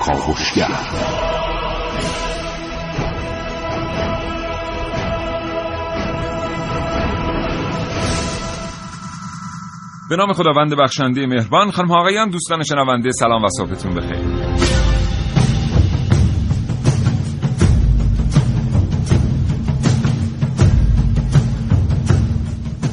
کاوشگر 0.00 0.68
به 10.10 10.16
نام 10.16 10.32
خداوند 10.32 10.74
بخشنده 10.74 11.26
مهربان 11.26 11.70
خانم 11.70 11.90
آقایان 11.90 12.30
دوستان 12.30 12.62
شنونده 12.62 13.12
سلام 13.12 13.44
و 13.44 13.48
صبحتون 13.58 13.94
بخیر. 13.94 14.31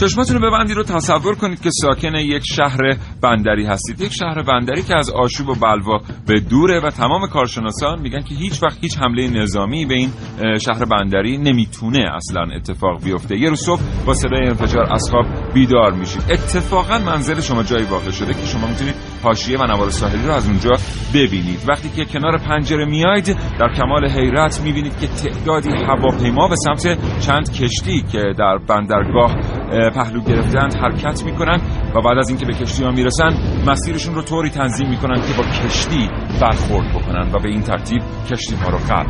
چشماتون 0.00 0.36
رو 0.36 0.50
ببندید 0.50 0.76
رو 0.76 0.82
تصور 0.82 1.34
کنید 1.34 1.60
که 1.62 1.70
ساکن 1.70 2.14
یک 2.14 2.42
شهر 2.56 2.78
بندری 3.22 3.66
هستید. 3.66 4.00
یک 4.00 4.12
شهر 4.12 4.42
بندری 4.42 4.82
که 4.82 4.96
از 4.96 5.10
آشوب 5.10 5.48
و 5.48 5.54
بلوا 5.54 6.00
به 6.26 6.40
دوره 6.40 6.80
و 6.80 6.90
تمام 6.90 7.26
کارشناسان 7.26 8.00
میگن 8.00 8.22
که 8.22 8.34
هیچ 8.34 8.62
وقت 8.62 8.78
هیچ 8.80 8.98
حمله 8.98 9.28
نظامی 9.28 9.86
به 9.86 9.94
این 9.94 10.10
شهر 10.60 10.84
بندری 10.84 11.38
نمی‌تونه 11.38 11.98
اصلا 12.14 12.42
اتفاق 12.56 13.04
بیفته. 13.04 13.36
یه 13.38 13.48
روز 13.48 13.60
صبح 13.60 13.80
با 14.06 14.14
صدای 14.14 14.46
انفجار 14.46 14.92
از 14.92 15.08
خواب 15.10 15.26
بیدار 15.54 15.92
میشید. 15.92 16.22
اتفاقا 16.30 16.98
منزل 16.98 17.40
شما 17.40 17.62
جایی 17.62 17.84
واقع 17.84 18.10
شده 18.10 18.34
که 18.34 18.46
شما 18.46 18.66
می‌تونید 18.66 18.94
حاشیه 19.22 19.58
و 19.58 19.64
نوار 19.64 19.90
ساحلی 19.90 20.26
رو 20.26 20.32
از 20.32 20.48
اونجا 20.48 20.70
ببینید. 21.14 21.60
وقتی 21.68 21.88
که 21.88 22.04
کنار 22.04 22.38
پنجره 22.38 22.84
میاید 22.84 23.36
در 23.60 23.74
کمال 23.76 24.10
حیرت 24.10 24.60
می‌بینید 24.64 24.98
که 25.00 25.06
تعدادی 25.06 25.70
هواپیما 25.70 26.48
به 26.48 26.56
سمت 26.56 26.98
چند 27.20 27.52
کشتی 27.52 28.04
که 28.12 28.34
در 28.38 28.58
بندرگاه 28.68 29.36
پهلو 29.94 30.20
گرفتند 30.20 30.74
حرکت 30.74 31.24
می‌کنن 31.24 31.60
و 31.94 32.00
بعد 32.00 32.18
از 32.18 32.28
اینکه 32.28 32.46
به 32.46 32.52
کشتی 32.52 32.84
ها 32.84 32.90
می‌رسن 32.90 33.30
مسیرشون 33.66 34.14
رو 34.14 34.22
طوری 34.22 34.50
تنظیم 34.50 34.88
می‌کنن 34.88 35.20
که 35.20 35.34
با 35.38 35.42
کشتی 35.42 36.10
برخورد 36.40 36.88
بکنن 36.94 37.30
و 37.34 37.38
به 37.38 37.48
این 37.48 37.62
ترتیب 37.62 38.02
کشتی 38.30 38.54
ها 38.54 38.70
رو 38.70 38.78
غرق 38.78 39.06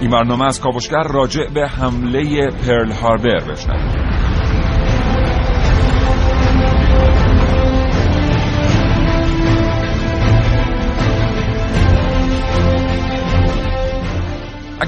این 0.00 0.10
برنامه 0.10 0.44
از 0.44 0.60
کاوشگر 0.60 1.02
راجع 1.02 1.42
به 1.54 1.68
حمله 1.68 2.50
پرل 2.50 2.92
هاربر 2.92 3.44
بشنوید 3.50 4.15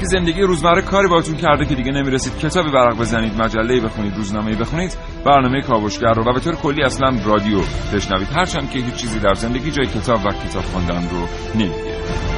زندگی 0.08 0.40
روزمره 0.40 0.82
کاری 0.82 1.08
باهاتون 1.08 1.36
کرده 1.36 1.64
که 1.64 1.74
دیگه 1.74 1.92
نمی‌رسید. 1.92 2.38
کتابی 2.38 2.70
برق 2.70 2.98
بزنید 2.98 3.42
مجله 3.42 3.80
بخونید 3.80 4.16
روزنامه 4.16 4.56
بخونید 4.56 4.96
برنامه 5.24 5.62
کاوشگر 5.62 6.12
رو. 6.12 6.24
و 6.24 6.32
به 6.32 6.40
طور 6.40 6.54
کلی 6.54 6.82
اصلا 6.82 7.16
رادیو 7.24 7.58
بشنوید. 7.94 8.28
هرچند 8.34 8.70
که 8.70 8.78
هیچ 8.78 8.94
چیزی 8.94 9.18
در 9.18 9.34
زندگی 9.34 9.70
جای 9.70 9.86
کتاب 9.86 10.20
و 10.24 10.28
کتاب 10.28 10.64
خواندن 10.64 11.08
رو 11.10 11.28
نمی‌گیره 11.54 12.37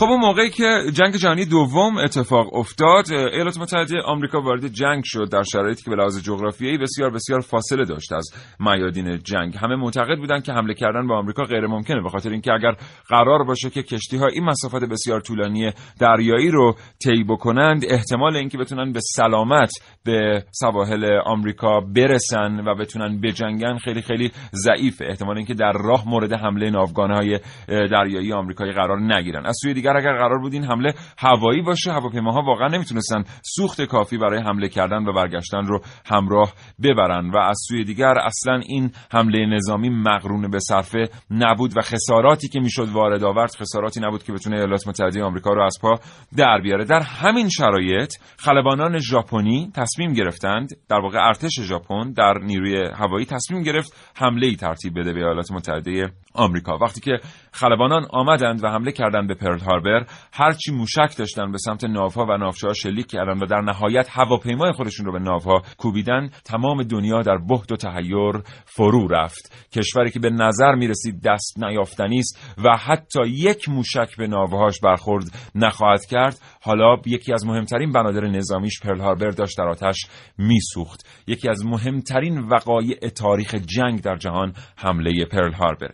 خب 0.00 0.06
اون 0.06 0.20
موقعی 0.20 0.50
که 0.50 0.82
جنگ 0.94 1.16
جهانی 1.16 1.44
دوم 1.44 1.96
اتفاق 1.96 2.54
افتاد 2.54 3.12
ایالات 3.12 3.58
متحده 3.58 4.02
آمریکا 4.02 4.40
وارد 4.40 4.66
جنگ 4.66 5.02
شد 5.04 5.28
در 5.32 5.42
شرایطی 5.42 5.82
که 5.82 5.90
به 5.90 5.96
لحاظ 5.96 6.22
جغرافیایی 6.22 6.78
بسیار 6.78 7.10
بسیار 7.10 7.40
فاصله 7.40 7.84
داشت 7.84 8.12
از 8.12 8.30
میادین 8.60 9.18
جنگ. 9.18 9.56
همه 9.56 9.76
معتقد 9.76 10.18
بودند 10.18 10.44
که 10.44 10.52
حمله 10.52 10.74
کردن 10.74 11.06
به 11.06 11.14
آمریکا 11.14 11.42
غیر 11.42 11.66
ممکنه 11.66 12.02
به 12.02 12.08
خاطر 12.08 12.30
اینکه 12.30 12.52
اگر 12.52 12.72
قرار 13.08 13.44
باشه 13.44 13.70
که 13.70 13.82
کشتی 13.82 14.16
ها 14.16 14.26
این 14.26 14.44
مسافت 14.44 14.84
بسیار 14.84 15.20
طولانی 15.20 15.72
دریایی 15.98 16.50
رو 16.50 16.74
طی 17.04 17.24
بکنند 17.24 17.84
احتمال 17.88 18.36
اینکه 18.36 18.58
بتونن 18.58 18.92
به 18.92 19.00
سلامت 19.00 19.70
به 20.04 20.44
سواحل 20.50 21.18
آمریکا 21.24 21.80
برسن 21.80 22.60
و 22.66 22.74
بتونن 22.74 23.20
بجنگن 23.20 23.78
خیلی 23.78 24.02
خیلی 24.02 24.30
ضعیف 24.54 25.02
احتمال 25.04 25.36
اینکه 25.36 25.54
در 25.54 25.72
راه 25.72 26.08
مورد 26.08 26.32
حمله 26.32 26.70
ناوگانهای 26.70 27.40
دریایی 27.68 28.32
آمریکایی 28.32 28.72
قرار 28.72 29.00
نگیرن. 29.00 29.46
از 29.46 29.56
سوی 29.62 29.74
دیگر 29.74 29.89
اگر 29.96 30.12
قرار 30.12 30.38
بود 30.38 30.52
این 30.52 30.64
حمله 30.64 30.94
هوایی 31.18 31.62
باشه 31.62 31.92
هواپیماها 31.92 32.42
واقعا 32.42 32.68
نمی‌تونستن 32.68 33.24
سوخت 33.42 33.82
کافی 33.82 34.18
برای 34.18 34.42
حمله 34.42 34.68
کردن 34.68 35.06
و 35.06 35.12
برگشتن 35.12 35.66
رو 35.66 35.80
همراه 36.06 36.52
ببرن 36.82 37.30
و 37.30 37.38
از 37.38 37.58
سوی 37.68 37.84
دیگر 37.84 38.14
اصلا 38.18 38.60
این 38.66 38.90
حمله 39.12 39.46
نظامی 39.46 39.88
مقرون 39.88 40.50
به 40.50 40.58
صرفه 40.58 41.08
نبود 41.30 41.76
و 41.76 41.80
خساراتی 41.80 42.48
که 42.48 42.60
می‌شد 42.60 42.88
وارد 42.88 43.24
آورد 43.24 43.56
خساراتی 43.56 44.00
نبود 44.00 44.22
که 44.22 44.32
بتونه 44.32 44.56
ایالات 44.56 44.88
متحده 44.88 45.22
آمریکا 45.22 45.50
رو 45.50 45.62
از 45.62 45.78
پا 45.82 45.94
در 46.36 46.60
بیاره. 46.62 46.84
در 46.84 47.00
همین 47.00 47.48
شرایط 47.48 48.12
خلبانان 48.38 48.98
ژاپنی 48.98 49.70
تصمیم 49.74 50.12
گرفتند 50.12 50.68
در 50.88 51.00
واقع 51.00 51.18
ارتش 51.26 51.60
ژاپن 51.60 52.12
در 52.12 52.34
نیروی 52.42 52.88
هوایی 52.94 53.26
تصمیم 53.26 53.62
گرفت 53.62 54.12
حمله 54.16 54.46
ای 54.46 54.56
ترتیب 54.56 55.00
بده 55.00 55.12
به 55.12 55.20
ایالات 55.20 55.52
متحده 55.52 56.12
آمریکا. 56.34 56.78
وقتی 56.78 57.00
که 57.00 57.18
خلبانان 57.52 58.06
آمدند 58.10 58.64
و 58.64 58.68
حمله 58.68 58.92
کردند 58.92 59.28
به 59.28 59.34
پرل 59.34 59.58
هاربر 59.58 60.06
هرچی 60.32 60.72
موشک 60.72 61.16
داشتن 61.18 61.52
به 61.52 61.58
سمت 61.58 61.84
ناوها 61.84 62.26
و 62.26 62.36
ناوچه‌ها 62.36 62.72
شلیک 62.72 63.06
کردند 63.06 63.42
و 63.42 63.46
در 63.46 63.60
نهایت 63.60 64.08
هواپیمای 64.10 64.72
خودشون 64.72 65.06
رو 65.06 65.12
به 65.12 65.18
ناوها 65.18 65.62
کوبیدن 65.78 66.30
تمام 66.44 66.82
دنیا 66.82 67.22
در 67.22 67.38
بهت 67.48 67.72
و 67.72 67.76
تحیر 67.76 68.42
فرو 68.64 69.08
رفت. 69.08 69.68
کشوری 69.72 70.10
که 70.10 70.20
به 70.20 70.30
نظر 70.30 70.74
می‌رسید 70.74 71.22
دست 71.22 71.58
نیافتنی 71.58 72.18
است 72.18 72.56
و 72.64 72.76
حتی 72.76 73.26
یک 73.26 73.68
موشک 73.68 74.16
به 74.18 74.26
ناوهاش 74.26 74.80
برخورد 74.80 75.24
نخواهد 75.54 76.04
کرد. 76.04 76.38
حالا 76.62 76.96
یکی 77.06 77.32
از 77.32 77.46
مهمترین 77.46 77.92
بنادر 77.92 78.26
نظامیش 78.26 78.80
پرل 78.80 79.00
هاربر 79.00 79.30
داشت 79.30 79.58
در 79.58 79.68
آتش 79.68 80.06
میسوخت. 80.38 81.06
یکی 81.26 81.48
از 81.48 81.66
مهمترین 81.66 82.38
وقایع 82.38 83.08
تاریخ 83.08 83.54
جنگ 83.54 84.02
در 84.02 84.16
جهان 84.16 84.52
حمله 84.76 85.24
پرل 85.24 85.52
هاربر. 85.52 85.90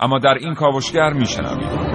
اما 0.00 0.18
در 0.18 0.34
این 0.34 0.54
کاوشگر 0.54 1.12
میشنوید 1.12 1.92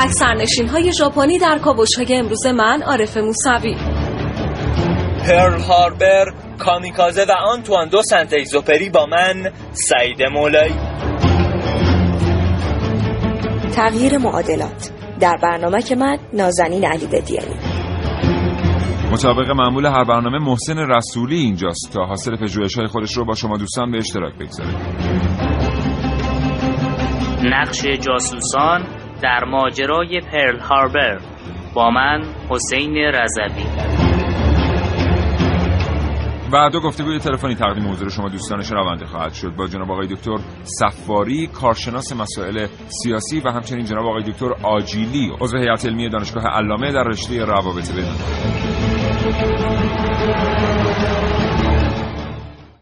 تک 0.00 0.10
سرنشین 0.10 0.68
های 0.68 0.92
ژاپنی 0.92 1.38
در 1.38 1.58
کاوش 1.58 1.98
های 1.98 2.14
امروز 2.14 2.46
من 2.46 2.82
عارف 2.82 3.16
موسوی. 3.16 3.76
پرل 5.26 5.60
هاربر 5.60 6.24
کامیکازه 6.58 7.24
و 7.24 7.32
آنتوان 7.32 7.88
دو 7.88 8.02
سنت 8.02 8.32
اگزوپری 8.32 8.90
با 8.90 9.06
من 9.06 9.52
سعید 9.72 10.22
مولایی. 10.22 10.74
تغییر 13.76 14.18
معادلات. 14.18 14.90
در 15.20 15.36
برنامه 15.42 15.82
که 15.82 15.94
من 15.96 16.18
نازنین 16.32 16.84
علی 16.84 17.06
بدیانی. 17.06 17.69
مطابق 19.12 19.50
معمول 19.50 19.86
هر 19.86 20.04
برنامه 20.04 20.38
محسن 20.38 20.78
رسولی 20.78 21.36
اینجاست 21.36 21.92
تا 21.94 22.04
حاصل 22.04 22.36
پژوهش 22.36 22.78
های 22.78 22.86
خودش 22.86 23.16
رو 23.16 23.24
با 23.24 23.34
شما 23.34 23.56
دوستان 23.56 23.90
به 23.90 23.98
اشتراک 23.98 24.34
بگذاره 24.34 24.70
نقش 27.44 27.84
جاسوسان 27.86 28.84
در 29.22 29.44
ماجرای 29.44 30.20
پرل 30.32 30.58
هاربر 30.58 31.20
با 31.74 31.90
من 31.90 32.22
حسین 32.50 32.96
رضوی. 32.96 33.64
و 36.52 36.70
دو 36.72 36.80
گفتگوی 36.80 37.18
تلفنی 37.18 37.54
تقدیم 37.54 37.90
حضور 37.90 38.08
شما 38.08 38.28
دوستان 38.28 38.62
شنونده 38.62 39.06
خواهد 39.06 39.32
شد. 39.32 39.56
با 39.56 39.66
جناب 39.66 39.90
آقای 39.90 40.06
دکتر 40.06 40.36
صفاری 40.62 41.46
کارشناس 41.46 42.12
مسائل 42.12 42.66
سیاسی 42.88 43.40
و 43.40 43.50
همچنین 43.50 43.84
جناب 43.84 44.06
آقای 44.06 44.22
دکتر 44.22 44.52
آجیلی 44.62 45.32
عضو 45.40 45.58
هیئت 45.58 45.86
علمی 45.86 46.08
دانشگاه 46.08 46.44
علامه 46.46 46.92
در 46.92 47.02
رشته 47.02 47.44
روابط 47.44 47.92
بین 47.92 48.99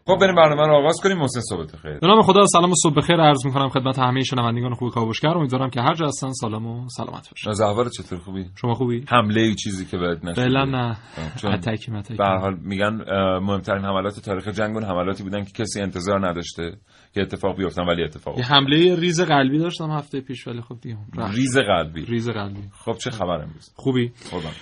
خب 0.07 0.19
بریم 0.21 0.35
برنامه 0.35 0.67
رو 0.69 0.75
آغاز 0.75 1.01
کنیم. 1.03 1.19
محسن 1.19 1.41
صبح 1.41 1.77
خیر 1.83 1.99
به 1.99 2.07
نام 2.07 2.23
خدا 2.23 2.47
سلام 2.47 2.71
و 2.71 2.75
صبح 2.83 2.95
بخیر. 2.95 3.17
عرض 3.17 3.47
می‌کنم 3.47 3.69
خدمت 3.69 3.99
همه 3.99 4.23
شنوندگان 4.23 4.75
خوب 4.75 4.91
کاوشگر 4.91 5.29
امیدوارم 5.29 5.71
که 5.71 5.81
هر 5.81 5.95
جا 5.95 6.07
هستن 6.07 6.33
سالم 6.33 6.67
و 6.67 6.89
سلامت 6.89 7.31
باشن 7.31 7.51
از 7.51 7.61
احوال 7.61 7.89
چطور 7.89 8.19
خوبی؟ 8.19 8.47
شما 8.61 8.75
خوبی؟ 8.75 9.05
حمله 9.09 9.41
ای 9.41 9.55
چیزی 9.55 9.87
که 9.87 9.99
بهت 9.99 10.25
نشد. 10.25 10.37
فعلا 10.37 10.65
نه. 10.65 10.97
attack 11.45 11.86
ی 11.86 11.93
متکی. 11.93 12.15
به 12.15 12.25
هر 12.25 12.37
حال 12.37 12.57
میگن 12.63 12.91
مهمترین 13.39 13.85
حملات 13.85 14.21
تاریخ 14.21 14.49
جنگ 14.49 14.77
اون 14.77 14.85
حملاتی 14.85 15.23
بودن 15.23 15.45
که 15.45 15.53
کسی 15.63 15.81
انتظار 15.81 16.29
نداشته 16.29 16.73
که 17.15 17.21
اتفاق 17.21 17.57
بیفتن 17.57 17.83
ولی 17.83 18.05
اتفاق 18.05 18.39
یه. 18.39 18.45
حمله 18.45 18.97
ریز 18.97 19.21
قلبی 19.21 19.59
داشتم 19.59 19.91
هفته 19.91 20.21
پیش 20.21 20.47
ولی 20.47 20.61
خب 20.61 20.77
دیگه. 20.83 20.97
ریز 21.35 21.59
قلبی. 21.59 22.05
ریز 22.05 22.29
قلبی. 22.29 22.63
خب 22.85 22.93
چه 22.93 23.11
خبر 23.11 23.43
امروز؟ 23.43 23.73
خوبی. 23.77 24.13
خودم 24.31 24.47
اه، 24.47 24.53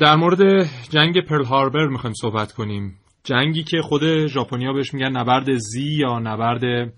در 0.00 0.16
مورد 0.16 0.64
جنگ 0.90 1.20
پرل 1.20 1.44
هاربر 1.44 1.86
می‌خوایم 1.86 2.14
صحبت 2.14 2.52
کنیم. 2.52 2.96
جنگی 3.24 3.62
که 3.62 3.82
خود 3.82 4.26
ژاپنیا 4.26 4.72
بهش 4.72 4.94
میگن 4.94 5.16
نبرد 5.16 5.52
زی 5.52 5.96
یا 5.96 6.18
نبرد 6.18 6.92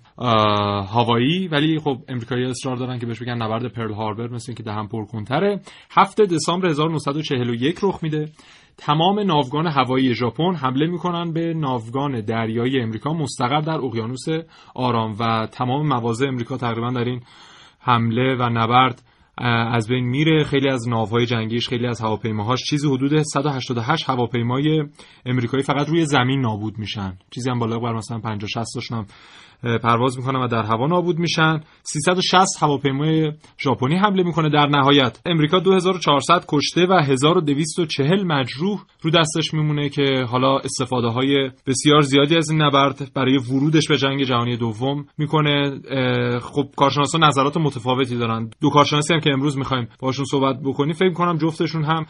هوایی 0.89 1.49
ولی 1.49 1.79
خب 1.79 1.97
امریکایی 2.09 2.45
اصرار 2.45 2.77
دارن 2.77 2.99
که 2.99 3.07
بهش 3.07 3.23
بگن 3.23 3.43
نبرد 3.43 3.73
پرل 3.73 3.93
هاربر 3.93 4.29
مثل 4.29 4.45
اینکه 4.49 4.63
دهن 4.63 4.87
پرکنتره 4.87 5.61
هفته 5.91 6.27
دسامبر 6.27 6.69
1941 6.69 7.79
رخ 7.83 7.99
میده. 8.03 8.29
تمام 8.77 9.21
ناوگان 9.21 9.67
هوایی 9.67 10.15
ژاپن 10.15 10.55
حمله 10.55 10.87
می‌کنن 10.87 11.33
به 11.33 11.55
ناوگان 11.55 12.21
دریایی 12.21 12.81
امریکا 12.81 13.13
مستقر 13.13 13.61
در 13.61 13.79
اقیانوس 13.85 14.25
آرام 14.75 15.17
و 15.21 15.47
تمام 15.53 15.87
مواضع 15.87 16.27
امریکا 16.27 16.57
تقریبا 16.57 16.91
در 16.91 17.05
این 17.05 17.21
حمله 17.81 18.35
و 18.35 18.43
نبرد 18.43 19.03
از 19.39 19.89
بین 19.89 20.05
میره. 20.05 20.45
خیلی 20.45 20.69
از 20.69 20.89
ناوهای 20.89 21.27
جنگیش 21.27 21.69
خیلی 21.69 21.87
از 21.87 22.01
هواپیماهاش 22.01 22.63
چیزی 22.63 22.89
حدود 22.89 23.23
188 23.23 24.09
هواپیمای 24.09 24.85
امریکایی 25.27 25.63
فقط 25.63 25.89
روی 25.89 26.05
زمین 26.05 26.41
نابود 26.41 26.79
میشن. 26.79 27.19
چیزی 27.31 27.51
هم 27.51 27.59
بالا 27.59 27.79
بر 27.79 27.93
مثلا 27.93 28.19
50 28.19 28.49
60 28.49 28.67
تاشون 28.75 29.07
پرواز 29.83 30.19
می‌کنن 30.19 30.41
و 30.41 30.49
در 30.49 30.63
هوا 30.63 30.87
نابود 30.87 31.19
میشن. 31.19 31.61
360 31.83 32.63
هواپیمای 32.63 33.33
ژاپنی 33.61 33.97
حمله 33.97 34.23
می‌کنه 34.23 34.51
در 34.51 34.67
نهایت. 34.67 35.21
امریکا 35.27 35.59
2400 35.59 36.45
کشته 36.49 36.87
و 36.87 36.93
1240 36.93 38.25
مجروح 38.25 38.81
رو 39.03 39.11
دستش 39.11 39.55
میمونه 39.55 39.89
که 39.89 40.27
حالا 40.29 40.59
استفاده 40.59 41.09
های 41.09 41.51
بسیار 41.67 42.01
زیادی 42.01 42.37
از 42.37 42.51
این 42.51 42.63
نبرد 42.63 43.11
برای 43.15 43.39
ورودش 43.39 43.89
به 43.89 43.97
جنگ 43.97 44.23
جهانی 44.23 44.57
دوم 44.57 45.05
می‌کنه. 45.19 45.81
خب 46.41 46.65
کارشناسا 46.77 47.19
نظرات 47.19 47.57
متفاوتی 47.57 48.19
دارن. 48.19 48.51
دو 48.61 48.71
کارشناسی 48.71 49.15
هم 49.15 49.21
که 49.21 49.31
امروز 49.33 49.59
می‌خوایم 49.59 49.89
باشون 50.01 50.25
صحبت 50.25 50.57
بکنیم 50.65 50.93
فکر 50.93 51.13
کنم 51.13 51.39
جفتشون 51.39 51.85
هم 51.85 52.07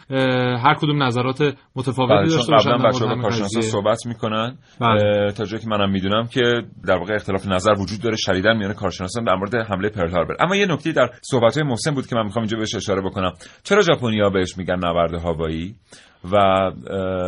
هر 0.65 0.75
کدوم 0.75 1.03
نظرات 1.03 1.55
متفاوتی 1.77 2.15
بله، 2.15 2.29
داشته 2.29 2.53
باشن 2.53 2.77
قبلا 2.77 3.23
کارشناسا 3.23 3.61
صحبت 3.61 4.07
می‌کنن. 4.07 4.59
بله. 4.81 5.33
تا 5.33 5.45
جایی 5.45 5.63
که 5.63 5.69
منم 5.69 5.91
می‌دونم 5.91 6.27
که 6.27 6.41
در 6.87 6.99
واقع 6.99 7.15
اختلاف 7.15 7.42
اختلاف 7.43 7.55
نظر 7.55 7.83
وجود 7.83 8.01
داره 8.01 8.17
شدیدا 8.17 8.55
میان 8.55 8.73
کارشناسان 8.73 9.25
در 9.25 9.35
مورد 9.35 9.55
حمله 9.55 9.89
پرل 9.89 10.11
هاربر 10.11 10.37
اما 10.41 10.57
یه 10.57 10.67
نکته 10.67 10.93
در 10.93 11.11
صحبت 11.23 11.57
های 11.57 11.67
محسن 11.67 11.95
بود 11.95 12.07
که 12.07 12.17
من 12.17 12.25
می‌خوام 12.25 12.43
اینجا 12.43 12.59
بهش 12.59 12.75
اشاره 12.75 13.03
بکنم. 13.03 13.33
چرا 13.65 13.83
ژاپنیا 13.83 14.31
بهش 14.31 14.59
میگن 14.59 14.77
نبرد 14.77 15.15
هوایی؟ 15.15 15.75
و 16.25 16.37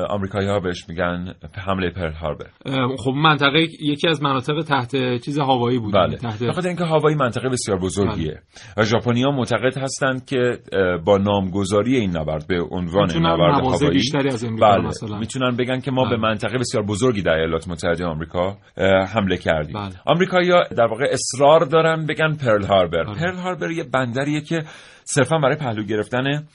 آمریکایی 0.08 0.48
ها 0.48 0.60
بهش 0.60 0.88
میگن 0.88 1.34
حمله 1.54 1.90
پرل 1.90 2.12
هاربر 2.12 2.46
خب 2.98 3.10
منطقه 3.10 3.60
یکی 3.80 4.08
از 4.08 4.22
مناطق 4.22 4.60
تحت 4.68 5.20
چیز 5.24 5.38
هوایی 5.38 5.78
بود 5.78 5.94
بله. 5.94 6.16
تحت 6.16 6.42
بخاطر 6.42 6.68
اینکه 6.68 6.84
هوایی 6.84 7.16
منطقه 7.16 7.48
بسیار 7.48 7.78
بزرگیه 7.78 8.30
بله. 8.30 8.40
و 8.76 8.82
ژاپنیا 8.84 9.30
معتقد 9.30 9.78
هستند 9.78 10.26
که 10.26 10.58
با 11.04 11.18
نامگذاری 11.18 11.96
این 11.96 12.16
نبرد 12.16 12.46
به 12.48 12.62
عنوان 12.70 13.10
نبرد 13.10 13.64
هوایی 13.64 13.90
بیشتری 13.90 14.28
از 14.28 14.44
بله. 14.44 14.86
مثلا 14.86 15.18
می‌تونن 15.18 15.56
بگن 15.56 15.80
که 15.80 15.90
ما 15.90 16.04
بله. 16.04 16.16
به 16.16 16.22
منطقه 16.22 16.58
بسیار 16.58 16.84
بزرگی 16.84 17.22
در 17.22 17.32
ایالات 17.34 17.68
متحده 17.68 18.04
آمریکا 18.04 18.56
حمله 19.14 19.36
کردیم 19.36 19.74
بله. 19.74 19.94
آمریکایی‌ها 20.06 20.62
در 20.76 20.86
واقع 20.86 21.04
اصرار 21.10 21.60
دارن 21.64 22.06
بگن 22.06 22.36
پرل 22.36 22.64
هاربر 22.64 23.04
بله. 23.04 23.14
پرل 23.14 23.36
هاربر 23.36 23.70
یه 23.70 23.84
بندریه 23.84 24.40
که 24.40 24.62
صرفا 25.04 25.38
برای 25.38 25.56
پهلو 25.56 25.82
گرفتن 25.82 26.46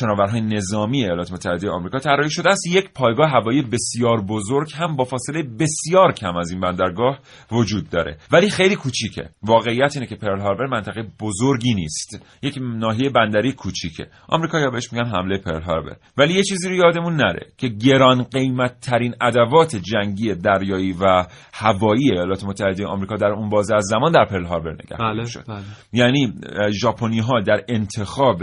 شناورهای 0.00 0.40
نظامی 0.40 1.04
ایالات 1.04 1.32
متحده 1.32 1.70
آمریکا 1.70 1.98
طراحی 1.98 2.30
شده 2.30 2.50
است. 2.50 2.66
یک 2.66 2.92
پایگاه 2.94 3.30
هوایی 3.30 3.62
بسیار 3.62 4.20
بزرگ 4.20 4.72
هم 4.74 4.96
با 4.96 5.04
فاصله 5.04 5.42
بسیار 5.42 6.12
کم 6.12 6.36
از 6.36 6.50
این 6.50 6.60
بندرگاه 6.60 7.18
وجود 7.52 7.90
داره. 7.90 8.16
ولی 8.32 8.50
خیلی 8.50 8.76
کوچیکه. 8.76 9.28
واقعیت 9.42 9.96
اینه 9.96 10.06
که 10.06 10.16
پرل 10.16 10.40
هاربر 10.40 10.66
منطقه 10.66 11.02
بزرگی 11.20 11.74
نیست. 11.74 12.26
یک 12.42 12.58
ناحیه 12.60 13.10
بندری 13.10 13.52
کوچیکه. 13.52 14.06
آمریکا 14.28 14.70
بهش 14.70 14.92
میگن 14.92 15.06
حمله 15.06 15.38
پرل 15.38 15.62
هاربر. 15.62 15.96
ولی 16.16 16.34
یه 16.34 16.42
چیزی 16.42 16.68
رو 16.68 16.74
یادمون 16.74 17.16
نره 17.16 17.46
که 17.58 17.68
گران 17.68 18.22
قیمت 18.22 18.80
ترین 18.80 19.14
ادوات 19.20 19.76
جنگی 19.76 20.34
دریایی 20.34 20.92
و 20.92 21.26
هوایی 21.54 22.12
ایالات 22.12 22.44
متحده 22.44 22.86
آمریکا 22.86 23.16
در 23.16 23.26
اون 23.26 23.48
بازه 23.48 23.74
از 23.74 23.84
زمان 23.84 24.12
در 24.12 24.24
پرل 24.24 24.44
هاربر 24.44 24.72
نگهداری 24.72 25.16
بله، 25.18 25.24
شد 25.24 25.44
بله. 25.48 25.62
یعنی 25.92 26.34
ژاپنی 26.80 27.18
ها 27.18 27.40
در 27.40 27.64
انتخاب 27.86 28.42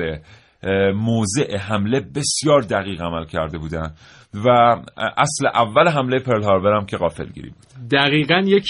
موضع 0.96 1.58
حمله 1.58 2.00
بسیار 2.00 2.62
دقیق 2.62 3.02
عمل 3.02 3.26
کرده 3.26 3.58
بودن. 3.58 3.94
و 4.36 4.50
اصل 5.18 5.48
اول 5.48 5.88
حمله 5.88 6.20
پرل 6.20 6.44
هاربر 6.44 6.74
هم 6.74 6.86
که 6.86 6.98
غافلگیری 6.98 7.50
بود. 7.50 7.90
دقیقا 7.92 8.44
یک 8.46 8.66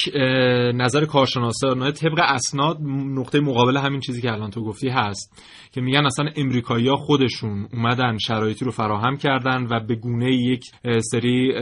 نظر 0.76 1.06
کارشناسانه 1.06 1.92
طبق 1.92 2.20
اسناد 2.20 2.78
نقطه 2.92 3.40
مقابل 3.40 3.78
همین 3.78 4.00
چیزی 4.00 4.22
که 4.22 4.32
الان 4.32 4.50
تو 4.50 4.64
گفتی 4.64 4.90
هست 4.90 5.44
که 5.74 5.82
میگن 5.82 6.06
اصلا 6.06 6.30
امریکایی 6.36 6.88
ها 6.88 6.96
خودشون 6.96 7.68
اومدن 7.74 8.18
شرایطی 8.18 8.66
رو 8.66 8.72
فراهم 8.72 9.18
کردن 9.18 9.68
و 9.72 9.80
به 9.80 9.96
گونه 9.96 10.32
یک 10.32 10.64
سری 11.12 11.54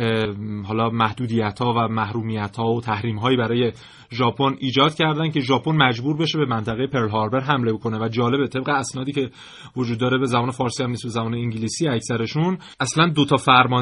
حالا 0.65 0.89
محدودیت 0.89 1.59
ها 1.59 1.74
و 1.74 1.88
محرومیت 1.88 2.56
ها 2.57 2.74
و 2.74 2.81
تحریم 2.81 3.18
هایی 3.18 3.38
برای 3.38 3.71
ژاپن 4.12 4.56
ایجاد 4.59 4.95
کردن 4.95 5.31
که 5.31 5.39
ژاپن 5.39 5.71
مجبور 5.71 6.18
بشه 6.18 6.38
به 6.38 6.45
منطقه 6.45 6.88
پرل 6.88 7.09
هاربر 7.09 7.39
حمله 7.39 7.74
بکنه 7.74 8.00
و 8.06 8.07
جالبه 8.07 8.47
طبق 8.47 8.69
اسنادی 8.69 9.12
که 9.12 9.30
وجود 9.75 10.00
داره 10.00 10.18
به 10.18 10.25
زبان 10.25 10.51
فارسی 10.51 10.83
هم 10.83 10.89
نیست 10.89 11.04
به 11.04 11.09
زبان 11.09 11.33
انگلیسی 11.33 11.88
اکثرشون 11.88 12.57
اصلا 12.80 13.07
دو 13.07 13.25
تا 13.25 13.38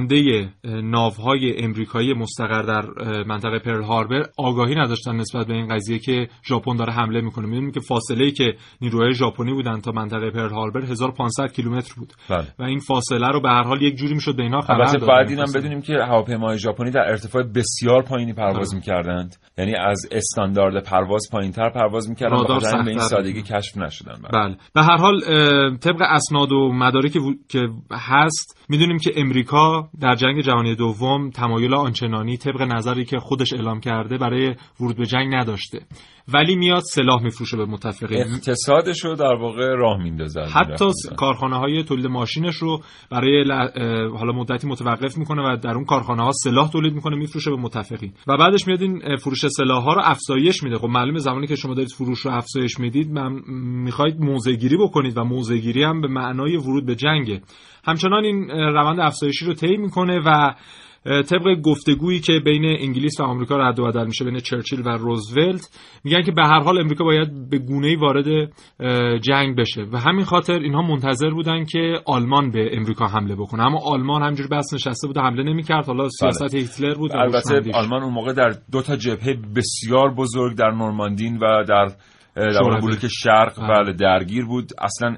فرمانده 0.10 0.50
ناوهای 0.82 1.64
امریکایی 1.64 2.14
مستقر 2.14 2.62
در 2.62 2.86
منطقه 3.24 3.60
پرل 3.60 3.84
هاربر 3.84 4.26
آگاهی 4.38 4.76
نداشتن 4.76 5.16
نسبت 5.16 5.48
به 5.48 5.54
این 5.54 5.68
قضیه 5.68 6.00
که 6.00 6.28
ژاپن 6.50 6.76
داره 6.76 6.94
حمله 6.94 7.22
می‌کنه. 7.22 7.46
می‌دونیم 7.46 7.72
که 7.72 7.80
فاصله 7.80 8.26
ای 8.26 8.32
که 8.32 8.54
نیروهای 8.82 9.14
ژاپنی 9.14 9.54
بودن 9.54 9.80
تا 9.80 9.92
منطقه 9.92 10.32
پرل 10.32 10.50
هاربر 10.50 10.82
1500 10.82 11.52
کیلومتر 11.52 11.94
بود. 11.98 12.14
بله. 12.30 12.48
و 12.60 12.64
این 12.64 12.80
فاصله 12.80 13.28
رو 13.28 13.42
به 13.42 13.50
هر 13.50 13.64
حال 13.64 13.82
یک 13.82 13.96
جوری 13.96 14.14
می‌شد 14.14 14.36
به 14.36 14.44
اینها 14.44 14.62
خبر 14.62 14.86
داد 14.86 15.08
باید 15.08 15.30
اینم 15.30 15.52
بدونیم 15.56 15.82
که 15.82 15.94
هواپیماهای 15.94 16.58
ژاپنی 16.58 16.92
در 16.92 17.10
ارتفاع 17.10 17.44
بسیار 17.44 18.04
پایینی 18.04 18.34
پرواز 18.34 18.70
بله. 18.70 18.80
می‌کردند. 18.80 19.36
یعنی 19.58 19.76
از 19.76 20.08
استاندارد 20.12 20.84
پرواز 20.84 21.30
پایینتر 21.32 21.70
پرواز 21.70 22.10
می‌کردن. 22.10 22.44
به 22.86 22.92
این 22.92 23.00
سادگی 23.00 23.42
کشف 23.42 23.78
نشدن. 23.78 24.14
بله. 24.14 24.44
بله. 24.44 24.56
به 24.74 24.82
هر 24.82 24.98
حال 24.98 25.20
طبق 25.78 26.02
اسناد 26.02 26.52
و 26.52 26.74
مدارکی 26.74 27.20
که 27.50 27.68
هست 27.92 28.66
می‌دونیم 28.70 28.98
که 28.98 29.12
امریکا 29.16 29.90
در 30.02 30.16
جنگ 30.16 30.42
جهانی 30.42 30.76
دوم 30.76 31.30
تمایل 31.30 31.74
آنچنانی 31.74 32.38
طبق 32.38 32.62
نظری 32.62 33.06
که 33.06 33.18
خودش 33.20 33.54
اعلام 33.54 33.80
کرده 33.80 34.18
برای 34.18 34.56
ورود 34.80 34.98
به 34.98 35.06
جنگ 35.06 35.36
نداشته. 35.36 35.80
ولی 36.34 36.56
میاد 36.56 36.82
سلاح 36.82 37.24
میفروشه 37.24 37.58
به 37.58 37.66
متفقین. 37.66 38.22
اقتصادش 38.22 39.06
رو 39.06 39.16
در 39.16 39.34
واقع 39.34 39.68
راه 39.76 40.04
میندازه 40.04 40.42
حتی 40.42 40.86
کارخانه 41.18 41.58
های 41.58 41.84
تولید 41.84 42.08
ماشینش 42.08 42.56
رو 42.56 42.82
برای 43.12 43.44
حالا 44.18 44.34
مدتی 44.34 44.68
متوقف 44.68 45.18
می‌کنه 45.18 45.42
و 45.42 45.58
در 45.58 45.76
اون 45.76 45.86
کارخانه 45.86 46.24
ها 46.24 46.32
سلاح 46.32 46.70
تولید 46.70 46.94
می‌کنه 46.94 47.16
میفروشه 47.16 47.52
به 47.52 47.58
متفقین. 47.58 48.14
و 48.28 48.38
بعدش 48.38 48.68
میاد 48.68 48.82
این 48.82 49.16
فروش 49.16 49.48
سلاح 49.48 49.84
ها 49.84 49.94
رو 49.94 50.02
افزایش 50.06 50.64
میده. 50.64 50.78
خب 50.78 50.88
معلومه 50.88 51.20
زمانی 51.20 51.48
که 51.48 51.56
شما 51.56 51.74
دارید 51.74 51.92
فروش 51.92 52.20
رو 52.20 52.32
افزایش 52.32 52.80
می‌دید 52.80 53.08
می‌خواید 53.58 54.20
موضع 54.20 54.52
گیری 54.52 54.78
بکنید 54.78 55.18
و 55.18 55.24
موضع 55.24 55.58
گیری 55.58 55.84
هم 55.84 56.02
به 56.02 56.08
معنای 56.08 56.58
ورود 56.58 56.86
به 56.86 56.96
جنگه. 56.96 57.42
همچنان 57.90 58.24
این 58.24 58.50
روند 58.50 59.00
افزایشی 59.00 59.46
رو 59.46 59.54
طی 59.54 59.78
می‌کنه 59.78 60.20
و 60.26 60.54
طبق 61.06 61.62
گفتگویی 61.64 62.20
که 62.20 62.40
بین 62.46 62.66
انگلیس 62.66 63.20
و 63.20 63.24
آمریکا 63.24 63.58
رد 63.58 63.80
و 63.80 63.86
بدل 63.86 64.06
میشه 64.06 64.26
بین 64.26 64.40
چرچیل 64.40 64.82
و 64.86 64.90
روزولت 64.90 65.62
میگن 66.04 66.22
که 66.22 66.32
به 66.32 66.42
هر 66.42 66.60
حال 66.60 66.80
امریکا 66.80 67.04
باید 67.04 67.50
به 67.50 67.58
گونه‌ای 67.58 67.96
وارد 67.96 68.52
جنگ 69.20 69.58
بشه 69.58 69.86
و 69.94 69.98
همین 69.98 70.26
خاطر 70.26 70.54
اینها 70.54 70.82
منتظر 70.82 71.30
بودن 71.30 71.66
که 71.66 72.00
آلمان 72.06 72.52
به 72.52 72.78
امریکا 72.78 73.08
حمله 73.08 73.36
بکنه. 73.36 73.66
اما 73.66 73.80
آلمان 73.86 74.24
همجوری 74.24 74.50
بس 74.50 74.74
نشسته 74.74 75.08
بود 75.08 75.18
حمله 75.18 75.44
نمی‌کرد. 75.44 75.86
حالا 75.86 76.04
بله. 76.04 76.10
سیاست 76.10 76.56
هیتلر 76.56 76.94
بود 76.94 77.16
البته 77.16 77.62
آلمان 77.74 78.04
اون 78.04 78.14
موقع 78.14 78.34
در 78.34 78.56
دو 78.72 78.82
تا 78.82 78.96
جبهه 78.96 79.34
بسیار 79.56 80.14
بزرگ 80.14 80.58
در 80.58 80.72
نورماندین 80.72 81.38
و 81.38 81.64
در 81.68 81.88
در 82.40 82.80
بلوک 82.82 83.08
شرق 83.08 83.60
بله. 83.70 83.94
درگیر 83.94 84.46
بود. 84.46 84.72
اصلا 84.82 85.18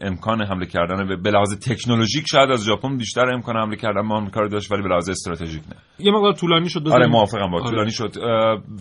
امکان 0.00 0.42
حمله 0.42 0.66
کردن 0.66 1.22
به 1.22 1.30
لحاظ 1.30 1.58
تکنولوژیک 1.58 2.24
شاید 2.30 2.50
از 2.50 2.64
ژاپن 2.64 2.96
بیشتر 2.96 3.30
امکان 3.30 3.56
حمله 3.56 3.76
کردن 3.76 4.00
ما 4.00 4.16
آمریکا 4.16 4.40
رو 4.40 4.48
داشت 4.48 4.72
ولی 4.72 4.82
به 4.82 4.88
لحاظ 4.88 5.08
استراتژیک 5.08 5.62
نه. 5.62 5.76
یه 6.06 6.12
مقدار 6.12 6.32
طولانی 6.32 6.68
شد 6.68 6.88
آره 6.88 7.06
موافقم 7.06 7.50
با 7.50 7.58
آره. 7.58 7.70
طولانی 7.70 7.90
شد. 7.90 8.12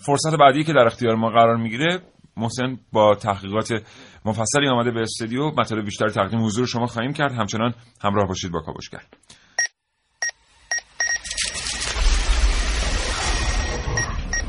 فرصت 0.01 0.37
بعدی 0.39 0.63
که 0.63 0.73
در 0.73 0.85
اختیار 0.85 1.15
ما 1.15 1.29
قرار 1.29 1.55
می‌گیره 1.57 1.99
محسن 2.37 2.77
با 2.93 3.15
تحقیقات 3.15 3.73
مفصلی 4.25 4.67
آمده 4.67 4.91
به 4.91 5.01
استودیو 5.01 5.51
مطالب 5.57 5.85
بیشتر 5.85 6.07
تقدیم 6.07 6.45
حضور 6.45 6.65
شما 6.65 6.85
خواهیم 6.85 7.13
کرد. 7.13 7.31
همچنان 7.31 7.73
همراه 8.03 8.27
باشید 8.27 8.51
با 8.51 8.59
کاوشگر. 8.59 9.01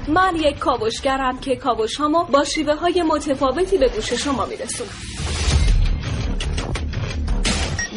من 0.09 0.37
یک 0.37 0.59
کاوشگرم 0.59 1.41
که 1.41 1.57
کاوش 1.57 1.97
هامو 1.97 2.25
با 2.25 2.45
شیوه 2.45 2.75
های 2.75 3.03
متفاوتی 3.03 3.79
به 3.79 3.89
گوش 3.89 4.13
شما 4.13 4.47
میرسونم. 4.47 4.91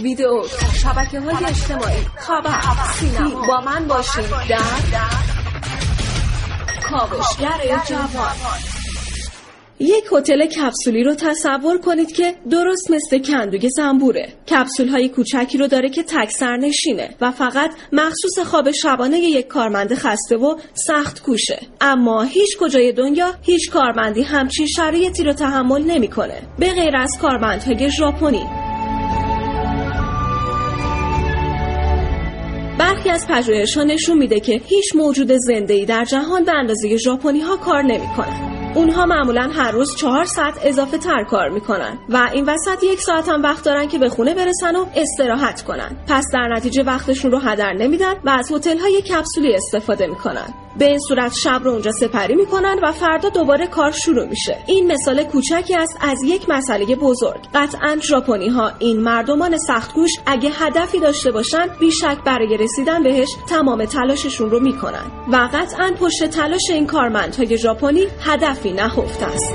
ویدیو 0.03 0.43
شبکه 0.81 1.19
های 1.19 1.45
اجتماعی 1.45 2.05
خبر 2.17 2.61
سینما. 2.99 3.47
با 3.47 3.61
من 3.61 3.87
باشید 3.87 4.29
در 4.49 4.59
کاوشگر 6.89 7.81
جوان. 7.87 8.70
یک 9.81 10.03
هتل 10.11 10.45
کپسولی 10.45 11.03
رو 11.03 11.15
تصور 11.15 11.77
کنید 11.77 12.11
که 12.11 12.33
درست 12.49 12.91
مثل 12.91 13.19
کندوی 13.19 13.69
زنبوره. 13.69 14.33
کپسول 14.49 14.87
های 14.87 15.09
کوچکی 15.09 15.57
رو 15.57 15.67
داره 15.67 15.89
که 15.89 16.03
تک 16.03 16.31
سرنشینه 16.31 17.09
و 17.21 17.31
فقط 17.31 17.71
مخصوص 17.91 18.39
خواب 18.39 18.71
شبانه 18.71 19.19
یک 19.19 19.47
کارمند 19.47 19.93
خسته 19.93 20.37
و 20.37 20.57
سخت 20.73 21.21
کوشه. 21.21 21.59
اما 21.81 22.23
هیچ 22.23 22.57
کجای 22.59 22.91
دنیا 22.91 23.33
هیچ 23.41 23.71
کارمندی 23.71 24.21
همچین 24.21 24.67
شرایطی 24.67 25.23
رو 25.23 25.33
تحمل 25.33 25.81
نمی‌کنه. 25.81 26.41
به 26.59 26.73
غیر 26.73 26.95
از 26.95 27.17
کارمندهای 27.21 27.89
ژاپنی. 27.91 28.43
برخی 32.79 33.09
از 33.09 33.27
پژوهش‌ها 33.27 33.83
نشون 33.83 34.17
میده 34.17 34.39
که 34.39 34.61
هیچ 34.65 34.95
موجود 34.95 35.31
زنده 35.31 35.85
در 35.85 36.05
جهان 36.05 36.43
به 36.43 36.51
اندازه 36.51 36.97
ژاپنی 36.97 37.39
ها 37.39 37.57
کار 37.57 37.83
نمی‌کنن. 37.83 38.50
اونها 38.75 39.05
معمولا 39.05 39.51
هر 39.55 39.71
روز 39.71 39.95
چهار 39.95 40.25
ساعت 40.25 40.59
اضافه 40.63 40.97
تر 40.97 41.23
کار 41.23 41.49
می‌کنن 41.49 41.97
و 42.09 42.29
این 42.33 42.45
وسط 42.49 42.83
یک 42.83 43.01
ساعت 43.01 43.29
هم 43.29 43.43
وقت 43.43 43.65
دارن 43.65 43.87
که 43.87 43.99
به 43.99 44.09
خونه 44.09 44.33
برسن 44.33 44.75
و 44.75 44.85
استراحت 44.95 45.61
کنن. 45.61 45.97
پس 46.07 46.25
در 46.33 46.47
نتیجه 46.47 46.83
وقتشون 46.83 47.31
رو 47.31 47.37
هدر 47.37 47.73
نمیدن 47.73 48.13
و 48.23 48.29
از 48.29 48.51
هتل 48.51 48.77
های 48.77 49.01
کپسولی 49.01 49.55
استفاده 49.55 50.07
می‌کنن. 50.07 50.53
به 50.77 50.85
این 50.85 50.99
صورت 50.99 51.33
شب 51.33 51.61
رو 51.63 51.71
اونجا 51.71 51.91
سپری 51.91 52.35
می‌کنن 52.35 52.79
و 52.83 52.91
فردا 52.91 53.29
دوباره 53.29 53.67
کار 53.67 53.91
شروع 53.91 54.25
میشه. 54.25 54.57
این 54.67 54.91
مثال 54.91 55.23
کوچکی 55.23 55.75
است 55.75 55.97
از 56.01 56.23
یک 56.23 56.49
مسئله 56.49 56.95
بزرگ. 56.95 57.39
قطعا 57.53 57.97
ژاپنی 58.01 58.49
ها 58.49 58.71
این 58.79 59.01
مردمان 59.01 59.57
سختگوش 59.57 60.11
اگه 60.25 60.49
هدفی 60.49 60.99
داشته 60.99 61.31
باشن 61.31 61.67
بیشک 61.79 62.17
برای 62.25 62.57
رسیدن 62.57 63.03
بهش 63.03 63.29
تمام 63.49 63.85
تلاششون 63.85 64.49
رو 64.51 64.59
می‌کنن. 64.59 65.11
و 65.31 65.49
قطعا 65.53 65.91
پشت 65.99 66.23
تلاش 66.23 66.69
این 66.69 66.87
کارمندهای 66.87 67.57
ژاپنی 67.57 68.07
هدفی 68.61 68.71
نهفته 68.71 69.25
است. 69.25 69.53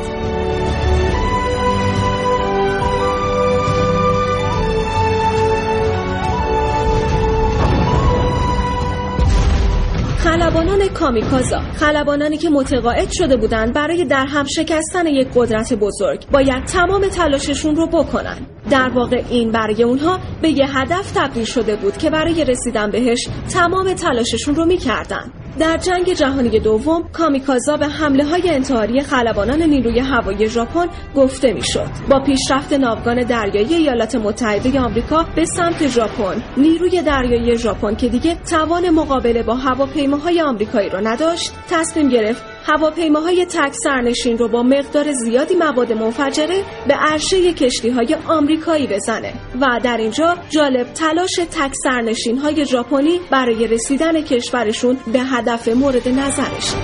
خلبانان 10.18 10.88
کامیکازا 10.88 11.58
خلبانانی 11.58 12.36
که 12.36 12.50
متقاعد 12.50 13.08
شده 13.12 13.36
بودند 13.36 13.74
برای 13.74 14.04
در 14.04 14.26
هم 14.26 14.44
شکستن 14.44 15.06
یک 15.06 15.28
قدرت 15.34 15.74
بزرگ 15.74 16.26
باید 16.32 16.64
تمام 16.64 17.08
تلاششون 17.08 17.76
رو 17.76 17.86
بکنن. 17.86 18.46
در 18.70 18.88
واقع 18.88 19.22
این 19.30 19.50
برای 19.50 19.82
اونها 19.82 20.18
به 20.42 20.50
یه 20.50 20.78
هدف 20.78 21.12
تبدیل 21.12 21.44
شده 21.44 21.76
بود 21.76 21.96
که 21.96 22.10
برای 22.10 22.44
رسیدن 22.44 22.90
بهش 22.90 23.28
تمام 23.54 23.94
تلاششون 23.94 24.54
رو 24.54 24.64
می‌کردن. 24.64 25.32
در 25.58 25.76
جنگ 25.76 26.12
جهانی 26.12 26.60
دوم 26.60 27.08
کامیکازا 27.12 27.76
به 27.76 27.86
حمله 27.86 28.24
های 28.24 28.50
انتحاری 28.50 29.02
خلبانان 29.02 29.62
نیروی 29.62 29.98
هوایی 29.98 30.48
ژاپن 30.48 30.88
گفته 31.16 31.52
می‌شد. 31.52 31.88
با 32.10 32.20
پیشرفت 32.20 32.72
ناوگان 32.72 33.22
دریایی 33.22 33.74
ایالات 33.74 34.14
متحده 34.14 34.80
آمریکا 34.80 35.26
به 35.36 35.44
سمت 35.44 35.88
ژاپن. 35.88 36.42
نیروی 36.56 37.02
دریایی 37.02 37.56
ژاپن 37.58 37.94
که 37.94 38.08
دیگه 38.08 38.34
توان 38.34 38.90
مقابله 38.90 39.42
با 39.42 39.54
هواپیماهای 39.54 40.40
آمریکایی 40.40 40.88
را 40.88 41.00
نداشت 41.00 41.52
تصمیم 41.70 42.08
گرفت 42.08 42.55
هواپیماهای 42.68 43.46
تک 43.46 43.72
سرنشین 43.72 44.38
رو 44.38 44.48
با 44.48 44.62
مقدار 44.62 45.12
زیادی 45.12 45.54
مواد 45.54 45.92
منفجره 45.92 46.62
به 46.88 46.94
عرشه 46.94 47.52
کشتی 47.52 47.88
های 47.88 48.16
آمریکایی 48.28 48.86
بزنه 48.86 49.32
و 49.60 49.80
در 49.82 49.96
اینجا 49.96 50.36
جالب 50.50 50.92
تلاش 50.92 51.34
تک 51.34 51.72
سرنشین 51.84 52.38
های 52.38 52.64
ژاپنی 52.66 53.20
برای 53.30 53.66
رسیدن 53.66 54.20
کشورشون 54.20 54.98
به 55.12 55.20
هدف 55.20 55.68
مورد 55.68 56.08
نظرش. 56.08 56.74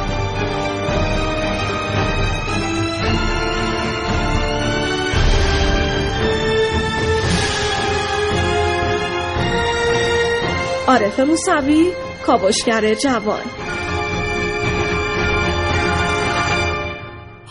عارف 10.88 11.20
موسوی 11.20 11.92
کاوشگر 12.26 12.94
جوان. 12.94 13.61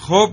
خب 0.01 0.29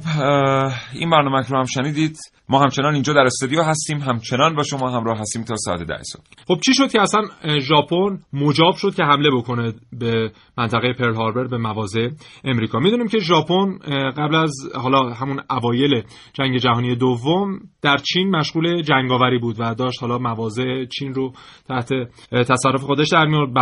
این 0.94 1.10
برنامه 1.10 1.42
رو 1.48 1.58
هم 1.58 1.64
شنیدید 1.64 2.18
ما 2.48 2.60
همچنان 2.60 2.94
اینجا 2.94 3.12
در 3.12 3.20
استودیو 3.20 3.62
هستیم. 3.62 3.98
همچنان 3.98 4.54
با 4.54 4.62
شما 4.62 4.90
همراه 4.90 5.18
هستیم 5.18 5.44
تا 5.44 5.56
ساعت 5.56 5.82
ده 5.82 6.02
صبح. 6.02 6.22
خب 6.48 6.60
چی 6.64 6.74
شد 6.74 6.92
که 6.92 7.00
اصلا 7.00 7.22
ژاپن 7.58 8.18
مجاب 8.32 8.74
شد 8.76 8.94
که 8.94 9.02
حمله 9.02 9.30
بکنه 9.30 9.72
به 9.92 10.32
منطقه 10.58 10.92
پرل 10.92 11.14
هاربر 11.14 11.46
به 11.46 11.58
مواضع 11.58 12.08
امریکا؟ 12.44 12.78
می‌دونیم 12.78 13.08
که 13.08 13.18
ژاپن 13.18 13.78
قبل 14.16 14.34
از 14.34 14.52
حالا 14.74 15.12
همون 15.12 15.40
اوایل 15.50 16.02
جنگ 16.32 16.58
جهانی 16.58 16.96
دوم 16.96 17.58
در 17.82 17.96
چین 17.96 18.36
مشغول 18.36 18.82
جنگاوری 18.82 19.38
بود 19.38 19.56
و 19.58 19.74
داشت 19.74 20.02
حالا 20.02 20.18
مواضع 20.18 20.84
چین 20.84 21.14
رو 21.14 21.32
تحت 21.68 21.88
تصرف 22.32 22.80
خودش 22.80 23.08
در 23.08 23.26
میورد 23.26 23.52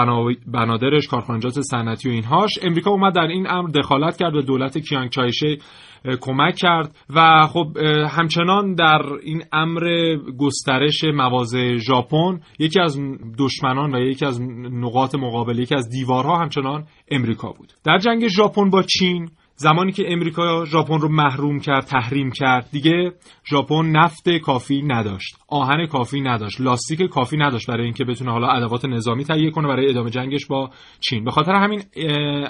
بنادرش 0.46 1.06
کارخانجات 1.06 1.60
صنعتی 1.60 2.08
و 2.08 2.12
اینهاش. 2.12 2.50
امریکا 2.62 2.90
اومد 2.90 3.14
در 3.14 3.20
این 3.20 3.50
امر 3.50 3.70
دخالت 3.70 4.16
کرد 4.16 4.34
و 4.34 4.42
دولت 4.42 4.78
کیانگ 4.78 5.10
چایشه 5.10 5.56
کمک 6.20 6.54
کرد 6.54 6.96
و 7.10 7.46
خب 7.46 7.76
همچنان 8.10 8.74
در 8.74 9.02
این 9.22 9.42
امر 9.52 10.16
گسترش 10.38 11.04
مواضع 11.04 11.76
ژاپن 11.76 12.40
یکی 12.58 12.80
از 12.80 12.98
دشمنان 13.38 13.94
و 13.94 13.98
یکی 13.98 14.26
از 14.26 14.40
نقاط 14.70 15.14
مقابل 15.14 15.58
یکی 15.58 15.74
از 15.74 15.88
دیوارها 15.88 16.38
همچنان 16.38 16.86
امریکا 17.10 17.52
بود. 17.52 17.72
در 17.84 17.98
جنگ 17.98 18.28
ژاپن 18.28 18.70
با 18.70 18.82
چین 18.82 19.30
زمانی 19.56 19.92
که 19.92 20.12
امریکا 20.12 20.64
ژاپن 20.64 20.98
رو 20.98 21.08
محروم 21.08 21.60
کرد 21.60 21.84
تحریم 21.84 22.30
کرد 22.30 22.68
دیگه 22.72 23.12
ژاپن 23.50 23.86
نفت 23.86 24.28
کافی 24.28 24.82
نداشت 24.82 25.36
آهن 25.48 25.86
کافی 25.86 26.20
نداشت 26.20 26.60
لاستیک 26.60 27.02
کافی 27.02 27.36
نداشت 27.36 27.66
برای 27.70 27.84
اینکه 27.84 28.04
بتونه 28.04 28.30
حالا 28.30 28.48
ادوات 28.48 28.84
نظامی 28.84 29.24
تهیه 29.24 29.50
کنه 29.50 29.68
برای 29.68 29.90
ادامه 29.90 30.10
جنگش 30.10 30.46
با 30.46 30.70
چین. 31.00 31.24
به 31.24 31.30
خاطر 31.30 31.52
همین 31.52 31.82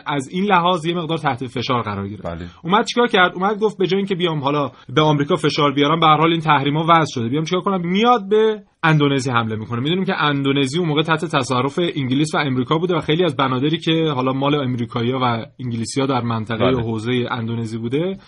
از 0.06 0.28
این 0.30 0.44
لحاظ 0.44 0.86
یه 0.86 0.94
مقدار 0.94 1.18
تحت 1.18 1.46
فشار 1.46 1.82
قرار 1.82 2.08
گرفت. 2.08 2.26
بله. 2.26 2.46
اومد 2.64 2.84
چیکار 2.86 3.06
کرد؟ 3.06 3.34
اومد 3.34 3.58
گفت 3.58 3.78
به 3.78 3.86
جای 3.86 3.98
اینکه 3.98 4.14
بیام 4.14 4.40
حالا 4.40 4.70
به 4.88 5.02
آمریکا 5.02 5.36
فشار 5.36 5.72
بیارم 5.72 6.00
به 6.00 6.06
هر 6.06 6.16
حال 6.16 6.32
این 6.32 6.40
تحریما 6.40 6.86
وضع 6.88 7.14
شده. 7.14 7.28
بیام 7.28 7.44
چیکار 7.44 7.60
کنم؟ 7.60 7.88
میاد 7.88 8.28
به 8.28 8.62
اندونزی 8.86 9.30
حمله 9.30 9.56
می‌کنه 9.56 9.80
می‌دونیم 9.80 10.04
که 10.04 10.22
اندونزی 10.22 10.78
اون 10.78 10.88
موقع 10.88 11.02
تحت 11.02 11.24
تصرف 11.24 11.78
انگلیس 11.96 12.34
و 12.34 12.38
امریکا 12.38 12.78
بوده 12.78 12.96
و 12.96 13.00
خیلی 13.00 13.24
از 13.24 13.36
بنادری 13.36 13.78
که 13.78 14.12
حالا 14.14 14.32
مال 14.32 14.54
امریکایی‌ها 14.54 15.18
و 15.22 15.46
انگلیسی‌ها 15.60 16.06
در 16.06 16.20
منطقه 16.20 16.64
بله. 16.64 16.82
حوزه 16.82 17.12
اندونزی 17.30 17.78
بوده 17.78 18.18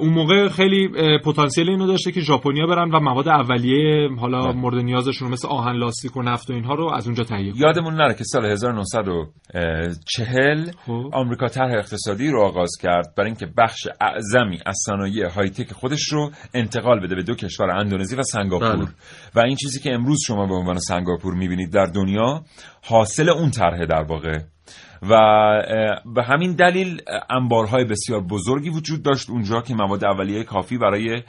اون 0.00 0.12
موقع 0.12 0.48
خیلی 0.48 0.88
پتانسیل 1.24 1.70
اینو 1.70 1.86
داشته 1.86 2.12
که 2.12 2.20
ژاپنیا 2.20 2.66
برن 2.66 2.90
و 2.90 3.00
مواد 3.00 3.28
اولیه 3.28 4.08
حالا 4.18 4.42
بله. 4.42 4.52
مورد 4.52 4.84
نیازشون 4.84 5.30
مثل 5.30 5.48
آهن 5.48 5.76
لاستیک 5.76 6.16
و 6.16 6.22
نفت 6.22 6.50
و 6.50 6.52
اینها 6.52 6.74
رو 6.74 6.92
از 6.94 7.06
اونجا 7.06 7.24
تهیه 7.24 7.52
یادمون 7.56 7.94
نره 7.94 8.14
که 8.14 8.24
سال 8.24 8.46
1940 8.46 10.70
خب. 10.86 11.10
آمریکا 11.12 11.48
طرح 11.48 11.72
اقتصادی 11.72 12.30
رو 12.30 12.42
آغاز 12.42 12.70
کرد 12.82 13.14
برای 13.16 13.30
اینکه 13.30 13.46
بخش 13.58 13.88
اعظمی 14.00 14.58
از 14.66 14.76
صنایع 14.86 15.28
های 15.28 15.50
تک 15.50 15.72
خودش 15.72 16.12
رو 16.12 16.30
انتقال 16.54 17.00
بده 17.00 17.14
به 17.14 17.22
دو 17.22 17.34
کشور 17.34 17.70
اندونزی 17.70 18.16
و 18.16 18.22
سنگاپور 18.22 18.76
بله. 18.76 18.88
و 19.34 19.40
این 19.40 19.56
چیزی 19.56 19.80
که 19.80 19.90
امروز 20.06 20.20
شما 20.26 20.46
به 20.46 20.54
عنوان 20.54 20.78
سنگاپور 20.78 21.34
می‌بینید 21.34 21.72
در 21.72 21.86
دنیا 21.86 22.44
حاصل 22.84 23.28
اون 23.28 23.50
طرح 23.50 23.84
در 23.84 24.02
واقع. 24.02 24.38
و 25.02 25.16
به 26.14 26.22
همین 26.22 26.52
دلیل 26.54 27.02
انبارهای 27.30 27.84
بسیار 27.84 28.20
بزرگی 28.20 28.70
وجود 28.70 29.02
داشت 29.02 29.30
اونجا 29.30 29.60
که 29.60 29.74
مواد 29.74 30.04
اولیه 30.04 30.44
کافی 30.44 30.78
برای 30.78 31.22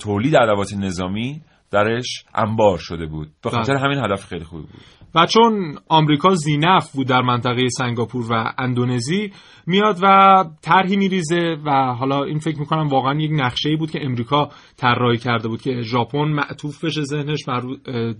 تولید 0.00 0.36
ادوات 0.36 0.72
نظامی 0.74 1.42
درش 1.70 2.24
انبار 2.34 2.78
شده 2.78 3.06
بود. 3.06 3.28
به 3.44 3.50
خاطر 3.50 3.72
بله. 3.72 3.82
همین 3.82 3.98
هدف 3.98 4.24
خیلی 4.24 4.44
خوبی 4.44 4.62
بود. 4.62 4.80
و 5.14 5.26
چون 5.26 5.78
آمریکا 5.88 6.34
زینف 6.34 6.92
بود 6.92 7.06
در 7.06 7.22
منطقه 7.22 7.68
سنگاپور 7.68 8.32
و 8.32 8.52
اندونزی 8.58 9.32
میاد 9.66 9.98
و 10.02 10.44
طرحی 10.62 10.96
میریزه 10.96 11.56
و 11.66 11.70
حالا 11.70 12.24
این 12.24 12.38
فکر 12.38 12.58
می‌کنم 12.58 12.88
واقعا 12.88 13.20
یک 13.20 13.30
نقشه 13.34 13.76
بود 13.76 13.90
که 13.90 13.98
امریکا 14.02 14.48
طراحی 14.76 15.18
کرده 15.18 15.48
بود 15.48 15.62
که 15.62 15.80
ژاپن 15.80 16.18
معطوف 16.18 16.84
بشه 16.84 17.02
ذهنش 17.02 17.38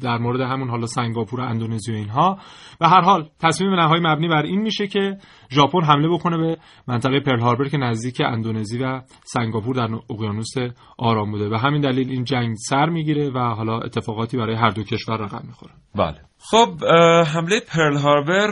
در 0.01 0.19
مورد 0.19 0.41
همون 0.41 0.71
حالا 0.71 0.87
سنگاپور 0.87 1.41
و 1.41 1.43
اندونزی 1.43 1.93
و 1.93 1.97
اینها. 1.97 2.39
و 2.81 2.89
هر 2.89 3.01
حال 3.01 3.29
تصمیم 3.41 3.75
نهایی 3.75 4.03
مبنی 4.03 4.29
بر 4.29 4.43
این 4.43 4.61
میشه 4.61 4.87
که 4.87 5.17
ژاپن 5.51 5.85
حمله 5.85 6.09
بکنه 6.09 6.37
به 6.37 6.57
منطقه 6.89 7.21
پرل 7.21 7.41
هاربر 7.41 7.69
که 7.69 7.77
نزدیک 7.77 8.21
اندونزی 8.21 8.79
و 8.79 9.01
سنگاپور 9.25 9.75
در 9.75 9.89
اقیانوس 10.11 10.55
آرام 10.99 11.31
بوده. 11.31 11.49
و 11.49 11.55
همین 11.55 11.81
دلیل 11.81 12.11
این 12.11 12.25
جنگ 12.25 12.57
سر 12.69 12.87
می‌گیره 12.87 13.31
و 13.31 13.39
حالا 13.39 13.81
اتفاقاتی 13.81 14.37
برای 14.37 14.55
هر 14.55 14.71
دو 14.71 14.83
کشور 14.83 15.17
رقم 15.17 15.43
می‌خوره. 15.47 15.73
بله. 15.95 16.21
خب 16.39 16.85
حمله 17.27 17.61
پرل 17.69 17.97
هاربر 17.97 18.51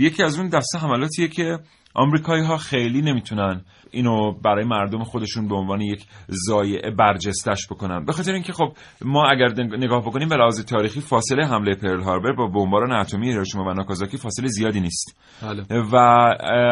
یکی 0.00 0.22
از 0.22 0.38
اون 0.38 0.48
دسته 0.48 0.78
حملاتیه 0.78 1.28
که 1.28 1.58
آمریکایی 1.94 2.44
ها 2.44 2.56
خیلی 2.56 3.02
نمی‌تونن 3.02 3.60
اینو 3.90 4.32
برای 4.32 4.64
مردم 4.64 5.04
خودشون 5.04 5.48
به 5.48 5.54
عنوان 5.54 5.80
یک 5.80 6.06
زایعه 6.28 6.90
برجستش 6.90 7.66
بکنن 7.66 8.04
به 8.04 8.12
خاطر 8.12 8.32
اینکه 8.32 8.52
خب 8.52 8.72
ما 9.04 9.28
اگر 9.28 9.48
نگاه 9.62 10.00
بکنیم 10.00 10.28
به 10.28 10.36
لحاظ 10.36 10.64
تاریخی 10.64 11.00
فاصله 11.00 11.46
حمله 11.46 11.74
پرل 11.74 12.02
هاربر 12.02 12.32
با 12.32 12.46
بمباران 12.46 12.92
اتمی 12.92 13.28
هیروشیما 13.28 13.64
و 13.64 13.72
ناکازاکی 13.72 14.16
فاصله 14.16 14.48
زیادی 14.48 14.80
نیست 14.80 15.20
بله. 15.42 15.82
و 15.92 15.96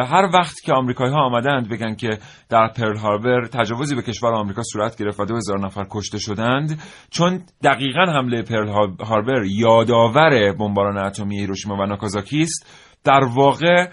هر 0.05 0.29
وقت 0.33 0.55
که 0.65 0.73
آمریکایی 0.73 1.11
ها 1.11 1.25
آمدند 1.25 1.69
بگن 1.69 1.95
که 1.95 2.09
در 2.49 2.67
پرل 2.67 2.97
هاربر 2.97 3.45
تجاوزی 3.45 3.95
به 3.95 4.01
کشور 4.01 4.33
آمریکا 4.33 4.61
صورت 4.63 4.97
گرفت 4.97 5.19
و 5.19 5.25
2000 5.25 5.59
نفر 5.59 5.85
کشته 5.91 6.19
شدند 6.19 6.81
چون 7.09 7.41
دقیقا 7.63 8.01
حمله 8.01 8.41
پرل 8.41 8.67
هاربر 9.05 9.43
یادآور 9.45 10.53
بمباران 10.59 10.97
اتمی 10.97 11.39
هیروشیما 11.39 11.75
و 11.75 11.85
ناکازاکی 11.85 12.41
است 12.41 12.87
در 13.03 13.23
واقع 13.35 13.89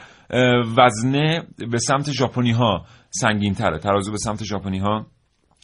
وزنه 0.77 1.43
به 1.71 1.79
سمت 1.79 2.11
ژاپنی 2.11 2.53
ها 2.53 2.85
سنگین 3.11 3.55
تره 3.55 3.79
ترازو 3.79 4.13
به 4.13 4.19
سمت 4.19 4.45
ژاپنی 4.45 4.79
ها 4.79 5.07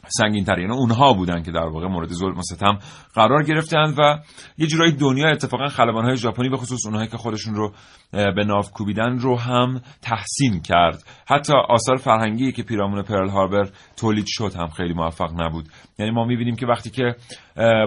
سنگین 0.09 0.45
تره 0.45 0.63
یعنی 0.63 0.75
اونها 0.75 1.13
بودن 1.13 1.43
که 1.43 1.53
در 1.53 1.67
واقع 1.67 1.87
مورد 1.87 2.09
ظلم 2.09 2.39
و 2.39 2.43
ستم 2.43 2.79
قرار 3.15 3.43
گرفتند 3.43 3.95
و 3.99 4.19
یه 4.59 4.67
جورایی 4.67 4.93
دنیا 4.93 5.29
اتفاقا 5.29 5.69
خلبان 5.69 6.05
های 6.05 6.17
ژاپنی 6.17 6.49
به 6.49 6.57
خصوص 6.57 6.87
اونهایی 6.87 7.09
که 7.09 7.17
خودشون 7.17 7.55
رو 7.55 7.73
به 8.13 8.45
ناو 8.45 8.63
کوبیدن 8.63 9.19
رو 9.19 9.39
هم 9.39 9.81
تحسین 10.03 10.61
کرد. 10.61 11.05
حتی 11.27 11.53
آثار 11.69 11.97
فرهنگی 11.97 12.53
که 12.53 12.63
پیرامون 12.63 13.03
پرل 13.03 13.29
هاربر 13.29 13.69
تولید 13.97 14.27
شد 14.29 14.53
هم 14.57 14.69
خیلی 14.69 14.95
موفق 14.95 15.31
نبود. 15.41 15.69
یعنی 15.99 16.13
ما 16.13 16.25
می‌بینیم 16.25 16.57
که 16.57 16.67
وقتی 16.67 16.91
که 16.91 17.15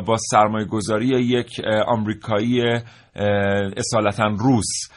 با 0.05 0.17
سرمایه 0.31 0.65
گذاری 0.65 1.07
یک 1.07 1.61
آمریکایی 1.87 2.61
اصالتا 3.77 4.25
روس 4.39 4.89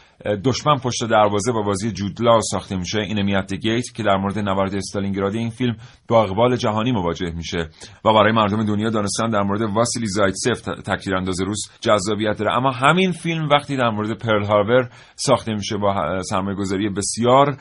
دشمن 0.45 0.77
پشت 0.77 1.05
دروازه 1.05 1.53
با 1.53 1.63
بازی 1.63 1.93
جودلا 1.93 2.41
ساخته 2.41 2.77
میشه. 2.77 2.99
این 2.99 3.41
گیت 3.41 3.95
که 3.95 4.03
در 4.03 4.17
مورد 4.17 4.39
نبرد 4.39 4.75
استالینگراد 4.75 5.35
این 5.35 5.51
فیلم 5.51 5.77
با 6.09 6.23
اقبال 6.23 6.57
جهانی 6.57 6.93
مواجه 6.93 7.31
میشه 7.37 7.69
و 8.05 8.13
برای 8.13 8.33
مردم 8.33 8.65
دنیا 8.65 8.91
دانستن 8.91 9.31
در 9.31 9.43
مورد 9.43 9.63
واسیلی 9.63 10.07
زایتسف 10.07 10.61
تکتیرانداز 10.61 11.41
روس 11.41 11.59
جذابیت 11.81 12.39
داره. 12.39 12.57
اما 12.57 12.71
همین 12.71 13.13
فیلم 13.13 13.49
وقتی 13.49 13.77
در 13.77 13.91
مورد 13.91 14.19
پرل 14.19 14.45
هاربر 14.45 14.89
ساخته 15.15 15.55
میشه 15.55 15.77
با 15.77 16.23
سرمایه 16.23 16.57
گذاری 16.57 16.89
بسیار 16.89 17.57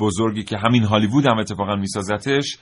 بزرگی 0.00 0.42
که 0.42 0.56
همین 0.58 0.82
هالیوود 0.82 1.26
هم 1.26 1.38
اتفاقا 1.38 1.76
میسازتش 1.76 2.58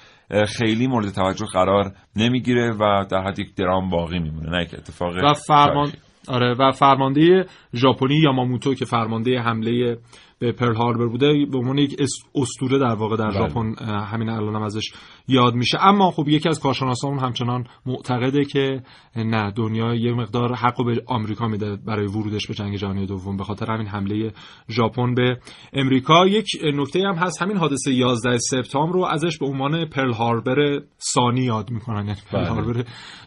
خیلی 0.46 0.86
مورد 0.86 1.08
توجه 1.10 1.46
قرار 1.52 1.92
نمی‌گیره 2.16 2.72
و 2.72 3.04
در 3.10 3.22
حد 3.22 3.38
یک 3.38 3.54
درام 3.54 3.90
باقی 3.90 4.18
میمونه. 4.18 4.50
نه 4.50 4.62
یک 4.62 4.74
اتفاق 4.74 5.14
و 5.24 5.32
فرمان 5.34 5.92
آره 6.28 6.54
و 6.54 6.72
فرمانده 6.72 7.46
ژاپنی 7.74 8.14
یاماموتو 8.14 8.74
که 8.74 8.84
فرمانده 8.84 9.40
حمله 9.40 9.98
به 10.38 10.52
پرل 10.52 10.76
هاربر 10.76 11.06
بوده 11.06 11.46
به 11.52 11.58
عنوان 11.58 11.78
یک 11.78 11.96
استوره 12.34 12.78
در 12.78 12.94
واقع 12.94 13.16
در 13.16 13.30
بله. 13.30 13.38
ژاپن 13.38 13.74
همین 13.84 14.28
الان 14.28 14.54
هم 14.54 14.62
ازش 14.62 14.92
یاد 15.28 15.54
میشه 15.54 15.78
اما 15.80 16.10
خب 16.10 16.28
یکی 16.28 16.48
از 16.48 16.60
کارشناسان 16.60 17.18
همچنان 17.18 17.64
معتقده 17.86 18.44
که 18.44 18.82
نه 19.16 19.50
دنیا 19.50 19.94
یه 19.94 20.12
مقدار 20.12 20.54
حق 20.54 20.84
به 20.84 21.02
آمریکا 21.06 21.48
میده 21.48 21.76
برای 21.76 22.06
ورودش 22.06 22.46
به 22.46 22.54
جنگ 22.54 22.76
جهانی 22.76 23.06
دوم 23.06 23.36
به 23.36 23.44
خاطر 23.44 23.70
همین 23.70 23.86
حمله 23.86 24.32
ژاپن 24.68 25.14
به 25.14 25.38
امریکا 25.72 26.26
یک 26.26 26.46
نکته 26.74 27.00
هم 27.08 27.14
هست 27.14 27.42
همین 27.42 27.56
حادثه 27.56 27.92
11 27.92 28.38
سپتامبر 28.38 28.92
رو 28.92 29.04
ازش 29.04 29.38
به 29.38 29.46
عنوان 29.46 29.84
پرل 29.84 30.12
هاربر 30.12 30.80
ثانی 31.00 31.40
یاد 31.40 31.70
می‌کنن 31.70 32.06
یعنی 32.06 32.20
پرل 32.32 32.44
بله. 32.44 32.50
هاربر 32.50 32.84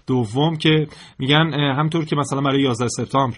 دوم 0.08 0.56
که 0.56 0.88
میگن 1.20 1.54
همطور 1.54 2.06
که 2.06 2.16
مثلا 2.16 2.42
برای 2.42 2.62
11 2.62 2.88
سپتامبر 2.88 3.38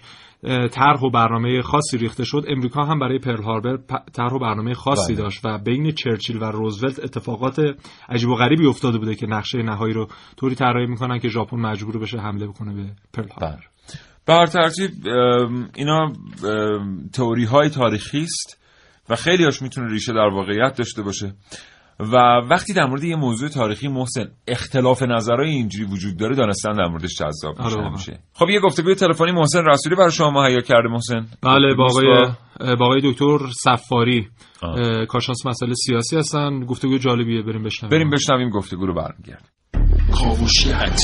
طرح 0.71 1.01
و 1.01 1.09
برنامه 1.09 1.61
خاصی 1.61 1.97
ریخته 1.97 2.23
شد. 2.23 2.45
امریکا 2.47 2.83
هم 2.83 2.99
برای 2.99 3.19
پرل 3.19 3.43
هاربر 3.43 3.77
طرح 4.13 4.33
و 4.33 4.39
برنامه 4.39 4.73
خاصی 4.73 5.13
بله. 5.13 5.23
داشت 5.23 5.45
و 5.45 5.57
بین 5.57 5.91
چرچیل 5.91 6.37
و 6.37 6.43
روزولت 6.43 6.99
اتفاقات 6.99 7.59
عجیب 8.09 8.29
و 8.29 8.35
غریبی 8.35 8.65
افتاده 8.65 8.97
بوده 8.97 9.15
که 9.15 9.27
نقشه 9.27 9.57
نهایی 9.57 9.93
رو 9.93 10.07
طوری 10.37 10.55
طراحی 10.55 10.87
می‌کنن 10.87 11.19
که 11.19 11.29
ژاپن 11.29 11.57
مجبور 11.57 11.99
بشه 11.99 12.17
حمله 12.17 12.47
بکنه 12.47 12.73
به 12.73 12.89
پرل 13.13 13.29
هاربر. 13.29 13.63
به 14.25 14.33
هر 14.33 14.45
ترتیب 14.45 14.91
اینا 15.75 16.13
تئوری 17.13 17.45
های 17.45 17.69
تاریخی 17.69 18.21
است 18.21 18.59
و 19.09 19.15
خیلی 19.15 19.43
هاش 19.43 19.61
می‌تونه 19.61 19.91
ریشه 19.91 20.13
در 20.13 20.29
واقعیت 20.33 20.75
داشته 20.77 21.01
باشه. 21.01 21.33
و 21.99 22.15
وقتی 22.49 22.73
در 22.73 22.85
مورد 22.85 23.03
یه 23.03 23.15
موضوع 23.15 23.49
تاریخی 23.49 23.87
محسن 23.87 24.25
اختلاف 24.47 25.03
نظرهای 25.03 25.49
اینجوری 25.49 25.85
وجود 25.91 26.17
داره 26.17 26.35
دانستن 26.35 26.71
در 26.71 26.87
موردش 26.87 27.15
جذاب 27.19 27.61
آره 27.61 27.89
میشه. 27.89 28.19
خب 28.33 28.49
یه 28.49 28.59
گفتگوی 28.59 28.95
تلفنی 28.95 29.31
محسن 29.31 29.65
رسولی 29.65 29.95
برای 29.95 30.11
شما 30.11 30.31
مهیا 30.43 30.61
کرده 30.61 30.89
محسن. 30.89 31.25
بله 31.41 31.75
با 31.75 31.85
آقای 31.85 32.05
با- 32.05 32.75
با 32.75 32.85
آقای 32.85 33.01
دکتر 33.03 33.37
صفاری. 33.63 34.27
کارشناس 35.09 35.45
مسائل 35.45 35.73
سیاسی 35.73 36.17
هستن. 36.17 36.59
گفتگو 36.65 36.97
جالبیه 36.97 37.41
بریم 37.41 37.63
بشنویم. 37.63 37.91
بریم 37.97 38.09
بشنویم 38.09 38.49
گفتگو 38.49 38.85
رو 38.85 38.93
برمیگرد 40.21 40.99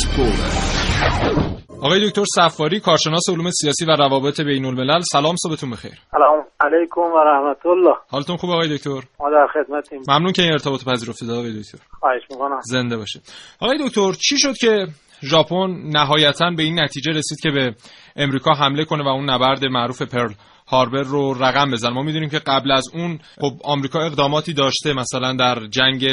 آقای 1.82 2.10
دکتر 2.10 2.24
صفاری 2.36 2.80
کارشناس 2.80 3.30
علوم 3.30 3.52
سیاسی 3.52 3.86
و 3.86 3.95
روابط 3.95 4.41
بین 4.41 4.65
الملل 4.65 5.00
سلام 5.12 5.36
صبحتون 5.36 5.69
بخیر. 5.69 5.91
سلام 6.12 6.45
علیکم 6.60 7.02
و 7.02 7.17
رحمت 7.17 7.65
الله 7.65 7.95
حالتون 8.10 8.38
خوب 8.38 8.50
آقای 8.50 8.78
دکتر؟ 8.78 9.02
ما 9.19 9.30
در 9.30 9.48
خدمتیم. 9.54 10.00
ممنون 10.08 10.32
که 10.32 10.41
این 10.41 10.52
ارتباط 10.52 10.84
پذیرفتید 10.86 11.30
آقای 11.30 11.60
دکتر. 11.60 11.78
خواهش 12.00 12.22
می‌کنم. 12.30 12.60
زنده 12.63 12.98
باشید. 12.98 13.22
آقای 13.60 13.78
دکتر 13.88 14.12
چی 14.12 14.39
شد 14.39 14.54
که 14.58 14.88
ژاپن 15.24 15.69
نهایتا 15.86 16.52
به 16.58 16.63
این 16.63 16.84
نتیجه 16.84 17.12
رسید 17.12 17.39
که 17.43 17.52
به 17.52 17.76
امریکا 18.15 18.54
حمله 18.54 18.86
کنه 18.86 19.04
و 19.04 19.08
اون 19.08 19.30
نبرد 19.30 19.65
معروف 19.65 20.02
پرل 20.02 20.34
هاربر 20.69 21.01
رو 21.01 21.34
رقم 21.34 21.71
بزن 21.71 21.89
ما 21.89 22.03
می‌دونیم 22.03 22.29
که 22.29 22.39
قبل 22.39 22.71
از 22.71 22.84
اون 22.93 23.19
خب 23.41 23.53
آمریکا 23.63 24.01
اقداماتی 24.01 24.53
داشته. 24.53 24.93
مثلا 24.93 25.34
در 25.34 25.67
جنگ 25.67 26.05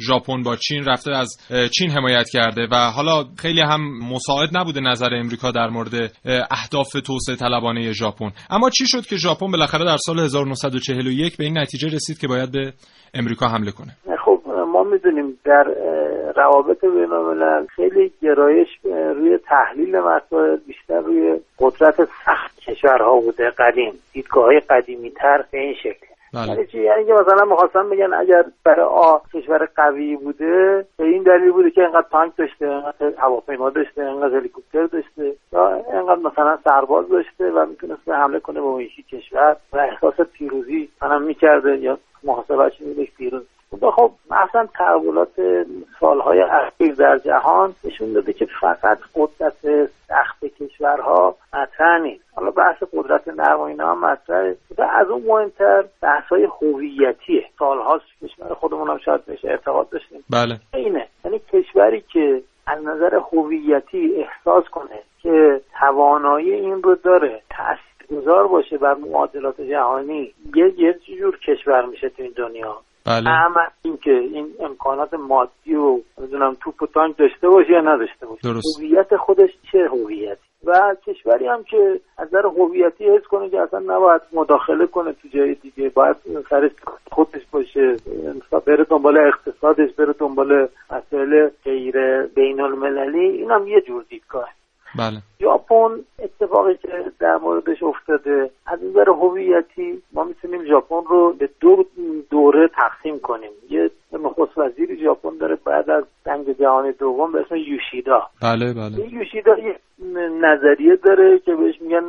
ژاپن 0.00 0.42
با 0.42 0.56
چین 0.56 0.84
رفته 0.84 1.10
از 1.10 1.36
چین 1.78 1.90
حمایت 1.90 2.28
کرده 2.32 2.68
و 2.70 2.90
حالا 2.90 3.24
خیلی 3.38 3.60
هم 3.60 3.98
مساعد 3.98 4.56
نبوده 4.56 4.80
نظر 4.80 5.14
امریکا 5.14 5.50
در 5.50 5.68
مورد 5.68 5.94
اه، 5.94 6.10
اهداف 6.50 6.92
توسعه 6.92 7.36
طلبانه 7.36 7.92
ژاپن. 7.92 8.32
اما 8.50 8.70
چی 8.70 8.84
شد 8.86 9.06
که 9.06 9.16
ژاپن 9.16 9.50
بالاخره 9.50 9.84
در 9.84 9.96
سال 9.96 10.20
1941 10.20 11.36
به 11.36 11.44
این 11.44 11.58
نتیجه 11.58 11.88
رسید 11.88 12.18
که 12.18 12.28
باید 12.28 12.52
به 12.52 12.72
امریکا 13.14 13.48
حمله 13.48 13.70
کنه؟ 13.70 13.96
خب 14.26 14.40
ما 14.48 14.82
می‌دونیم 14.82 15.38
در 15.44 15.64
روابط 16.36 16.80
بین 16.84 17.12
الملل 17.12 17.66
خیلی 17.66 18.12
گرایش 18.22 18.68
روی 18.84 19.38
تحلیل 19.38 19.98
مسائل 20.00 20.56
بیشتر 20.56 21.00
روی 21.00 21.40
قدرت 21.58 22.04
سخت 22.24 22.60
کشورها 22.60 23.20
بوده 23.20 23.50
قدیم 23.50 23.92
دیدگاه 24.12 24.44
های 24.44 24.60
قدیمی 24.60 25.10
تر 25.10 25.44
به 25.50 25.58
این 25.58 25.74
شکل. 25.74 26.06
بله. 26.34 26.48
یعنی 26.48 26.66
چی؟ 26.66 26.82
یعنی 26.82 27.04
که 27.04 27.12
مثلا 27.12 27.44
می‌خواستن 27.44 27.90
بگن 27.90 28.14
اگر 28.14 28.44
برای 28.64 28.86
آ 28.86 29.18
کشور 29.34 29.68
قوی 29.76 30.16
بوده 30.16 30.84
به 30.96 31.04
این 31.04 31.22
دلیل 31.22 31.52
بوده 31.52 31.70
که 31.70 31.82
انقدر 31.82 32.06
تانک 32.10 32.32
داشته 32.36 32.66
انقدر 32.66 33.12
هواپیما 33.18 33.70
داشته 33.70 34.02
انقدر 34.02 34.36
هلیکوپتر 34.36 34.86
داشته 34.86 35.32
یا 35.52 35.84
انقدر 35.92 36.20
مثلا 36.20 36.58
سرباز 36.64 37.08
داشته 37.08 37.50
و 37.50 37.66
می‌تونست 37.66 38.08
حمله 38.08 38.40
کنه 38.40 38.60
به 38.60 38.66
اون 38.66 38.86
کشور 39.12 39.56
و 39.72 39.78
احساس 39.78 40.26
پیروزی 40.32 40.88
مثلا 40.96 41.18
می‌کرده 41.18 41.76
یا 41.76 41.98
محاسبهش 42.24 42.80
میده 42.80 43.04
پیروز 43.16 43.42
خب 43.80 43.90
خب 43.90 44.12
اصلا 44.30 44.68
تحولات 44.74 45.66
سالهای 46.00 46.40
اخیر 46.40 46.94
در 46.94 47.18
جهان 47.18 47.74
نشون 47.84 48.12
داده 48.12 48.32
که 48.32 48.46
فقط 48.60 48.98
قدرت 49.14 49.88
سخت 50.08 50.44
کشورها 50.44 51.36
مطرح 51.54 52.02
نیست. 52.02 52.24
حالا 52.34 52.50
بحث 52.50 52.82
قدرت 52.92 53.28
نرم 53.28 53.60
و 53.60 53.62
اینا 53.62 53.90
هم 53.90 54.04
مطرحه. 54.04 54.56
و 54.78 54.82
از 54.82 55.08
اون 55.08 55.22
مهمتر 55.22 55.84
بحث 56.02 56.24
های 56.24 56.48
هویتیه. 56.62 57.44
سالهاست 57.58 58.04
کشور 58.22 58.54
خودمون 58.54 58.90
هم 58.90 58.98
شاید 58.98 59.24
بهش 59.24 59.44
اعتقاد 59.44 59.88
داشتیم 59.88 60.24
بله. 60.30 60.58
اینه. 60.74 61.06
یعنی 61.24 61.40
کشوری 61.52 62.04
که 62.12 62.42
از 62.66 62.84
نظر 62.84 63.14
هویتی 63.32 64.14
احساس 64.14 64.64
کنه 64.64 65.02
که 65.22 65.60
توانایی 65.80 66.52
این 66.52 66.82
رو 66.82 66.94
داره 66.94 67.42
تاثیرگذار 67.50 68.46
باشه 68.48 68.78
بر 68.78 68.94
معادلات 68.94 69.60
جهانی 69.60 70.34
یه 70.54 70.74
یه 70.76 70.98
جور 71.18 71.38
کشور 71.38 71.86
میشه 71.86 72.08
تو 72.08 72.22
این 72.22 72.32
دنیا. 72.36 72.80
بله. 73.06 73.30
اما 73.30 73.60
اینکه 73.82 74.10
این 74.10 74.54
امکانات 74.60 75.14
مادی 75.14 75.74
و 75.74 76.00
نمی‌دونم 76.18 76.56
توپ 76.60 76.82
و 76.82 76.86
تانک 76.86 77.16
داشته 77.16 77.48
باشه 77.48 77.70
یا 77.70 77.80
نداشته 77.80 78.26
باشه. 78.26 78.48
هویت 78.78 79.16
خودش 79.16 79.50
چه 79.72 79.88
هویتی؟ 79.88 80.40
و 80.64 80.96
کشوری 81.06 81.46
هم 81.46 81.64
که 81.64 82.00
از 82.18 82.28
نظر 82.28 82.46
هویتی 82.46 83.04
حس 83.04 83.22
کنه 83.22 83.50
که 83.50 83.60
اصلا 83.60 83.78
نباید 83.80 84.20
مداخله 84.32 84.86
کنه 84.86 85.12
تو 85.12 85.28
جای 85.28 85.54
دیگه. 85.54 85.88
باید 85.88 86.16
سرش 86.50 86.70
خودش 87.12 87.42
باشه 87.50 87.96
بره 88.66 88.84
دنبال 88.84 89.18
اقتصادش 89.18 89.92
بره 89.92 90.12
دنبال 90.12 90.68
مسائل 90.90 91.48
غیر 91.64 92.22
بین 92.22 92.60
المللی 92.60 93.28
این 93.28 93.50
هم 93.50 93.66
یه 93.66 93.80
جور 93.80 94.04
دیدگاه. 94.08 94.48
بله. 94.98 95.18
ژاپن 95.40 95.90
اتفاقی 96.18 96.74
که 96.74 96.88
در 97.20 97.36
موردش 97.36 97.82
افتاده 97.82 98.50
از 98.66 98.78
نظر 98.84 99.08
هویتی 99.10 100.02
ما 100.12 100.24
می‌تونیم 100.24 100.64
ژاپن 100.64 101.04
رو 101.08 101.32
به 101.32 101.48
دو 101.60 101.84
دوره 102.30 102.68
تقسیم 102.68 103.18
کنیم. 103.18 103.50
یه 103.70 103.90
نخست 104.12 104.58
وزیری 104.58 105.02
ژاپن 105.04 105.36
داره 105.40 105.58
بعد 105.64 105.90
از 105.90 106.04
جنگ 106.26 106.58
جهانی 106.58 106.92
دوم 106.92 107.32
به 107.32 107.40
اسم 107.40 107.56
یوشیدا. 107.56 108.22
بله 108.42 108.74
بله. 108.74 109.02
این 109.02 109.10
یوشیدا 109.10 109.58
یه 109.58 109.76
نظریه 110.40 110.96
داره 110.96 111.38
که 111.38 111.54
بهش 111.54 111.80
میگن 111.80 112.04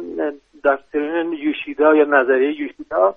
دکترین 0.64 1.34
یوشیدا 1.34 1.96
یا 1.96 2.04
نظریه 2.04 2.62
یوشیدا. 2.62 3.16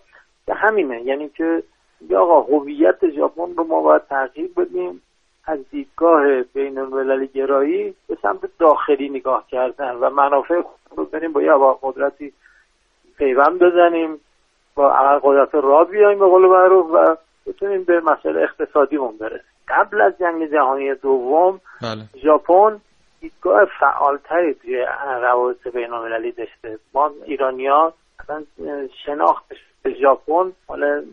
همینه. 0.49 1.03
یعنی 1.03 1.29
که 1.29 1.63
یا 2.09 2.21
آقا 2.21 2.41
هویت 2.41 3.11
ژاپن 3.17 3.55
رو 3.57 3.65
ما 3.65 3.81
باید 3.81 4.03
تغییر 4.09 4.51
بدیم 4.57 5.03
از 5.45 5.59
دیدگاه 5.71 6.43
بین 6.43 6.79
المللی 6.79 7.27
گرایی 7.27 7.95
به 8.09 8.19
سمت 8.23 8.41
داخلی 8.59 9.09
نگاه 9.09 9.47
کردن 9.49 9.95
و 9.95 10.11
منافع 10.11 10.63
خود 10.63 10.99
رو 10.99 11.05
بریم 11.05 11.33
با 11.33 11.43
یه 11.43 11.53
قدرتی 11.83 12.33
پیوند 13.19 13.59
بزنیم 13.59 14.21
با 14.75 14.93
عقل 14.93 15.19
قدرت 15.23 15.55
را 15.55 15.85
بیایم 15.85 16.19
به 16.19 16.27
قول 16.27 16.47
معروف 16.47 16.87
و 16.93 17.17
بتونیم 17.47 17.85
به 17.85 18.01
مسئله 18.01 18.41
اقتصادیمون 18.41 19.17
برسیم 19.17 19.51
قبل 19.69 20.01
از 20.01 20.13
جنگ 20.19 20.51
جهانی 20.53 20.95
دوم 20.95 21.61
بله. 21.83 22.23
ژاپن 22.23 22.81
دیدگاه 23.21 23.65
فعالتری 23.81 24.55
توی 24.55 24.87
روابط 25.23 25.69
بین 25.69 25.93
المللی 25.93 26.33
داشته 26.33 26.79
ما 26.95 27.11
ایرانیا 27.25 27.93
شناختش 29.05 29.57
به 29.83 29.95
ژاپن 29.95 30.53
مال 30.69 31.05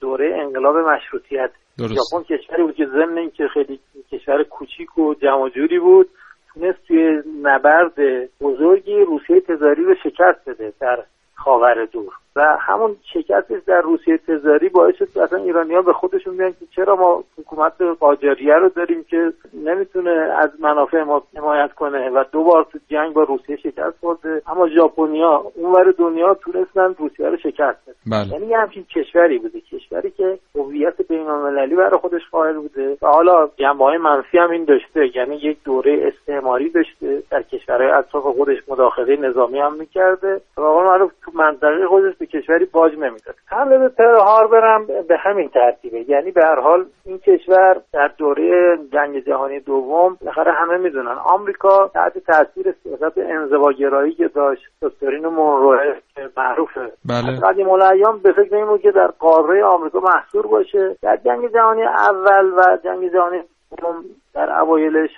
دوره 0.00 0.36
انقلاب 0.40 0.76
مشروطیت 0.76 1.50
ژاپن 1.78 2.22
کشوری 2.22 2.62
بود 2.62 2.74
که 2.74 2.86
ضمن 2.86 3.18
اینکه 3.18 3.48
خیلی 3.48 3.80
کشور 4.12 4.42
کوچیک 4.42 4.98
و 4.98 5.14
جمع 5.14 5.48
جوری 5.48 5.78
بود 5.78 6.08
تونست 6.54 6.78
توی 6.88 7.22
نبرد 7.42 7.94
بزرگی 8.40 9.00
روسیه 9.00 9.40
تزاری 9.40 9.84
رو 9.84 9.94
شکست 9.94 10.48
بده 10.48 10.72
در 10.80 11.04
خاور 11.34 11.84
دور. 11.84 12.12
و 12.36 12.56
همون 12.60 12.96
شکستش 13.12 13.62
در 13.66 13.80
روسیه 13.80 14.18
تزاری 14.18 14.68
باعث 14.68 14.94
شد 14.94 15.08
که 15.14 15.22
اصلا 15.22 15.38
ایرانی 15.38 15.74
ها 15.74 15.82
به 15.82 15.92
خودشون 15.92 16.36
بیان 16.36 16.50
که 16.50 16.66
چرا 16.76 16.96
ما 16.96 17.24
حکومت 17.38 17.72
قاجاریه 18.00 18.54
رو 18.54 18.68
داریم 18.68 19.04
که 19.04 19.32
نمی‌تونه 19.54 20.10
از 20.10 20.50
منافع 20.60 21.02
ما 21.02 21.22
حمایت 21.36 21.72
کنه 21.72 22.10
و 22.10 22.24
دو 22.32 22.44
بار 22.44 22.66
تو 22.72 22.78
جنگ 22.88 23.12
با 23.12 23.22
روسیه 23.22 23.56
شکست 23.56 23.98
خورده. 24.00 24.42
اما 24.46 24.68
ژاپنیا 24.68 25.44
اونور 25.54 25.90
دنیا 25.98 26.34
تونستن 26.34 26.94
روسیه 26.98 27.28
رو 27.28 27.36
شکست 27.36 27.78
بدن. 27.86 27.94
بله. 28.06 28.32
یعنی 28.32 28.46
یه 28.46 28.58
همچین 28.58 28.84
کشوری 28.84 29.38
بوده 29.38 29.60
کشوری 29.60 30.10
که 30.10 30.38
هویت 30.54 31.02
بین‌المللی 31.08 31.74
برای 31.74 31.98
خودش 32.00 32.22
قائل 32.30 32.54
بوده. 32.54 32.96
و 33.02 33.06
حالا 33.06 33.48
جنبه 33.56 33.84
های 33.84 33.98
منفی 33.98 34.38
هم 34.38 34.50
این 34.50 34.64
داشته 34.64 35.16
یعنی 35.16 35.36
یک 35.36 35.58
دوره 35.64 36.12
استعماری 36.12 36.70
داشته 36.70 37.22
در 37.30 37.42
کشورهای 37.42 37.90
اطراف 37.90 38.24
خودش 38.24 38.58
مداخله 38.68 39.16
نظامی 39.16 39.58
هم 39.58 39.74
می‌کرده. 39.74 40.40
و 40.56 40.62
معروف 40.62 41.12
تو 41.24 41.30
منطقه 41.34 41.86
خودش 41.86 42.16
به 42.16 42.26
کشوری 42.26 42.64
باج 42.64 42.92
نمی‌داد. 42.92 43.34
حمله 43.46 43.78
به 43.78 43.88
پرل 43.88 44.18
هاربر 44.20 44.74
هم 44.74 44.86
به 45.08 45.16
همین 45.16 45.48
ترتیبه. 45.48 46.10
یعنی 46.10 46.30
به 46.30 46.44
هر 46.44 46.60
حال 46.60 46.86
این 47.04 47.18
کشور 47.18 47.80
در 47.92 48.10
دوره 48.18 48.78
جنگ 48.92 49.24
جهانی 49.24 49.60
دوم 49.60 50.16
بالاخره 50.20 50.52
همه 50.52 50.76
می‌دونن. 50.76 51.16
آمریکا 51.24 51.88
تحت 51.88 52.18
تاثیر 52.18 52.74
سیاست 52.82 53.18
انزواگرایی 53.18 54.12
که 54.12 54.28
داشت 54.28 54.62
دکترین 54.82 55.26
مونروه 55.26 55.78
که 56.14 56.28
معروفه 56.36 56.92
بله. 57.04 57.40
قدیم 57.40 57.70
الایام 57.70 58.18
به 58.18 58.32
فکر 58.32 58.56
این 58.56 58.66
بود 58.66 58.80
که 58.80 58.90
در 58.90 59.06
قاره 59.06 59.64
آمریکا 59.64 60.00
محصور 60.00 60.46
باشه. 60.46 60.96
در 61.02 61.16
جنگ 61.16 61.52
جهانی 61.52 61.82
اول 61.82 62.52
و 62.56 62.78
جنگ 62.84 63.12
جهانی 63.12 63.42
دوم 63.78 64.04
در 64.34 64.60
اوایلش 64.60 65.10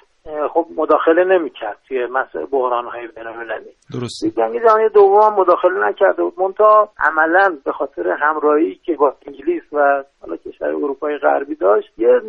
خب 0.53 0.67
مداخله 0.77 1.25
نمی‌کرد. 1.25 1.79
توی 1.89 2.07
مسئله 2.07 2.47
بحران 2.47 2.85
های 2.85 3.07
بینالمللی. 3.07 3.71
درسته 3.93 4.31
جنگ 4.31 4.63
جهانی 4.63 4.89
دوم 4.89 5.35
مداخله 5.35 5.89
نکرده 5.89 6.23
بود 6.23 6.41
منتها 6.41 6.93
عملا 6.99 7.59
به 7.65 7.73
خاطر 7.73 8.09
همراهی 8.21 8.75
که 8.75 8.95
با 8.95 9.15
انگلیس 9.27 9.63
و 9.73 10.05
حالا 10.25 10.37
کشور 10.37 10.69
اروپای 10.69 11.19
غربی 11.19 11.55
داشت 11.55 11.93
یه 11.99 12.21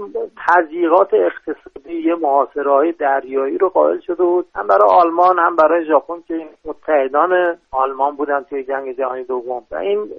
تضییقات 0.48 1.14
اقتصادی 1.14 1.94
یه 1.94 2.16
محاصره 2.16 2.92
دریایی 2.92 3.58
رو 3.58 3.70
قائل 3.70 4.00
شده 4.00 4.24
بود 4.24 4.46
هم 4.56 4.68
برای 4.68 4.90
آلمان 4.90 5.40
هم 5.40 5.56
برای 5.56 5.86
ژاپن 5.86 6.22
که 6.28 6.48
متحدان 6.66 7.58
آلمان 7.72 8.16
بودن 8.16 8.44
توی 8.50 8.64
جنگ 8.64 8.98
جهانی 8.98 9.24
دوم. 9.24 9.64
و 9.72 9.76
این 9.76 10.10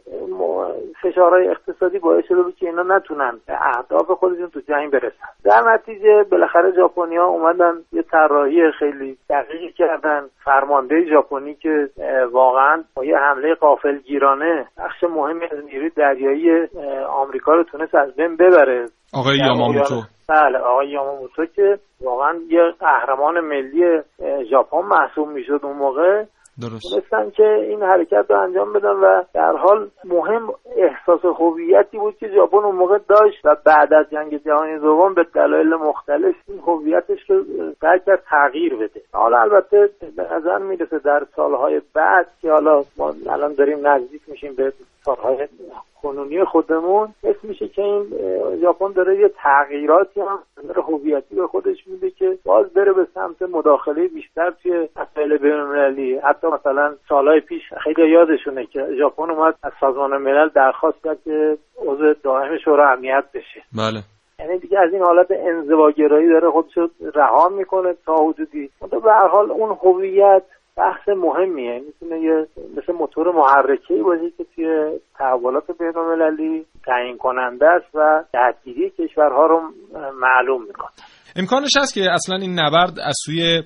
فشارهای 1.02 1.48
اقتصادی 1.48 1.98
باعث 1.98 2.24
شده 2.28 2.42
بود 2.42 2.56
که 2.56 2.66
اینا 2.66 2.82
نتونن 2.82 3.40
به 3.46 3.58
اهداف 3.60 4.10
خودشون 4.10 4.50
تو 4.50 4.60
جنگ 4.60 4.90
برسن. 4.90 5.28
در 5.44 5.74
نتیجه 5.74 6.24
بالاخره 6.30 6.72
ژاپنیا 6.72 7.26
اومدن 7.26 7.74
یه 7.92 8.02
طراحی 8.02 8.70
خیلی 8.70 9.16
دقیقی 9.30 9.72
کردن 9.72 10.28
فرمانده 10.44 11.04
ژاپنی 11.04 11.54
که 11.54 11.88
واقعا 12.32 12.84
با 12.96 13.04
یه 13.04 13.16
حمله 13.16 13.54
قافلگیرانه 13.54 14.66
بخش 14.78 15.04
مهمی 15.04 15.44
از 15.44 15.64
نیروی 15.64 15.90
دریایی 15.90 16.68
آمریکا 17.08 17.54
رو 17.54 17.64
تونست 17.72 17.94
از 17.94 18.16
بین 18.16 18.36
ببره. 18.36 18.86
آقای 19.14 19.38
یاماموتو. 19.38 20.02
بله 20.28 20.58
آقای 20.58 20.88
یاماموتو 20.88 21.46
که 21.46 21.78
واقعا 22.00 22.34
یه 22.48 22.60
قهرمان 22.80 23.40
ملی 23.40 24.02
ژاپن 24.50 24.82
محسوب 24.82 25.28
می‌شد 25.28 25.60
اون 25.62 25.76
موقع. 25.76 26.24
درست. 26.60 27.36
که 27.36 27.48
این 27.68 27.82
حرکت 27.82 28.24
رو 28.28 28.40
انجام 28.40 28.72
بدن 28.72 28.88
و 28.90 29.22
در 29.34 29.52
حال 29.56 29.88
مهم 30.04 30.48
احساس 30.76 31.24
هویتی 31.24 31.98
بود 31.98 32.16
که 32.18 32.28
ژاپن 32.28 32.56
اون 32.56 32.76
موقع 32.76 32.98
داشت 33.08 33.44
و 33.44 33.56
بعد 33.64 33.94
از 33.94 34.06
جنگ 34.10 34.44
جهانی 34.44 34.78
دوم 34.78 35.14
به 35.14 35.24
دلایل 35.34 35.74
مختلف 35.74 36.34
این 36.48 36.58
هویتش 36.66 37.30
رو 37.30 37.44
سعی 37.80 38.00
کرد 38.06 38.22
تغییر 38.30 38.74
بده. 38.74 39.00
حالا 39.12 39.40
البته 39.40 39.90
به 40.16 40.34
نظر 40.34 40.58
می‌رسه 40.58 40.98
در 40.98 41.22
سالهای 41.36 41.80
بعد 41.94 42.26
که 42.42 42.50
حالا 42.50 42.82
ما 42.98 43.14
الان 43.30 43.54
داریم 43.54 43.86
نزدیک 43.86 44.22
میشیم 44.28 44.54
به 44.54 44.72
سالهای 45.06 45.48
کنونی 46.02 46.44
خودمون 46.44 47.08
اسم 47.24 47.48
میشه 47.48 47.68
که 47.68 47.82
این 47.82 48.06
ژاپن 48.60 48.92
داره 48.92 49.18
یه 49.18 49.28
تغییراتی 49.28 50.20
هم 50.20 50.38
داره 50.68 50.82
هویتی 50.82 51.34
به 51.34 51.46
خودش 51.46 51.86
میده 51.86 52.10
که 52.10 52.38
باز 52.44 52.66
بره 52.66 52.92
به 52.92 53.06
سمت 53.14 53.42
مداخله 53.42 54.08
بیشتر 54.08 54.50
توی 54.62 54.88
مسائل 54.96 55.36
بین‌المللی. 55.36 56.18
حتی 56.18 56.46
مثلا 56.46 56.94
سالهای 57.08 57.40
پیش 57.40 57.62
خیلی 57.72 58.10
یادشونه 58.10 58.66
که 58.66 58.86
ژاپن 58.98 59.30
اومد 59.30 59.54
از 59.62 59.72
سازمان 59.80 60.16
ملل 60.16 60.48
درخواست 60.48 61.02
کرد 61.04 61.18
که 61.24 61.58
عضو 61.86 62.14
دائم 62.22 62.58
شورای 62.58 62.92
امنیت 62.92 63.24
بشه. 63.34 63.62
بله. 63.76 64.00
یعنی 64.38 64.58
دیگه 64.58 64.78
از 64.78 64.92
این 64.92 65.02
حالت 65.02 65.26
انزواگرایی 65.30 66.28
داره 66.28 66.50
خودش 66.50 66.78
رها 67.14 67.48
می‌کنه 67.48 67.94
تا 68.06 68.16
حدودی. 68.16 68.70
به 69.04 69.12
هر 69.12 69.28
حال 69.28 69.50
اون 69.50 69.76
هویت 69.82 70.42
بحث 70.76 71.08
مهمیه. 71.08 71.82
می‌تونه 71.86 72.20
یه 72.20 72.46
مثل 72.76 72.92
موتور 72.92 73.32
محرکه 73.32 74.02
باشه 74.02 74.30
که 74.38 74.44
توی 74.54 74.98
تحولات 75.18 75.64
بینالمللی 75.78 76.66
تعیین 76.86 77.16
کننده 77.16 77.66
است 77.66 77.94
و 77.94 78.24
دستگیری 78.34 78.90
کشورها 78.90 79.46
رو 79.46 79.60
معلوم 80.20 80.62
می‌کنه. 80.62 80.88
امکانش 81.36 81.70
هست 81.80 81.94
که 81.94 82.00
اصلا 82.12 82.36
این 82.36 82.52
نبرد 82.60 82.98
از 83.06 83.14
سوی 83.24 83.62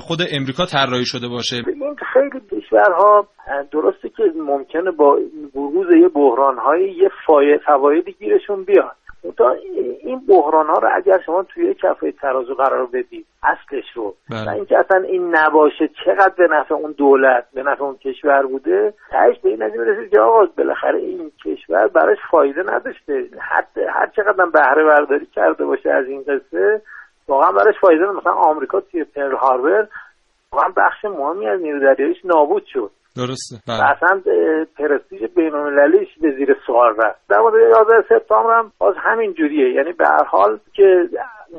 خود 0.00 0.18
امریکا 0.32 0.66
طراحی 0.66 1.04
شده 1.04 1.28
باشه؟ 1.28 1.56
این 1.56 1.96
خیلی 2.12 2.60
کشورها 2.60 3.26
درسته 3.72 4.08
که 4.08 4.22
ممکنه 4.36 4.90
با 4.90 5.18
بروز 5.54 5.86
یه 6.02 6.08
بحرانهایی 6.08 6.94
یه 6.96 7.10
فوایدی 7.66 8.12
گیرشون 8.12 8.64
بیاد. 8.64 8.96
تا 9.32 9.50
این 10.00 10.20
بحران 10.28 10.66
ها 10.66 10.74
رو 10.74 10.88
اگر 10.92 11.20
شما 11.26 11.42
توی 11.42 11.74
کفه 11.74 12.12
ترازو 12.12 12.54
قرار 12.54 12.86
بدید 12.86 13.26
اصلش 13.42 13.84
رو. 13.94 14.14
بله. 14.30 14.46
و 14.46 14.48
اینکه 14.48 14.78
اصلا 14.78 15.02
این 15.02 15.36
نباشه 15.36 15.90
چقدر 16.04 16.34
به 16.36 16.48
نفع 16.48 16.74
اون 16.74 16.92
دولت 16.92 17.44
به 17.54 17.62
نفع 17.62 17.84
اون 17.84 17.96
کشور 17.96 18.46
بوده 18.46 18.94
تهش 19.10 19.38
به 19.38 19.48
این 19.48 19.62
نتیجه 19.62 19.84
می‌رسید 19.84 20.10
که 20.10 20.20
آقا 20.20 20.46
بالاخره 20.58 20.98
این 20.98 21.32
کشور 21.44 21.86
براش 21.86 22.18
فایده 22.30 22.62
نداشته. 22.62 23.28
حتی 23.40 23.80
هر 23.84 24.06
چقدر 24.06 24.44
بهره 24.44 24.84
برداری 24.84 25.26
کرده 25.26 25.64
باشه 25.64 25.90
از 25.90 26.06
این 26.06 26.22
قصه 26.22 26.82
واقعا 27.28 27.52
براش 27.52 27.74
فایده 27.80 28.06
مثلا 28.06 28.32
آمریکا 28.32 28.80
توی 28.80 29.04
پرل 29.04 29.34
هاربر 29.34 29.88
واقعا 30.52 30.72
بخش 30.76 31.04
مهمی 31.04 31.46
از 31.46 31.60
نیرو 31.60 31.80
دریاییش 31.80 32.24
نابود 32.24 32.64
شد. 32.66 32.90
درسته. 33.16 33.56
و 33.68 33.72
اصلا 33.72 34.22
پرستیژ 34.78 35.22
بین‌المللیش 35.36 36.08
به 36.20 36.30
زیر 36.30 36.56
سوال 36.66 36.96
رفت. 36.96 37.20
در 37.28 37.38
مورد 37.38 37.54
11 37.54 38.04
سپتامبر 38.08 38.58
هم 38.58 38.72
باز 38.78 38.94
همین 38.98 39.32
جوریه. 39.32 39.72
یعنی 39.72 39.92
به 39.92 40.06
هر 40.06 40.24
حال 40.24 40.58
که 40.72 41.08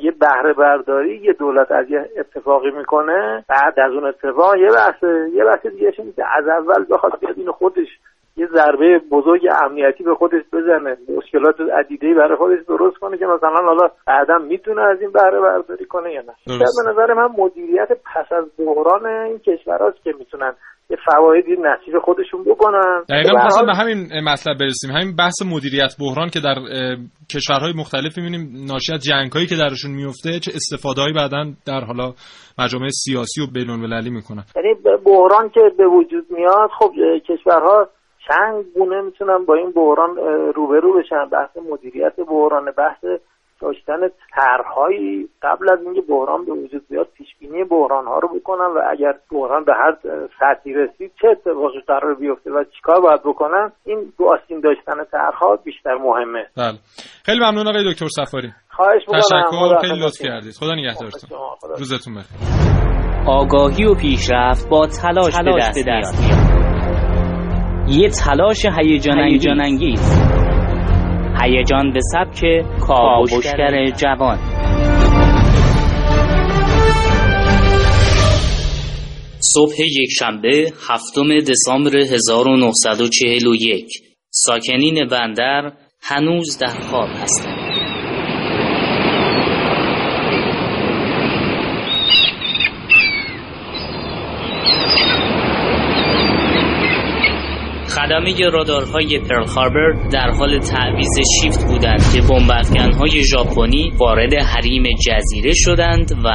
یه 0.02 0.12
بهره 0.12 0.54
برداری 0.54 1.18
یه 1.18 1.34
دولت 1.34 1.72
از 1.72 1.90
یه 1.90 2.10
اتفاقی 2.20 2.72
می‌کنه 2.72 3.46
بعد 3.50 3.80
از 3.80 3.92
اون 3.92 4.06
اتفاق 4.06 4.56
یه 4.56 4.72
بحث 4.72 5.04
یه 5.34 5.46
بحث 5.46 5.66
دیگه 5.66 5.92
که 5.92 6.04
از 6.38 6.48
اول 6.48 6.86
بخواد 6.90 7.20
بیاد 7.20 7.38
اینو 7.38 7.52
خودش 7.52 7.88
یه 8.38 8.48
ضربه 8.54 9.02
بزرگ 9.12 9.42
امنیتی 9.64 10.04
به 10.04 10.16
خودش 10.16 10.42
بزنه 10.54 10.98
مشکلات 11.18 11.56
عدیده 11.80 12.14
برای 12.14 12.38
خودش 12.38 12.60
درست 12.68 12.98
کنه 12.98 13.18
که 13.18 13.26
مثلا 13.26 13.50
حالا 13.50 13.88
بعدا 14.08 14.38
می‌تونه 14.38 14.82
از 14.82 15.02
این 15.02 15.12
بهره 15.12 15.42
برداری 15.42 15.86
کنه 15.86 16.14
یا 16.14 16.22
نه. 16.22 16.34
به 16.60 16.92
نظر 16.92 17.14
من 17.14 17.30
مدیریت 17.38 17.88
پس 17.88 18.32
از 18.32 18.46
بحران 18.60 19.06
این 19.06 19.40
کشورهاست 19.40 20.04
که 20.04 20.14
می‌تونن 20.20 20.54
یه 20.90 20.98
فوایدی 21.06 21.52
نصیب 21.52 22.00
خودشون 22.00 22.44
بکنن. 22.44 23.04
دقیقا 23.10 23.32
می‌خواستم 23.34 23.66
به 23.66 23.76
همین 23.76 23.98
مطلب 24.30 24.58
برسیم. 24.60 24.92
همین 24.92 25.16
بحث 25.16 25.42
مدیریت 25.56 25.96
بحران 26.00 26.30
که 26.30 26.40
در 26.40 26.56
کشورهای 27.36 27.74
مختلف 27.78 28.18
می‌بینیم 28.18 28.42
ناشی 28.72 28.94
از 28.94 29.00
جنگ‌هایی 29.04 29.48
که 29.48 29.56
درشون 29.56 29.92
میفته 29.92 30.40
چه 30.40 30.52
استفاده‌ای 30.56 31.14
بعدا 31.14 31.44
در 31.68 31.82
حالا 31.88 32.14
مجامع 32.60 32.88
سیاسی 32.90 33.42
و 33.42 33.48
بین‌المللی 33.54 34.10
می‌کنن. 34.10 34.44
یعنی 34.56 34.74
بحران 35.06 35.50
که 35.50 35.62
به 35.78 35.88
وجود 35.88 36.26
میاد 36.30 36.70
خب 36.80 36.92
کشورها 37.30 37.88
چند 38.28 38.66
گونه 38.76 39.02
می‌تونن 39.02 39.46
با 39.46 39.56
این 39.56 39.72
بحران 39.72 40.18
روبرو 40.56 41.00
بشن 41.00 41.26
بحث 41.32 41.58
مدیریت 41.72 42.16
بحران 42.16 42.72
بحث 42.78 43.06
داشتن 43.62 44.00
طرحهایی. 44.36 45.30
قبل 45.42 45.72
از 45.72 45.80
اینکه 45.86 46.02
بحران 46.02 46.46
به 46.46 46.52
وجود 46.52 46.88
بیاد 46.90 47.08
پیش 47.18 47.28
بینی 47.40 47.64
بحران 47.64 48.06
ها 48.06 48.20
رو 48.20 48.40
بکنن 48.40 48.66
و 48.66 48.82
اگر 48.90 49.14
بحران 49.32 49.64
به 49.64 49.74
هر 49.74 49.98
سطحی 50.40 50.74
رسید 50.74 51.12
چه 51.22 51.28
اتفاقی 51.28 51.80
قرار 51.88 52.16
بیفته 52.16 52.52
و 52.52 52.64
چیکار 52.76 53.02
باید 53.02 53.22
بکنن 53.26 53.72
این 53.86 54.14
دو 54.18 54.26
آستین 54.26 54.60
داشتن 54.60 55.04
طرحها 55.12 55.56
بیشتر 55.56 55.96
مهمه. 55.96 56.46
بله. 56.58 56.78
خیلی 57.26 57.40
ممنون 57.40 57.68
آقای 57.68 57.92
دکتر 57.94 58.08
سفاری 58.08 58.52
خواهش 58.70 59.02
می‌کنم. 59.02 59.20
تشکر. 59.20 59.88
خیلی 59.88 60.06
لطف 60.06 60.22
کردید. 60.22 60.54
خدا 60.60 60.76
نگهدارتون. 60.76 61.30
روزتون 61.78 62.14
بخیر. 62.16 62.38
آگاهی 63.28 63.86
و 63.86 63.96
پیشرفت 64.02 64.70
با 64.70 64.88
تلاش, 65.02 65.34
تلاش 65.34 65.64
به 65.76 65.84
دست 65.88 66.20
میاد. 66.22 66.75
یه 67.90 68.10
تلاش 68.10 68.66
هیجان 68.78 69.62
انگیز 69.62 70.20
هیجان 71.42 71.94
به 71.94 72.00
سبک 72.14 72.66
کاوشگر 72.80 73.86
جوان. 73.86 74.40
صبح 79.54 79.76
یک 79.80 80.10
شنبه 80.20 80.74
هفتم 80.90 81.40
دسامبر 81.40 81.98
1941 81.98 83.86
ساکنین 84.30 85.08
بندر 85.08 85.72
هنوز 86.02 86.58
در 86.62 86.80
خواب 86.80 87.10
هستند. 87.10 87.55
خدمه 98.06 98.50
رادارهای 98.54 99.20
پرل 99.20 99.48
هاربر 99.48 100.10
در 100.12 100.30
حال 100.30 100.60
تعویز 100.60 101.20
شیفت 101.42 101.68
بودند 101.68 102.02
که 102.14 102.22
بمب 102.22 102.94
های 103.00 103.24
ژاپنی 103.24 103.92
وارد 103.98 104.34
حریم 104.34 104.84
جزیره 105.08 105.52
شدند 105.56 106.12
و 106.26 106.30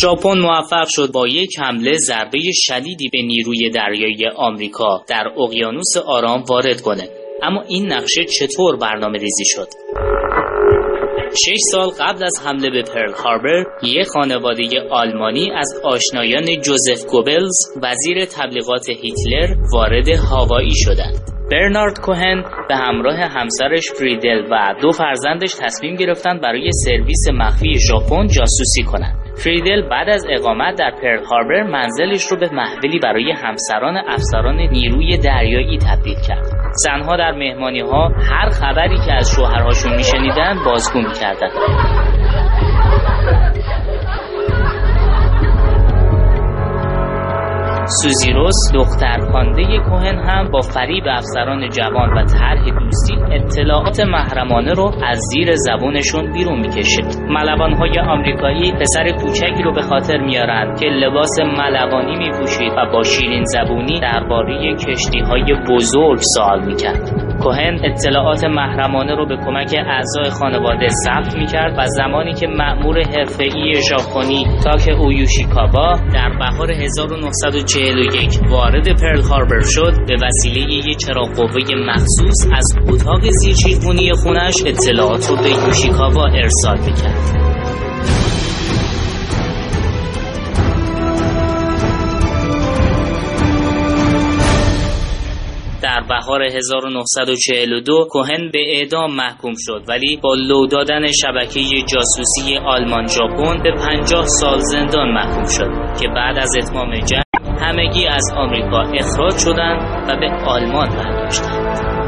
ژاپن 0.00 0.38
موفق 0.38 0.86
شد 0.88 1.12
با 1.12 1.28
یک 1.28 1.50
حمله 1.58 1.92
ضربه 1.92 2.38
شدیدی 2.54 3.08
به 3.12 3.22
نیروی 3.22 3.70
دریایی 3.70 4.26
آمریکا 4.36 5.04
در 5.08 5.24
اقیانوس 5.38 5.96
آرام 6.06 6.42
وارد 6.48 6.80
کنه. 6.80 7.08
اما 7.42 7.62
این 7.68 7.92
نقشه 7.92 8.24
چطور 8.24 8.76
برنامه 8.76 9.18
ریزی 9.18 9.44
شد؟ 9.44 9.68
شش 11.32 11.60
سال 11.72 11.88
قبل 12.00 12.24
از 12.24 12.40
حمله 12.46 12.70
به 12.70 12.82
پرل 12.82 13.12
هاربر 13.24 13.64
یک 13.82 14.06
خانواده 14.06 14.64
آلمانی 14.90 15.50
از 15.56 15.80
آشنایان 15.84 16.60
جوزف 16.60 17.06
گوبلز 17.10 17.56
وزیر 17.82 18.24
تبلیغات 18.24 18.88
هیتلر 18.88 19.54
وارد 19.72 20.08
هاوایی 20.08 20.74
شدند. 20.74 21.20
برنارد 21.50 21.98
کوهن 22.00 22.42
به 22.68 22.76
همراه 22.76 23.16
همسرش 23.16 23.90
فریدل 23.98 24.42
و 24.50 24.74
دو 24.82 24.90
فرزندش 24.90 25.54
تصمیم 25.60 25.94
گرفتند 25.94 26.42
برای 26.42 26.70
سرویس 26.72 27.24
مخفی 27.34 27.74
ژاپن 27.88 28.26
جاسوسی 28.26 28.82
کنند. 28.92 29.27
فریدل 29.44 29.88
بعد 29.88 30.08
از 30.08 30.26
اقامت 30.30 30.78
در 30.78 30.90
پرل 31.02 31.24
هاربر 31.24 31.62
منزلش 31.62 32.24
رو 32.24 32.36
به 32.36 32.48
محولی 32.52 32.98
برای 32.98 33.32
همسران 33.32 33.96
افسران 33.96 34.56
نیروی 34.56 35.18
دریایی 35.18 35.78
تبدیل 35.78 36.16
کرد. 36.28 36.46
زنها 36.84 37.16
در 37.16 37.32
مهمانی 37.32 37.80
ها 37.80 38.08
هر 38.08 38.48
خبری 38.48 38.96
که 39.06 39.12
از 39.12 39.30
شوهرهاشون 39.36 39.96
میشنیدن 39.96 40.64
بازگو 40.64 40.98
می‌کردند. 40.98 41.52
سوزیروس 47.90 48.54
دختر 48.74 49.18
خانده 49.32 49.62
کوهن 49.78 50.18
هم 50.18 50.50
با 50.50 50.60
فریب 50.60 51.04
افسران 51.06 51.68
جوان 51.68 52.12
و 52.12 52.24
طرح 52.24 52.64
دوستی 52.80 53.14
اطلاعات 53.32 54.00
محرمانه 54.00 54.72
رو 54.72 54.92
از 55.04 55.18
زیر 55.18 55.54
زبونشون 55.54 56.32
بیرون 56.32 56.60
می‌کشه. 56.60 57.02
های 57.78 57.98
آمریکایی 57.98 58.72
پسر 58.72 59.10
کوچکی 59.10 59.62
رو 59.62 59.72
به 59.72 59.82
خاطر 59.82 60.18
میارن 60.18 60.74
که 60.74 60.86
لباس 60.86 61.38
ملوانی 61.58 62.16
میپوشید 62.16 62.72
و 62.72 62.92
با 62.92 63.02
شیرین 63.02 63.44
زبونی 63.44 64.00
درباره 64.00 64.74
کشتی 64.74 65.20
های 65.20 65.54
بزرگ 65.70 66.18
سوال 66.20 66.64
می‌کرد. 66.64 67.28
کوهن 67.42 67.78
اطلاعات 67.84 68.44
محرمانه 68.44 69.14
رو 69.14 69.26
به 69.26 69.36
کمک 69.36 69.74
اعضای 69.86 70.30
خانواده 70.30 70.88
ثبت 70.88 71.36
می‌کرد 71.36 71.74
و 71.78 71.86
زمانی 71.86 72.34
که 72.34 72.46
مأمور 72.46 72.98
حرفه‌ای 72.98 73.74
ژاپنی 73.74 74.46
تاک 74.64 74.94
اویوشیکاوا 75.00 75.94
در 76.14 76.30
بهار 76.38 76.72
1941 77.78 78.50
وارد 78.50 79.00
پرل 79.00 79.22
هاربر 79.22 79.60
شد. 79.60 80.06
به 80.06 80.16
وسیله 80.26 80.74
یک 80.74 80.96
چراغ 80.96 81.36
قوه 81.36 81.74
مخصوص 81.86 82.46
از 82.52 82.64
اتاق 82.88 83.30
زیرچیخونی 83.30 84.12
خونش 84.12 84.54
اطلاعات 84.66 85.28
رو 85.30 85.36
به 85.36 85.50
یوشیکاوا 85.66 86.26
ارسال 86.26 86.78
می‌کرد. 86.78 87.47
بهار 96.08 96.42
1942 96.42 98.08
کوهن 98.10 98.50
به 98.52 98.58
اعدام 98.76 99.16
محکوم 99.16 99.52
شد 99.58 99.84
ولی 99.88 100.16
با 100.16 100.34
لو 100.34 100.66
دادن 100.66 101.06
شبکه 101.12 101.60
جاسوسی 101.62 102.56
آلمان 102.66 103.06
ژاپن 103.06 103.62
به 103.62 103.72
50 103.72 104.24
سال 104.26 104.58
زندان 104.58 105.08
محکوم 105.12 105.44
شد 105.44 106.00
که 106.00 106.08
بعد 106.08 106.38
از 106.38 106.56
اتمام 106.56 107.00
جنگ 107.00 107.22
همگی 107.60 108.06
از 108.06 108.24
آمریکا 108.36 108.80
اخراج 108.80 109.34
شدند 109.38 110.10
و 110.10 110.16
به 110.20 110.30
آلمان 110.46 110.88
برگشتند. 110.88 111.98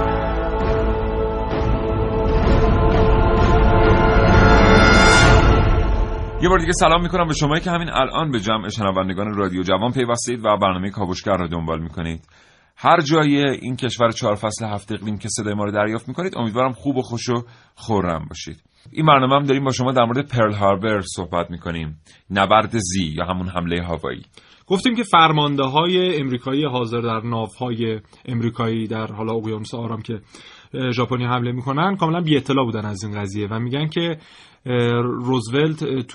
یه 6.43 6.49
بار 6.49 6.59
دیگه 6.59 6.73
سلام 6.73 7.03
می‌کنم 7.03 7.29
به 7.29 7.35
شما 7.35 7.59
که 7.59 7.71
همین 7.71 7.91
الان 7.91 8.31
به 8.31 8.41
جمع 8.41 8.69
شنوندگان 8.69 9.35
رادیو 9.35 9.63
جوان 9.63 9.93
پیوستید 9.93 10.45
و 10.45 10.57
برنامه 10.57 10.91
کاوشگر 10.91 11.37
را 11.37 11.47
دنبال 11.47 11.81
می‌کنید 11.81 12.21
هر 12.83 13.01
جای 13.01 13.37
این 13.37 13.77
کشور 13.77 14.11
چهار 14.11 14.35
فصل 14.35 14.65
هفت 14.65 14.93
اقلیم 14.93 15.19
که 15.19 15.29
صدای 15.29 15.55
ما 15.55 15.65
رو 15.65 15.71
دریافت 15.71 16.09
می‌کنید 16.09 16.33
امیدوارم 16.37 16.73
خوب 16.73 16.97
و 16.97 17.03
خوش 17.03 17.29
و 17.29 17.43
خورم 17.75 18.27
باشید. 18.29 18.63
این 18.93 19.07
برنامه 19.07 19.35
هم 19.35 19.43
داریم 19.43 19.65
با 19.65 19.73
شما 19.73 19.93
در 19.93 20.05
مورد 20.05 20.29
پرل 20.29 20.53
هاربر 20.53 21.01
صحبت 21.01 21.51
می‌کنیم. 21.51 22.01
نبرد 22.31 22.71
زی 22.79 23.05
یا 23.05 23.25
همون 23.25 23.49
حمله 23.49 23.83
هوایی 23.83 24.23
گفتیم 24.67 24.95
که 24.95 25.03
فرمانده 25.03 25.63
های 25.63 26.21
امریکایی 26.21 26.65
حاضر 26.65 27.01
در 27.01 27.21
ناوهای 27.21 28.01
امریکایی 28.25 28.87
در 28.87 29.07
حالا 29.07 29.33
اقیانوس 29.33 29.75
آرام 29.75 30.03
که 30.03 30.21
ژاپنی 30.93 31.25
حمله 31.25 31.53
می‌کنن 31.53 31.97
کاملا 31.97 32.21
بی 32.21 32.37
اطلاع 32.37 32.65
بودن 32.65 32.85
از 32.85 33.05
این 33.05 33.21
قضیه 33.21 33.49
و 33.51 33.59
میگن 33.59 33.89
که 33.89 34.19
روزولت 35.03 36.07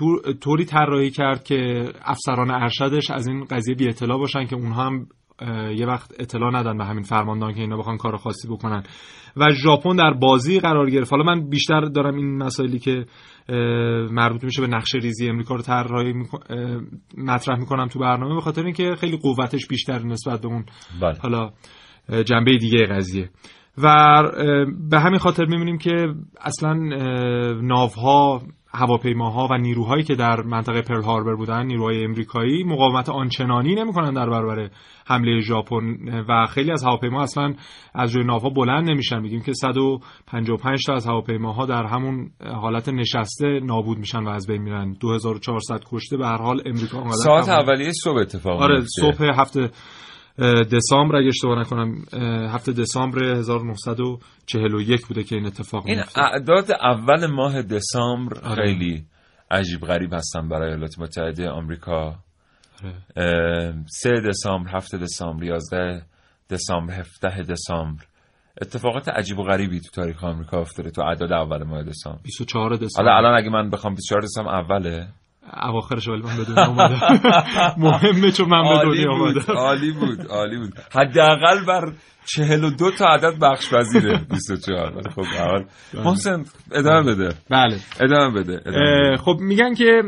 طوری 0.41 0.65
طراحی 0.65 1.09
کرد 1.09 1.43
که 1.43 1.89
افسران 2.05 2.51
ارشدش 2.51 3.11
از 3.11 3.27
این 3.27 3.43
قضیه 3.43 3.75
بی 3.75 3.87
اطلاع 3.87 4.17
باشن 4.17 4.45
که 4.45 4.55
اونها 4.55 4.83
هم 4.83 5.07
یه 5.75 5.85
وقت 5.85 6.13
اطلاع 6.19 6.51
ندن 6.59 6.77
به 6.77 6.85
همین 6.85 7.03
فرماندهان 7.03 7.53
که 7.53 7.61
اینا 7.61 7.77
بخوان 7.77 7.97
کار 7.97 8.17
خاصی 8.17 8.47
بکنن. 8.47 8.83
و 9.37 9.51
ژاپن 9.51 9.95
در 9.95 10.13
بازی 10.13 10.59
قرار 10.59 10.89
گرفت. 10.89 11.11
حالا 11.13 11.23
من 11.23 11.49
بیشتر 11.49 11.81
دارم 11.81 12.15
این 12.15 12.37
مسائلی 12.37 12.79
که 12.79 13.05
مربوط 14.11 14.43
میشه 14.43 14.61
به 14.61 14.67
نقشه 14.67 14.97
ریزی 14.97 15.29
امریکا 15.29 15.55
رو 15.55 15.61
طراحی 15.61 16.13
مطرح 17.17 17.59
می‌کنم 17.59 17.87
تو 17.87 17.99
برنامه 17.99 18.35
به 18.35 18.41
خاطر 18.41 18.63
اینکه 18.63 18.95
خیلی 18.99 19.17
قوتش 19.17 19.67
بیشتر 19.67 20.03
نسبت 20.03 20.41
به 20.41 20.47
اون 20.47 20.65
بله. 21.01 21.19
حالا 21.21 21.49
جنبه 22.25 22.57
دیگه 22.57 22.85
قضیه. 22.85 23.29
و 23.77 23.93
به 24.89 24.99
همین 24.99 25.19
خاطر 25.19 25.45
می‌بینیم 25.45 25.77
که 25.77 26.13
اصلا 26.41 26.73
ناوها 27.61 28.41
هواپیماها 28.75 29.47
و 29.51 29.57
نیروهایی 29.57 30.03
که 30.03 30.15
در 30.15 30.41
منطقه 30.41 30.81
پرل 30.81 31.03
هاربر 31.03 31.35
بودن 31.35 31.65
نیروهای 31.65 32.03
امریکایی 32.03 32.63
مقاومت 32.63 33.09
آنچنانی 33.09 33.75
نمی‌کنن 33.75 34.13
در 34.13 34.29
برابر 34.29 34.69
حمله 35.07 35.41
ژاپن 35.41 35.97
و 36.29 36.45
خیلی 36.45 36.71
از 36.71 36.83
هواپیما 36.83 37.23
اصلا 37.23 37.53
از 37.93 38.15
روی 38.15 38.25
ناوها 38.25 38.49
بلند 38.49 38.89
نمیشن. 38.89 39.19
میگیم 39.19 39.41
که 39.41 39.53
155 39.53 40.85
تا 40.85 40.93
از 40.93 41.07
هواپیماها 41.07 41.65
در 41.65 41.83
همون 41.83 42.29
حالت 42.61 42.89
نشسته 42.89 43.59
نابود 43.63 43.97
میشن 43.97 44.23
و 44.23 44.29
از 44.29 44.47
بین 44.47 44.61
میرن. 44.61 44.93
2400 44.99 45.81
کشته 45.91 46.17
به 46.17 46.27
هر 46.27 46.41
حال 46.41 46.61
امریکا 46.65 47.11
ساعت 47.11 47.49
اولیه 47.49 47.91
صبح 48.03 48.17
اتفاق 48.17 48.61
آره 48.61 48.83
صبح 48.99 49.23
هفته 49.35 49.69
دسامبر 50.71 51.15
اگه 51.15 51.27
اشتباه 51.27 51.59
نکنم 51.59 52.05
هفته 52.53 52.71
دسامبر 52.71 53.23
1941 53.23 55.07
بوده 55.07 55.23
که 55.23 55.35
این 55.35 55.45
اتفاق 55.45 55.85
این 55.85 56.03
اعداد 56.15 56.71
اول 56.71 57.25
ماه 57.25 57.61
دسامبر 57.61 58.37
آره. 58.39 58.65
خیلی 58.65 59.05
عجیب 59.51 59.81
غریب 59.81 60.13
هستن 60.13 60.49
برای 60.49 60.69
ایالات 60.69 60.99
متحده 60.99 61.49
آمریکا. 61.49 62.15
آره. 62.83 63.73
سه 63.87 64.11
دسامبر 64.29 64.77
هفته 64.77 64.97
دسامبر 64.97 65.43
11 65.43 66.01
دسامبر 66.49 66.93
17 66.93 67.41
دسامبر. 67.41 68.03
اتفاقات 68.61 69.09
عجیب 69.09 69.39
و 69.39 69.43
غریبی 69.43 69.79
تو 69.79 69.89
تاریخ 70.01 70.23
آمریکا 70.23 70.61
افتاده 70.61 70.89
تو 70.89 71.01
اعداد 71.01 71.31
اول 71.31 71.63
ماه 71.63 71.83
دسامبر. 71.83 72.21
24 72.23 72.75
دسامبر. 72.75 73.11
حالا 73.11 73.17
الان 73.17 73.37
اگه 73.37 73.49
من 73.49 73.69
بخوام 73.69 73.95
24 73.95 74.21
دسامبر 74.21 74.55
اوله 74.55 75.07
اواخرش 75.53 76.07
ولی 76.07 76.21
من 76.21 76.37
به 76.37 76.43
دنیا 76.43 76.65
اومدم. 76.65 76.99
مهمه 77.77 78.31
چون 78.31 78.49
من 78.49 78.63
به 78.63 78.83
دنیا 78.83 79.11
اومدم. 79.11 79.53
عالی 79.57 79.91
بود 79.91 80.27
عالی 80.27 80.57
بود. 80.57 80.73
حداقل 80.91 81.65
بر 81.67 81.91
42 82.25 82.91
تا 82.91 83.05
عدد 83.05 83.39
بخش 83.41 83.73
پذیره 83.73 84.25
24 84.31 84.93
ولی 84.97 85.09
خب 85.09 85.21
اول 85.21 85.65
محسن 86.05 86.43
ادامه 86.71 87.15
بده. 87.15 87.29
بله. 87.49 87.77
ادامه 88.01 88.41
بده 88.41 88.61
ادامه. 88.65 89.17
خب 89.17 89.37
میگن 89.39 89.73
که 89.73 90.01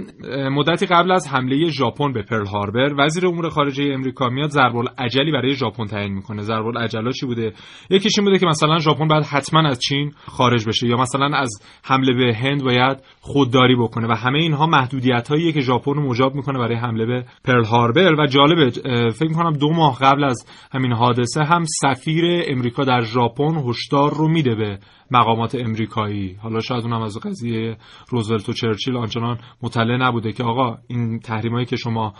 مدتی 0.51 0.85
قبل 0.85 1.11
از 1.11 1.27
حمله 1.27 1.69
ژاپن 1.69 2.13
به 2.13 2.21
پرل 2.21 2.45
هاربر 2.45 2.93
وزیر 2.97 3.27
امور 3.27 3.49
خارجه 3.49 3.83
امریکا 3.93 4.29
میاد 4.29 4.49
ضرب 4.49 4.75
الاجلی 4.75 5.31
برای 5.31 5.53
ژاپن 5.53 5.85
تعیین 5.85 6.13
می‌کنه. 6.13 6.41
ضرب 6.41 6.65
الاجلا 6.65 7.11
چی 7.11 7.25
بوده؟ 7.25 7.53
یکیش 7.89 8.19
این 8.19 8.27
بوده 8.27 8.39
که 8.39 8.45
مثلا 8.45 8.77
ژاپن 8.77 9.07
باید 9.07 9.23
حتما 9.23 9.69
از 9.69 9.79
چین 9.79 10.11
خارج 10.25 10.67
بشه 10.67 10.87
یا 10.87 10.97
مثلا 10.97 11.37
از 11.37 11.49
حمله 11.83 12.13
به 12.13 12.35
هند 12.35 12.63
باید 12.63 12.97
خودداری 13.21 13.75
بکنه 13.75 14.07
و 14.07 14.13
همه 14.13 14.39
اینها 14.39 14.67
محدودیت 14.67 15.27
هاییه 15.27 15.51
که 15.51 15.61
ژاپن 15.61 15.93
رو 15.93 16.09
مجاب 16.09 16.35
می‌کنه 16.35 16.59
برای 16.59 16.75
حمله 16.75 17.05
به 17.05 17.25
پرل 17.43 17.65
هاربر. 17.65 18.13
و 18.13 18.27
جالبه 18.27 18.69
فکر 19.11 19.27
می‌کنم 19.27 19.53
دو 19.53 19.73
ماه 19.73 19.99
قبل 20.01 20.23
از 20.23 20.45
همین 20.71 20.93
حادثه 20.93 21.43
هم 21.43 21.63
سفیر 21.81 22.06
امریکا 22.47 22.83
در 22.83 23.01
ژاپن 23.01 23.63
هشدار 23.69 24.13
رو 24.13 24.27
میده 24.27 24.55
به 24.55 24.79
مقامات 25.11 25.55
امریکایی. 25.55 26.33
حالا 26.41 26.59
شاید 26.59 26.83
اونم 26.83 27.01
از 27.01 27.17
قضیه 27.17 27.77
روزولت 28.09 28.49
و 28.49 28.53
چرچیل 28.53 28.97
آنچنان 28.97 29.37
مطلع 29.63 29.97
نبوده 29.97 30.31
که 30.31 30.43
آقا 30.43 30.77
این 30.87 31.19
تحریمایی 31.19 31.65
که 31.65 31.75
شما 31.75 32.13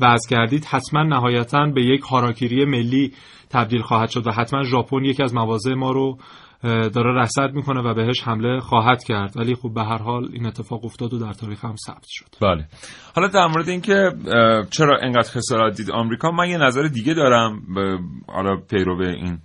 وضع 0.00 0.30
کردید 0.30 0.64
حتما 0.64 1.02
نهایتا 1.02 1.66
به 1.66 1.84
یک 1.84 2.00
هاراکیری 2.00 2.64
ملی 2.64 3.12
تبدیل 3.50 3.82
خواهد 3.82 4.10
شد 4.10 4.26
و 4.26 4.30
حتما 4.30 4.62
ژاپن 4.62 5.04
یکی 5.04 5.22
از 5.22 5.34
مواضع 5.34 5.74
ما 5.74 5.90
رو 5.90 6.18
داره 6.62 7.22
رصد 7.22 7.52
می‌کنه 7.54 7.80
و 7.80 7.94
بهش 7.94 8.22
حمله 8.22 8.60
خواهد 8.60 9.04
کرد. 9.04 9.36
ولی 9.36 9.54
خب 9.54 9.74
به 9.74 9.82
هر 9.82 10.02
حال 10.02 10.28
این 10.32 10.46
اتفاق 10.46 10.84
افتاد 10.84 11.14
و 11.14 11.18
در 11.18 11.32
تاریخ 11.32 11.64
هم 11.64 11.74
ثبت 11.86 12.06
شد. 12.08 12.26
بله. 12.42 12.64
حالا 13.16 13.28
در 13.28 13.46
مورد 13.46 13.68
اینکه 13.68 14.10
چرا 14.70 14.98
انقدر 15.02 15.30
خسارت 15.30 15.76
دید 15.76 15.90
آمریکا 15.90 16.30
من 16.30 16.48
یه 16.48 16.58
نظر 16.58 16.82
دیگه 16.82 17.14
دارم 17.14 17.62
حالا 18.28 18.56
پیرو 18.56 18.98
به 18.98 19.10
این 19.10 19.38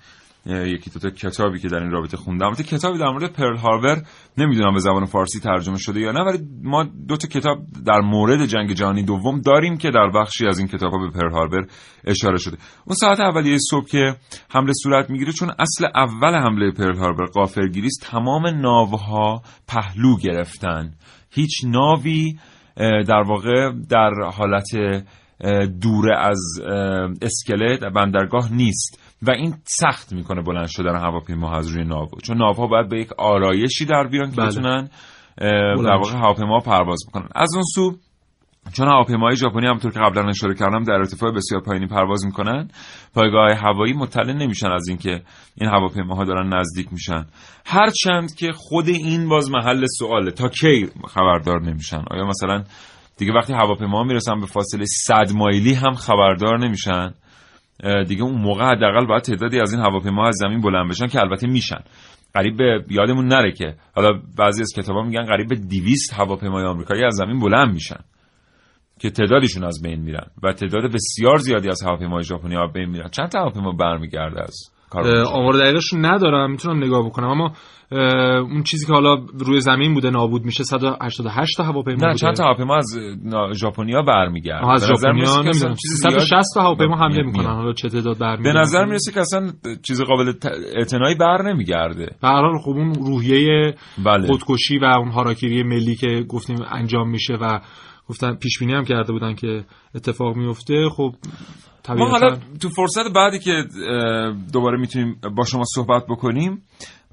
یکی 0.46 0.90
دو 0.90 1.00
تا 1.00 1.10
کتابی 1.10 1.60
که 1.60 1.68
در 1.68 1.78
این 1.78 1.92
رابطه 1.92 2.18
خوندم. 2.18 2.46
البته 2.46 2.64
کتابی 2.64 2.98
در 2.98 3.10
مورد 3.10 3.34
پرل 3.34 3.58
هاربر 3.58 4.02
نمی‌دونم 4.38 4.74
به 4.74 4.80
زبان 4.80 5.06
فارسی 5.06 5.40
ترجمه 5.40 5.78
شده 5.78 6.00
یا 6.00 6.12
نه 6.12 6.22
ولی 6.22 6.38
ما 6.64 6.84
دو 6.84 7.18
تا 7.18 7.28
کتاب 7.28 7.58
در 7.86 8.00
مورد 8.00 8.46
جنگ 8.46 8.74
جهانی 8.74 9.04
دوم 9.04 9.42
داریم 9.42 9.78
که 9.78 9.92
در 9.92 10.10
بخشی 10.10 10.48
از 10.48 10.60
این 10.60 10.68
کتاب 10.68 10.92
ها 10.92 10.98
به 10.98 11.10
پرل 11.10 11.32
هاربر 11.32 11.66
اشاره 12.06 12.38
شده. 12.38 12.58
اون 12.86 12.96
ساعت 12.96 13.20
اولیه 13.20 13.58
صبح 13.70 13.86
که 13.86 14.16
حمله 14.50 14.74
صورت 14.84 15.10
می‌گیره 15.10 15.32
چون 15.32 15.52
اصل 15.60 15.86
اول 15.96 16.36
حمله 16.36 16.72
پرل 16.72 16.98
هاربر 16.98 17.26
قافلگیری 17.26 17.88
است 17.88 18.08
تمام 18.12 18.48
ناوها 18.48 19.42
پهلو 19.68 20.18
گرفتن. 20.18 20.94
هیچ 21.32 21.66
ناوی 21.66 22.38
در 23.08 23.24
واقع 23.28 23.72
در 23.90 24.12
حالت 24.34 24.68
دوره 25.82 26.18
از 26.20 26.40
اسکلت 27.22 27.80
بندرگاه 27.96 28.54
نیست. 28.54 29.05
و 29.22 29.32
این 29.32 29.54
سخت 29.64 30.14
می‌کنه 30.14 30.42
بلند 30.42 30.68
شدن 30.68 30.96
هواپیما 30.96 31.58
از 31.58 31.68
روی 31.68 31.86
ناو. 31.86 32.08
چون 32.24 32.38
ناوها 32.38 32.68
باید 32.68 32.90
به 32.90 33.00
یک 33.00 33.14
آرایشی 33.18 33.86
در 33.86 34.08
بیان 34.08 34.32
که 34.32 34.38
بله. 34.38 34.48
بتونن 34.48 34.90
در 35.38 35.96
واقع. 35.96 36.18
هواپیما 36.18 36.60
پرواز 36.60 37.00
بکنن. 37.10 37.30
از 37.36 37.54
اون 37.54 37.64
سو 37.76 37.96
چون 38.74 38.88
هواپیماهای 38.88 39.36
ژاپنی 39.36 39.66
همونطور 39.66 39.92
که 39.92 40.00
قبلا 40.00 40.30
اشاره 40.30 40.56
کردم 40.56 40.84
در 40.84 40.94
ارتفاع 40.94 41.32
بسیار 41.32 41.62
پایینی 41.62 41.88
پرواز 41.88 42.26
می‌کنن 42.26 42.68
پایگاه 43.14 43.54
هوایی 43.54 43.94
مطلع 43.94 44.34
نمیشن 44.34 44.72
از 44.72 44.88
اینکه 44.88 45.22
این 45.56 45.70
هواپیماها 45.70 46.24
دارن 46.24 46.54
نزدیک 46.54 46.94
میشن. 46.94 47.26
هرچند 47.66 48.36
که 48.36 48.52
خود 48.56 48.88
این 48.88 49.30
باز 49.30 49.52
محل 49.52 49.86
سواله. 50.00 50.32
تا 50.32 50.50
کی 50.50 50.90
خبردار 51.08 51.62
نمیشن؟ 51.62 52.04
آیا 52.12 52.26
مثلا 52.28 52.64
دیگه 53.18 53.34
وقتی 53.34 53.54
هواپیما 53.54 54.04
می‌رسن 54.04 54.40
به 54.40 54.46
فاصله 54.46 54.86
100 54.86 55.32
مایلی 55.36 55.74
هم 55.74 55.94
خبردار 55.94 56.60
نمیشن؟ 56.60 57.14
دیگه 58.08 58.24
اون 58.24 58.42
موقع 58.42 58.64
حداقل 58.64 59.06
باید 59.06 59.22
تعدادی 59.22 59.60
از 59.60 59.74
این 59.74 59.82
هواپیما 59.82 60.28
از 60.28 60.36
زمین 60.36 60.62
بلند 60.62 60.90
بشن 60.90 61.08
که 61.08 61.20
البته 61.20 61.48
میشن. 61.48 61.80
قریب 62.34 62.58
به 62.58 62.86
یادمون 62.90 63.28
نره 63.28 63.52
که 63.52 63.76
حالا 63.96 64.22
بعضی 64.38 64.62
از 64.62 64.72
کتابا 64.76 65.04
میگن 65.04 65.26
قریب 65.26 65.50
به 65.50 65.56
200 65.56 66.14
هواپیمای 66.14 66.66
آمریکایی 66.66 67.04
از 67.04 67.16
زمین 67.16 67.40
بلند 67.40 67.74
میشن 67.74 68.00
که 69.00 69.10
تعدادشون 69.10 69.64
از 69.64 69.82
بین 69.84 70.02
میرن 70.02 70.28
و 70.44 70.54
تعداد 70.54 70.94
بسیار 70.94 71.38
زیادی 71.38 71.70
از 71.70 71.84
هواپیمای 71.84 72.24
ژاپنی 72.24 72.56
ها 72.56 72.68
بین 72.68 72.90
میرن. 72.90 73.10
چند 73.10 73.30
تا 73.30 73.40
هواپیما 73.40 73.72
برمیگرده 73.72 74.42
اه، 74.42 74.48
آمار 75.28 75.54
دقیقش 75.54 75.94
رو 75.94 76.00
ندارم 76.00 76.52
می‌تونم 76.52 76.84
نگاه 76.84 77.06
بکنم. 77.06 77.28
اما 77.28 77.52
اون 78.42 78.64
چیزی 78.64 78.86
که 78.86 78.94
حالا 78.94 79.16
روی 79.40 79.60
زمین 79.60 79.94
بوده 79.94 80.10
نابود 80.10 80.46
میشه 80.46 80.64
188 80.64 81.58
تا 81.58 81.64
هواپیما 81.64 81.98
نه 81.98 82.08
بوده. 82.08 82.18
چند 82.18 82.34
تا 82.36 82.44
هواپیما 82.44 82.76
از 82.76 83.00
ژاپنیا 83.54 84.02
برمیگرده 84.02 84.64
آها، 84.64 84.74
از 84.74 84.82
به 84.82 84.88
ژاپنیا 84.88 85.42
نمی‌دونم. 85.42 85.76
چیز 85.76 86.02
زیاد- 86.02 86.14
160 86.20 86.54
تا 86.56 86.62
هواپیما 86.62 86.96
حمله. 86.98 87.24
می‌کنن 87.24 87.46
حالا 87.56 87.74
چه 87.74 87.90
تعداد 87.90 88.18
به 88.18 88.26
برمیگرده 88.26 88.60
نظر 88.60 88.86
می‌رسه 88.86 89.12
که 89.12 89.20
اصلا 89.20 89.52
چیز 89.88 90.02
قابل 90.02 90.34
اعتنایی 90.76 91.16
بر 91.16 91.42
نمیگرده. 91.42 92.06
به 92.22 92.28
هر 92.28 92.42
حال 92.42 92.58
خب 92.58 92.70
اون 92.70 92.94
روحیه 92.94 93.76
بله. 94.06 94.28
خودکشی 94.28 94.78
و 94.78 94.86
اون 94.86 95.12
هاراکیری 95.12 95.64
ملی 95.64 95.96
که 95.96 96.26
گفتیم 96.30 96.58
انجام 96.72 97.10
میشه 97.10 97.34
و 97.34 97.60
گفتن 98.10 98.36
پیش 98.36 98.60
بینی 98.60 98.74
هم 98.74 98.84
کرده 98.84 99.12
بودن 99.14 99.34
که 99.34 99.64
اتفاق 99.96 100.36
میفته 100.36 100.90
خب 100.98 101.12
ما 101.90 102.10
حالا 102.10 102.38
تو 102.62 102.70
فرصت 102.70 103.14
بعدی 103.16 103.40
که 103.40 103.64
دوباره 104.54 104.78
می‌تونیم 104.78 105.22
با 105.36 105.44
شما 105.44 105.64
صحبت 105.76 106.04
بکنیم 106.10 106.64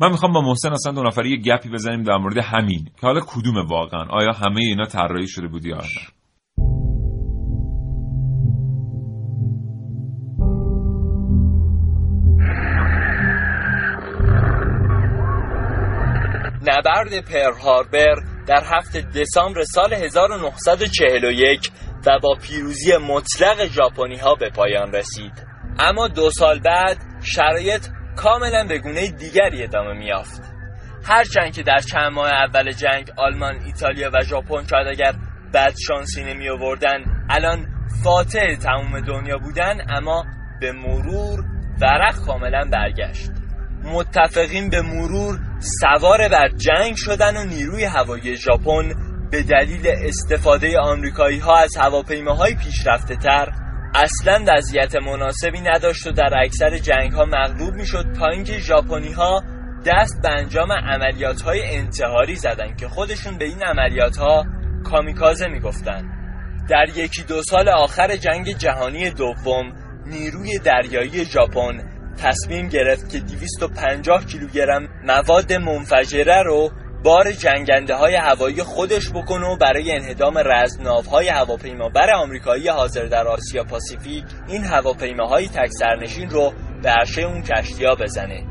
من 0.00 0.10
می‌خوام 0.10 0.32
با 0.32 0.40
محسن 0.40 0.72
اصلا 0.72 0.92
دو 0.92 1.02
نفری 1.02 1.30
یه 1.30 1.36
گپی 1.36 1.68
بزنیم 1.68 2.02
در 2.02 2.16
مورد 2.16 2.38
همین 2.38 2.84
که 3.00 3.06
حالا 3.06 3.20
کدومه 3.26 3.68
واقعا؟ 3.68 4.06
آیا 4.10 4.32
همه 4.32 4.60
اینا 4.60 4.84
طراحی 4.84 5.28
شده 5.28 5.48
بود 5.48 5.66
یا 5.66 5.76
نه؟ 5.76 5.82
نبرد 16.62 17.24
پرل 17.24 17.54
هاربر 17.64 18.14
در 18.46 18.62
هفته 18.64 19.00
دسامبر 19.00 19.62
سال 19.62 19.92
1941 19.92 21.70
و 22.06 22.18
با 22.22 22.34
پیروزی 22.42 22.96
مطلق 22.96 23.66
ژاپنی 23.66 24.16
ها 24.16 24.34
به 24.34 24.50
پایان 24.50 24.92
رسید. 24.92 25.46
اما 25.78 26.08
دو 26.08 26.30
سال 26.30 26.60
بعد 26.60 26.96
شرایط 27.22 27.86
کاملا 28.16 28.64
به 28.68 28.78
گونه 28.78 29.10
دیگری 29.10 29.62
ادامه 29.64 29.92
میافت 29.92 30.42
هرچند 31.04 31.52
که 31.52 31.62
در 31.62 31.78
چند 31.78 32.12
ماه 32.12 32.30
اول 32.30 32.72
جنگ 32.72 33.10
آلمان، 33.16 33.54
ایتالیا 33.64 34.10
و 34.14 34.22
ژاپن 34.22 34.66
شاید 34.70 34.86
اگر 34.88 35.14
بد 35.54 35.74
شانسی 35.86 36.24
نمی 36.24 36.48
آوردن 36.48 37.26
الان 37.30 37.66
فاتح 38.04 38.56
تمام 38.62 39.00
دنیا 39.00 39.38
بودن 39.38 39.76
اما 39.90 40.24
به 40.60 40.72
مرور 40.72 41.44
ورق 41.80 42.16
کاملا 42.26 42.64
برگشت. 42.72 43.30
متفقین 43.84 44.70
به 44.70 44.82
مرور 44.82 45.38
سوار 45.58 46.28
بر 46.28 46.48
جنگ 46.48 46.94
شدن 46.96 47.36
و 47.36 47.44
نیروی 47.44 47.84
هوایی 47.84 48.36
ژاپن 48.36 49.11
به 49.32 49.42
دلیل 49.42 49.86
استفاده 49.86 50.78
آمریکایی 50.78 51.38
ها 51.38 51.56
از 51.56 51.76
هواپیماهای 51.76 52.54
پیشرفته 52.54 53.16
تر 53.16 53.52
اصلا 53.94 54.44
وضعیت 54.48 54.96
مناسبی 54.96 55.60
نداشت 55.60 56.06
و 56.06 56.12
در 56.12 56.30
اکثر 56.44 56.78
جنگ 56.78 57.12
ها 57.12 57.24
مغلوب 57.24 57.74
می 57.74 57.86
شد 57.86 58.04
تا 58.18 58.28
اینکه 58.28 58.58
ژاپنی 58.58 59.12
ها 59.12 59.42
دست 59.86 60.22
به 60.22 60.28
انجام 60.30 60.72
عملیات 60.72 61.40
های 61.40 61.76
انتحاری 61.76 62.36
زدن 62.36 62.76
که 62.76 62.88
خودشون 62.88 63.38
به 63.38 63.44
این 63.44 63.62
عملیات 63.62 64.16
ها 64.16 64.44
کامیکازه 64.84 65.46
می 65.46 65.60
گفتن. 65.60 66.02
در 66.68 66.86
یکی 66.96 67.22
دو 67.22 67.42
سال 67.42 67.68
آخر 67.68 68.16
جنگ 68.16 68.56
جهانی 68.56 69.10
دوم 69.10 69.72
نیروی 70.06 70.58
دریایی 70.58 71.24
ژاپن 71.24 71.92
تصمیم 72.22 72.68
گرفت 72.68 73.10
که 73.10 73.18
250 73.18 74.24
کیلوگرم 74.24 74.88
مواد 75.06 75.52
منفجره 75.52 76.42
رو 76.42 76.70
بار 77.02 77.32
جنگنده 77.32 77.94
های 77.94 78.14
هوایی 78.14 78.62
خودش 78.62 79.10
بکنه 79.10 79.46
و 79.46 79.56
برای 79.56 79.92
انهدام 79.92 80.38
رزمناوهای 80.38 81.28
هواپیمابر 81.28 82.10
آمریکایی 82.14 82.68
حاضر 82.68 83.04
در 83.04 83.28
آسیا 83.28 83.64
پاسیفیک 83.64 84.24
این 84.48 84.64
هواپیماهای 84.64 85.48
تک 85.48 85.70
سرنشین 85.70 86.30
رو 86.30 86.52
به 86.82 86.88
عرشه 86.90 87.22
اون 87.22 87.42
کشتیا 87.42 87.94
بزنه. 87.94 88.44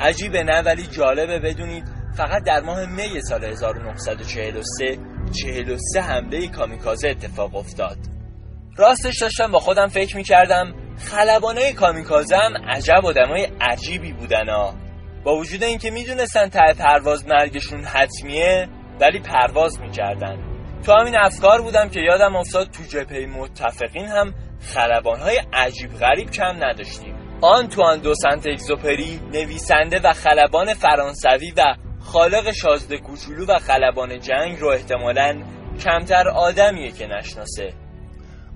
عجیبه 0.00 0.42
نه 0.42 0.62
ولی 0.62 0.86
جالبه. 0.86 1.38
بدونید 1.38 1.84
فقط 2.16 2.44
در 2.46 2.60
ماه 2.60 2.86
می 2.86 3.20
سال 3.22 3.44
1943 3.44 4.98
43 5.44 6.00
حمله 6.00 6.48
کامیکازه 6.48 7.08
اتفاق 7.08 7.56
افتاد. 7.56 7.96
راستش 8.76 9.20
داشتم 9.20 9.52
با 9.52 9.58
خودم 9.58 9.86
فکر 9.86 10.16
می‌کردم 10.16 10.74
خلبانای 10.98 11.72
کامیکازه 11.72 12.36
هم 12.36 12.52
عجب 12.68 13.06
آدمای 13.06 13.48
عجیبی 13.60 14.12
بودن 14.12 14.48
ها. 14.48 14.87
با 15.28 15.36
وجود 15.36 15.64
اینکه 15.64 15.90
می‌دونستن 15.90 16.48
ته 16.48 16.74
پرواز 16.78 17.26
مرگشون 17.26 17.84
حتمیه 17.84 18.68
ولی 19.00 19.20
پرواز 19.20 19.80
می‌کردن. 19.80 20.38
تو 20.86 20.92
همین 20.92 21.16
افکار 21.18 21.62
بودم 21.62 21.88
که 21.88 22.00
یادم 22.00 22.36
افتاد 22.36 22.70
تو 22.70 22.82
جبهه 22.82 23.26
متفقین 23.26 24.06
هم 24.06 24.34
خلبانهای 24.60 25.40
عجیب 25.52 25.92
غریب 25.92 26.30
کم 26.30 26.64
نداشتیم. 26.64 27.14
آنتوان 27.40 27.98
دو 27.98 28.14
سنت 28.14 28.46
اگزوپری 28.46 29.20
نویسنده 29.32 30.00
و 30.04 30.12
خلبان 30.12 30.74
فرانسوی 30.74 31.52
و 31.56 31.74
خالق 32.00 32.50
شازده 32.50 32.98
کوچولو 32.98 33.46
و 33.46 33.58
خلبان 33.58 34.20
جنگ 34.20 34.58
رو 34.60 34.68
احتمالا 34.68 35.42
کمتر 35.84 36.28
آدمیه 36.28 36.92
که 36.92 37.06
نشناسه. 37.06 37.72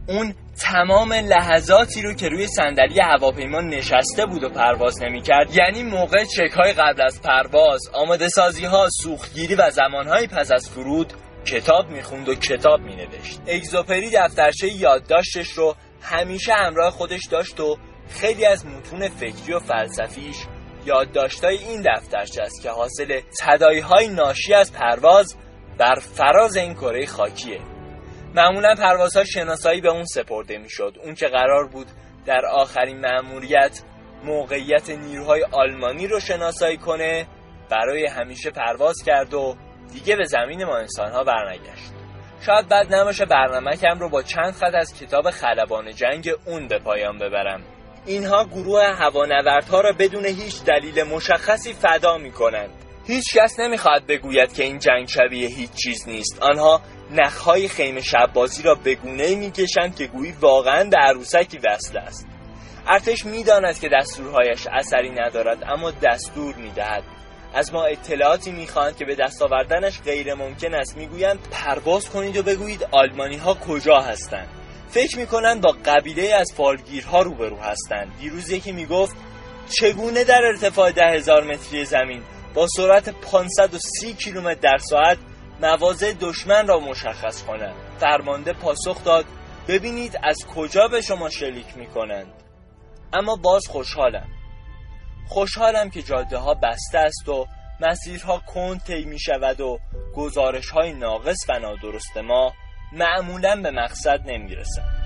اون 0.09 0.35
تمام 0.61 1.13
لحظاتی 1.13 2.03
رو 2.03 2.15
که 2.15 2.29
روی 2.29 2.47
صندلی 2.47 3.01
هواپیما 3.01 3.61
نشسته 3.61 4.27
بود 4.27 4.45
و 4.45 4.49
پرواز 4.49 5.03
نمی‌کرد. 5.03 5.57
یعنی 5.57 5.83
موقع 5.83 6.25
چک 6.25 6.53
های 6.57 6.73
قبل 6.73 7.03
از 7.03 7.23
پرواز 7.23 7.81
آماده 7.93 8.29
سازی 8.29 8.65
ها 8.65 8.89
سوختگیری 9.03 9.55
و 9.55 9.71
زمانهایی 9.71 10.27
پس 10.27 10.53
از 10.53 10.71
فرود 10.71 11.13
کتاب 11.45 11.91
می‌خوند 11.91 12.29
و 12.29 12.35
کتاب 12.35 12.81
مینوشت. 12.81 13.41
اگزوپری 13.47 14.11
دفترچه 14.11 14.69
یادداشتش 14.69 15.49
رو 15.49 15.75
همیشه 16.03 16.53
همراه 16.53 16.91
خودش 16.91 17.27
داشت 17.31 17.61
و 17.61 17.77
خیلی 18.09 18.47
از 18.47 18.67
متون 18.67 19.09
فکری 19.09 19.53
و 19.53 19.59
فلسفیش 19.59 20.37
یادداشتای 20.87 21.57
این 21.57 21.83
دفترچه 21.95 22.43
است 22.43 22.63
که 22.63 22.71
حاصل 22.71 23.21
تدایی 23.41 23.81
های 23.81 24.09
ناشی 24.09 24.55
از 24.55 24.73
پرواز 24.73 25.37
بر 25.79 25.95
فراز 25.95 26.57
این 26.57 26.75
کره 26.75 27.07
خاکیه. 27.07 27.72
معمولا 28.35 28.75
پروازها 28.75 29.25
شناسایی 29.25 29.81
به 29.81 29.89
اون 29.89 30.05
سپرده 30.05 30.59
می‌شد. 30.59 30.97
اون 31.05 31.15
که 31.15 31.27
قرار 31.27 31.69
بود 31.69 31.87
در 32.27 32.47
آخرین 32.47 33.01
مأموریت 33.01 33.83
موقعیت 34.25 34.91
نیروهای 34.91 35.45
آلمانی 35.53 36.07
رو 36.07 36.21
شناسایی 36.21 36.77
کنه 36.77 37.27
برای 37.71 38.07
همیشه 38.07 38.51
پرواز 38.51 39.03
کرد 39.07 39.35
و 39.35 39.57
دیگه 39.93 40.17
به 40.17 40.25
زمین 40.25 40.65
ما 40.65 40.77
انسانها 40.77 41.25
برنگشت. 41.25 41.93
شاید 42.47 42.69
بد 42.69 42.95
نباشه 42.95 43.25
برنامه‌کم 43.25 43.99
رو 43.99 44.09
با 44.09 44.23
چند 44.23 44.53
خط 44.53 44.75
از 44.75 44.95
کتاب 44.95 45.31
خلبان 45.31 45.91
جنگ 45.91 46.31
اون 46.47 46.69
به 46.69 46.79
پایان 46.79 47.19
ببرم. 47.19 47.63
اینها 48.07 48.45
گروه 48.45 48.85
هوانوردها 48.85 49.81
را 49.81 49.93
بدون 49.99 50.25
هیچ 50.25 50.65
دلیل 50.65 51.03
مشخصی 51.03 51.73
فدا 51.73 52.19
می‌کنند. 52.19 52.71
هیچ 53.07 53.25
کس 53.35 53.61
نمی‌خواهد 53.61 54.07
بگوید 54.07 54.53
که 54.53 54.63
این 54.63 54.79
جنگ 54.79 55.09
شبیه 55.09 55.49
هیچ 55.49 55.71
چیز 55.73 56.09
نیست. 56.09 56.43
آنها 56.43 56.81
نخهای 57.13 57.69
خیمه 57.69 58.01
شبازی 58.01 58.63
را 58.63 58.75
به 58.75 58.95
گونه 58.95 59.35
می‌کشند 59.35 59.97
که 59.97 60.07
گویی 60.07 60.33
واقعا 60.41 60.85
به 60.85 60.97
عروسکی 60.97 61.59
وصل 61.59 61.99
است. 61.99 62.27
ارتش 62.87 63.27
می‌داند 63.27 63.79
که 63.79 63.89
دستورهایش 63.93 64.67
اثری 64.67 65.11
ندارد 65.11 65.65
اما 65.67 65.91
دستور 65.91 66.55
می‌دهد. 66.55 67.03
از 67.55 67.73
ما 67.73 67.85
اطلاعاتی 67.85 68.51
می‌خواهند 68.53 68.97
که 68.97 69.05
به 69.05 69.15
دست 69.15 69.43
آوردنش 69.43 70.01
غیر 70.01 70.35
ممکن 70.35 70.75
است. 70.75 70.97
می‌گویند 70.97 71.39
پرواز 71.51 72.11
کنید 72.11 72.37
و 72.37 72.43
بگویید 72.43 72.89
آلمانی 72.91 73.37
ها 73.37 73.55
کجا 73.55 74.01
هستند. 74.01 74.49
فکر 74.89 75.19
می‌کنند 75.19 75.61
با 75.61 75.77
قبیله 75.85 76.35
از 76.35 76.53
فالگیرها 76.57 77.23
روبرو 77.23 77.57
هستند. 77.57 78.13
دیروز 78.21 78.51
یکی 78.51 78.73
می‌گفت 78.73 79.17
چگونه 79.71 80.25
در 80.25 80.43
ارتفاع 80.45 80.91
ده 80.93 81.07
هزار 81.07 81.45
متری 81.45 81.85
زمین 81.85 82.23
با 82.55 82.67
سرعت 82.77 83.09
530 83.09 84.15
کیلومتر 84.15 84.61
در 84.61 84.79
ساعت 84.79 85.19
مواضع 85.61 86.13
دشمن 86.21 86.67
را 86.67 86.81
مشخص 86.81 87.43
کنند. 87.43 87.75
فرمانده 87.99 88.53
پاسخ 88.53 89.05
داد 89.05 89.25
ببینید 89.69 90.19
از 90.23 90.47
کجا 90.47 90.89
به 90.89 91.01
شما 91.01 91.31
شلیک 91.31 91.77
می‌کنند. 91.77 92.33
اما 93.13 93.37
باز 93.37 93.67
خوشحالم. 93.69 94.29
خوشحالم 95.29 95.91
که 95.91 96.03
جاده 96.03 96.37
ها 96.37 96.55
بسته 96.55 96.99
است 96.99 97.29
و 97.29 97.47
مسیرها 97.81 98.43
کند 98.47 98.83
طی 98.83 99.05
می 99.05 99.21
شود 99.21 99.61
و 99.61 99.79
گزارش 100.17 100.71
های 100.71 100.93
ناقص 100.93 101.39
و 101.49 101.59
نادرست 101.59 102.17
ما 102.17 102.53
معمولا 102.93 103.61
به 103.63 103.71
مقصد 103.71 104.21
نمی 104.27 104.55
رسند. 104.55 105.02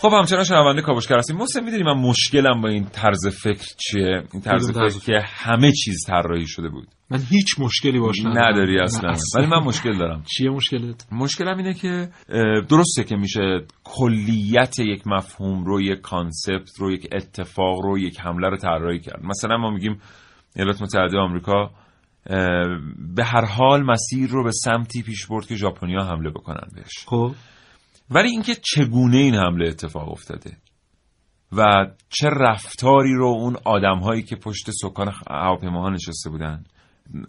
خب 0.00 0.08
همچنان 0.12 0.44
شنونده 0.44 0.82
کاوشگر 0.82 1.18
هستیم. 1.18 1.36
محسن 1.36 1.64
می‌دونی 1.64 1.82
من 1.82 2.00
مشکلم 2.00 2.60
با 2.60 2.68
این 2.68 2.84
طرز 2.84 3.26
فکر 3.26 3.66
چیه؟ 3.76 4.22
این 4.32 4.42
طرز 4.42 4.70
فکر 4.70 4.98
که 4.98 5.20
همه 5.24 5.72
چیز 5.72 6.04
طراحی 6.06 6.46
شده 6.46 6.68
بود. 6.68 6.88
من 7.10 7.18
هیچ 7.30 7.60
مشکلی 7.60 8.00
باش 8.00 8.20
ندارم. 8.20 8.38
نداری 8.38 8.80
اصلا. 8.80 9.14
ولی 9.36 9.46
من 9.46 9.58
مشکل 9.58 9.98
دارم. 9.98 10.22
چیه 10.36 10.50
مشکلت؟ 10.50 11.06
مشکلم 11.12 11.56
اینه 11.56 11.74
که 11.74 12.08
درسته 12.68 13.04
که 13.04 13.16
میشه 13.16 13.40
کلیت 13.84 14.78
یک 14.78 15.06
مفهوم 15.06 15.64
رو 15.64 15.80
یک 15.80 16.00
کانسپت 16.00 16.70
رو 16.78 16.92
یک 16.92 17.08
اتفاق 17.12 17.80
رو 17.80 17.98
یک 17.98 18.20
حمله 18.20 18.48
رو 18.48 18.56
طراحی 18.56 19.00
کرد. 19.00 19.24
مثلا 19.24 19.56
ما 19.56 19.70
میگیم 19.70 20.00
ایالات 20.56 20.82
متحده 20.82 21.18
آمریکا 21.18 21.70
به 23.16 23.24
هر 23.24 23.44
حال 23.44 23.82
مسیر 23.82 24.30
رو 24.30 24.44
به 24.44 24.50
سمتی 24.52 25.02
پیش 25.02 25.26
برد 25.26 25.46
که 25.46 25.54
ژاپنیا 25.54 26.04
حمله 26.04 26.30
بکنن 26.30 26.68
بهش. 26.74 27.04
خب. 27.06 27.32
ولی 28.10 28.30
اینکه 28.30 28.54
چگونه 28.54 29.16
این 29.16 29.34
حمله 29.34 29.68
اتفاق 29.68 30.08
افتاده 30.08 30.56
و 31.52 31.86
چه 32.10 32.28
رفتاری 32.30 33.14
رو 33.14 33.26
اون 33.26 33.56
آدمهایی 33.64 34.22
که 34.22 34.36
پشت 34.36 34.70
سکان 34.70 35.12
هواپیماها 35.30 35.90
نشسته 35.90 36.30
بودن 36.30 36.64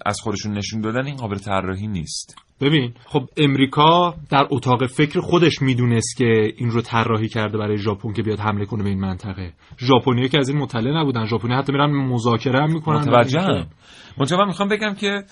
از 0.05 0.19
خودشون 0.19 0.57
نشون 0.57 0.82
دادن 0.82 1.05
این 1.05 1.15
قابل 1.15 1.38
طراحی 1.38 1.88
نیست. 1.88 2.36
ببین 2.61 2.93
خب 3.05 3.30
امریکا 3.38 4.15
در 4.30 4.47
اتاق 4.51 4.86
فکر 4.88 5.19
خودش 5.19 5.61
می‌دونست 5.61 6.17
که 6.17 6.53
این 6.57 6.69
رو 6.69 6.82
طراحی 6.82 7.27
کرده 7.27 7.57
برای 7.57 7.77
ژاپن 7.77 8.13
که 8.13 8.21
بیاد 8.21 8.39
حمله 8.39 8.65
کنه 8.65 8.84
به 8.84 8.89
این 8.89 8.99
منطقه. 8.99 9.53
ژاپنیا 9.80 10.27
که 10.27 10.39
از 10.39 10.49
این 10.49 10.57
مطلع 10.57 11.01
نبودن 11.01 11.25
ژاپنی 11.25 11.53
حتی 11.53 11.71
میرن 11.71 11.91
مذاکره 11.91 12.59
هم 12.59 12.73
می‌کنن. 12.73 12.99
متوجهم. 12.99 13.67
من 14.17 14.47
می‌خوام 14.47 14.69
بگم 14.69 14.93
که 14.93 15.23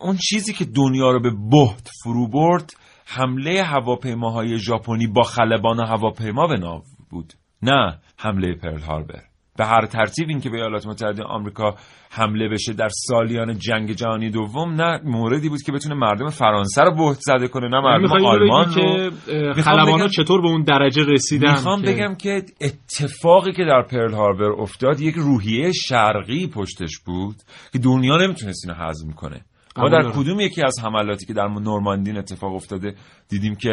اون 0.00 0.16
چیزی 0.16 0.52
که 0.52 0.64
دنیا 0.64 1.10
رو 1.10 1.20
به 1.20 1.30
بهت 1.30 1.90
فرو 2.02 2.28
برد 2.28 2.72
حمله 3.06 3.62
هواپیماهای 3.62 4.58
ژاپنی 4.58 5.06
با 5.06 5.22
خلبان 5.22 5.80
هواپیما 5.80 6.46
به 6.46 6.56
ناو 6.56 6.82
بود. 7.10 7.32
نه 7.62 7.98
حمله 8.18 8.54
پرل 8.54 8.80
هاربر. 8.80 9.22
به 9.56 9.66
هر 9.66 9.86
ترتیب 9.86 10.28
این 10.28 10.40
که 10.40 10.50
به 10.50 10.56
ایالات 10.56 10.86
متحده 10.86 11.22
آمریکا 11.22 11.74
حمله 12.10 12.48
بشه 12.48 12.72
در 12.72 12.88
سالیان 12.88 13.58
جنگ 13.58 13.92
جهانی 13.92 14.30
دوم 14.30 14.72
نه 14.82 15.00
موردی 15.04 15.48
بود 15.48 15.62
که 15.62 15.72
بتونه 15.72 15.94
مردم 15.94 16.26
فرانسه 16.26 16.82
رو 16.82 16.94
بهت 16.94 17.18
زده 17.20 17.48
کنه 17.48 17.68
نه 17.68 17.80
مردم 17.80 18.26
آلمان 18.26 18.74
رو. 18.74 19.10
که 19.54 19.62
خلبانا 19.62 20.08
چطور 20.08 20.40
به 20.40 20.48
اون 20.48 20.62
درجه 20.62 21.02
رسیدن 21.04 21.50
می‌خوام 21.50 21.82
که... 21.82 21.90
بگم 21.90 22.14
که 22.14 22.42
اتفاقی 22.60 23.52
که 23.52 23.64
در 23.64 23.82
پرل 23.82 24.14
هاربر 24.14 24.52
افتاد 24.52 25.00
یک 25.00 25.14
روحیه 25.14 25.72
شرقی 25.72 26.46
پشتش 26.46 26.98
بود 27.06 27.36
که 27.72 27.78
دنیا 27.78 28.16
نمی‌تونست 28.16 28.68
اینو 28.68 28.88
هضم 28.88 29.12
کنه. 29.12 29.40
ما 29.76 29.88
در 29.88 30.10
کدوم 30.10 30.40
یکی 30.40 30.62
از 30.62 30.76
حملاتی 30.84 31.26
که 31.26 31.34
در 31.34 31.48
نورماندین 31.48 32.18
اتفاق 32.18 32.54
افتاده 32.54 32.94
دیدیم 33.28 33.54
که 33.54 33.72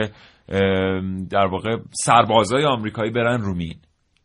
در 1.30 1.46
واقع 1.52 1.78
سربازای 1.92 2.66
آمریکایی 2.66 3.12
برن 3.12 3.42
رومین 3.42 3.76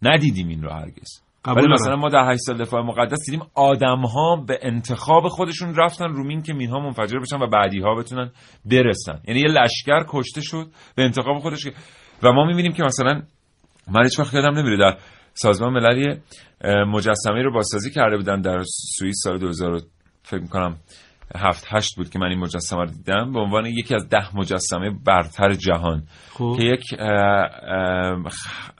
ندیدیم 0.02 0.48
این 0.48 0.62
رو 0.62 0.70
هرگز. 0.70 1.22
ولی 1.46 1.68
مثلا 1.68 1.96
ما 1.96 2.08
در 2.08 2.32
8 2.32 2.40
سال 2.40 2.58
دفاع 2.58 2.82
مقدس 2.82 3.18
دیدیم 3.26 3.42
آدم 3.54 4.00
ها 4.00 4.36
به 4.36 4.58
انتخاب 4.62 5.28
خودشون 5.28 5.74
رفتن 5.74 6.04
رومین 6.04 6.42
که 6.42 6.52
مینها 6.52 6.80
منفجر 6.80 7.18
بشن 7.18 7.36
و 7.36 7.46
بعدی 7.46 7.80
ها 7.80 7.94
بتونن 7.94 8.30
برسن. 8.64 9.20
یعنی 9.28 9.40
یه 9.40 9.48
لشکر 9.48 10.04
کشته 10.08 10.40
شد 10.40 10.66
به 10.96 11.02
انتخاب 11.02 11.38
خودش 11.38 11.66
و 12.22 12.32
ما 12.32 12.44
می‌بینیم 12.44 12.72
که 12.72 12.82
مثلا 12.82 13.22
من 13.88 14.02
هیچ 14.02 14.20
وقت 14.20 14.34
یادم 14.34 14.58
نمیره 14.58 14.76
در 14.76 14.98
سازمان 15.34 15.72
ملل 15.72 16.16
مجسمه 16.86 17.42
رو 17.42 17.52
بازسازی 17.52 17.90
کرده 17.90 18.16
بودن 18.16 18.40
در 18.40 18.62
سوئیس 18.98 19.16
سال 19.24 19.38
2000 19.38 19.80
فکر 20.22 20.40
می‌کنم 20.40 20.76
هفت 21.36 21.66
هشت 21.68 21.96
بود 21.96 22.10
که 22.10 22.18
من 22.18 22.26
این 22.26 22.38
مجسمه 22.38 22.80
رو 22.80 22.90
دیدم 22.90 23.32
به 23.32 23.40
عنوان 23.40 23.66
یکی 23.66 23.94
از 23.94 24.08
ده 24.08 24.36
مجسمه 24.36 24.90
برتر 25.06 25.52
جهان 25.52 26.02
خوب. 26.30 26.58
که 26.58 26.64
یک 26.64 26.84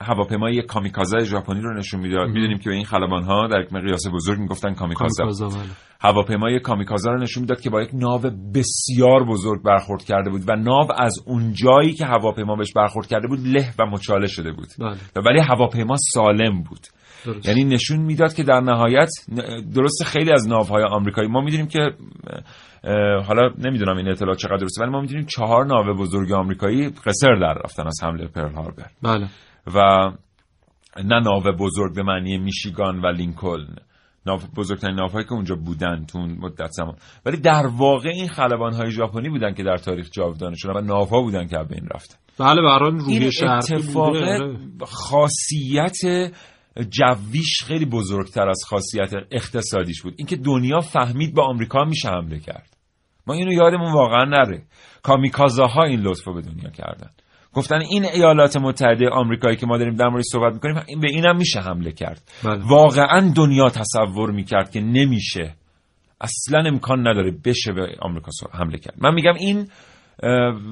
هواپیمای 0.01 0.55
یک 0.55 0.65
کامیکازه 0.65 1.19
ژاپنی 1.19 1.61
رو 1.61 1.77
نشون 1.77 1.99
می‌داد 1.99 2.27
می‌دونیم 2.27 2.57
که 2.57 2.69
به 2.69 2.75
این 2.75 2.85
خلبان 2.85 3.23
ها 3.23 3.47
در 3.47 3.61
یک 3.61 3.73
مقیاس 3.73 4.07
بزرگ 4.13 4.39
می‌گفتن 4.39 4.73
کامیکازه 4.73 5.23
بله. 5.23 5.63
هواپیمای 6.01 6.59
کامیکازه 6.59 7.09
رو 7.09 7.17
نشون 7.17 7.41
می‌داد 7.41 7.61
که 7.61 7.69
با 7.69 7.81
یک 7.81 7.89
ناو 7.93 8.21
بسیار 8.55 9.23
بزرگ 9.23 9.63
برخورد 9.63 10.03
کرده 10.03 10.29
بود 10.29 10.41
و 10.47 10.55
ناو 10.55 10.87
از 10.97 11.15
اون 11.25 11.53
جایی 11.53 11.93
که 11.93 12.05
هواپیما 12.05 12.55
بهش 12.55 12.73
برخورد 12.75 13.07
کرده 13.07 13.27
بود 13.27 13.39
له 13.39 13.73
و 13.79 13.85
مچاله 13.85 14.27
شده 14.27 14.51
بود 14.51 14.67
بله. 14.79 15.25
ولی 15.25 15.39
هواپیما 15.39 15.95
سالم 16.13 16.63
بود 16.63 16.87
درست. 17.25 17.47
یعنی 17.47 17.63
نشون 17.63 17.99
می‌داد 17.99 18.33
که 18.33 18.43
در 18.43 18.59
نهایت 18.59 19.09
درست 19.75 20.03
خیلی 20.03 20.31
از 20.31 20.47
ناوهای 20.47 20.83
آمریکایی 20.83 21.27
ما 21.27 21.41
می‌دونیم 21.41 21.67
که 21.67 21.91
حالا 23.27 23.49
نمی‌دونم 23.57 23.97
این 23.97 24.09
اطلاع 24.09 24.35
چقدر 24.35 24.57
درسته 24.57 24.81
ولی 24.81 24.91
ما 24.91 25.01
می‌دونیم 25.01 25.25
چهار 25.25 25.65
ناو 25.65 25.93
بزرگ 25.97 26.31
آمریکایی 26.31 26.89
قصر 26.89 27.35
در 27.35 27.53
رفتن 27.65 27.87
از 27.87 27.99
حمله 28.03 28.27
پرل 28.27 28.53
هاربر. 28.53 28.87
بله. 29.03 29.27
و 29.75 30.11
نه 31.03 31.19
ناو 31.19 31.43
بزرگ 31.59 31.95
به 31.95 32.03
معنی 32.03 32.37
میشیگان 32.37 33.01
و 33.01 33.07
لینکلن. 33.07 33.75
ناو 34.25 34.39
بزرگترین 34.57 34.95
ناوهایی 34.95 35.25
که 35.25 35.33
اونجا 35.33 35.55
بودن 35.55 36.05
تو 36.05 36.19
مدت 36.19 36.69
زمان. 36.71 36.95
ولی 37.25 37.37
در 37.37 37.67
واقع 37.77 38.09
این 38.09 38.27
خلبان 38.27 38.73
های 38.73 38.91
ژاپنی 38.91 39.29
بودن 39.29 39.53
که 39.53 39.63
در 39.63 39.77
تاریخ 39.77 40.09
جاودانه 40.11 40.55
شدن 40.55 40.73
و 40.73 40.81
ناوها 40.81 41.21
بودن 41.21 41.47
که 41.47 41.57
به 41.69 41.75
این 41.75 41.87
رفتن. 41.95 42.17
بله 42.39 42.61
برای 42.61 42.91
روی 42.91 43.17
این 43.17 43.49
اتفاق 43.49 44.15
آره. 44.15 44.57
خاصیت 44.81 45.97
جویش 46.79 47.63
خیلی 47.63 47.85
بزرگتر 47.85 48.49
از 48.49 48.61
خاصیت 48.67 49.11
اقتصادیش 49.31 50.01
بود. 50.01 50.13
اینکه 50.17 50.35
دنیا 50.35 50.79
فهمید 50.79 51.35
به 51.35 51.41
آمریکا 51.41 51.83
میشه 51.83 52.09
حمله 52.09 52.39
کرد. 52.39 52.77
ما 53.27 53.33
اینو 53.33 53.51
یادمون 53.51 53.93
واقعا 53.93 54.23
نره. 54.23 54.63
کامیکازه 55.03 55.63
ها 55.63 55.83
این 55.83 55.99
لطف 55.99 56.27
به 56.27 56.41
دنیا 56.41 56.69
کردن. 56.69 57.09
گفتن 57.53 57.79
این 57.89 58.05
ایالات 58.05 58.57
متحده 58.57 59.09
آمریکایی 59.09 59.57
که 59.57 59.65
ما 59.65 59.77
داریم 59.77 59.95
در 59.95 60.07
مورد 60.07 60.23
صحبت 60.31 60.53
می‌کنیم 60.53 60.99
به 61.01 61.09
اینم 61.09 61.37
میشه 61.37 61.59
حمله 61.59 61.91
کرد. 61.91 62.31
بله. 62.43 62.67
واقعا 62.67 63.33
دنیا 63.35 63.69
تصور 63.69 64.31
می‌کرد 64.31 64.71
که 64.71 64.81
نمیشه. 64.81 65.55
اصلا 66.21 66.63
امکان 66.65 67.07
نداره 67.07 67.31
بشه 67.45 67.73
به 67.73 67.95
آمریکا 68.01 68.31
حمله 68.53 68.77
کرد. 68.77 68.95
من 68.97 69.13
میگم 69.13 69.33
این 69.33 69.67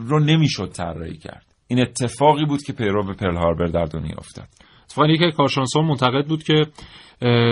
رو 0.08 0.20
نمی‌شد 0.20 0.72
طراحی 0.72 1.18
کرد. 1.18 1.45
این 1.68 1.82
اتفاقی 1.82 2.45
بود 2.45 2.64
که 2.64 2.74
پیرو 2.74 3.08
به 3.08 3.14
پرل 3.14 3.38
هاربر 3.38 3.66
در 3.66 3.86
دنیا 3.86 4.16
افتاد. 4.18 4.47
اتفاقی 4.92 5.18
که 5.18 5.32
کارشناسان 5.32 5.86
منتقد 5.86 6.28
بود 6.28 6.44
که 6.44 6.66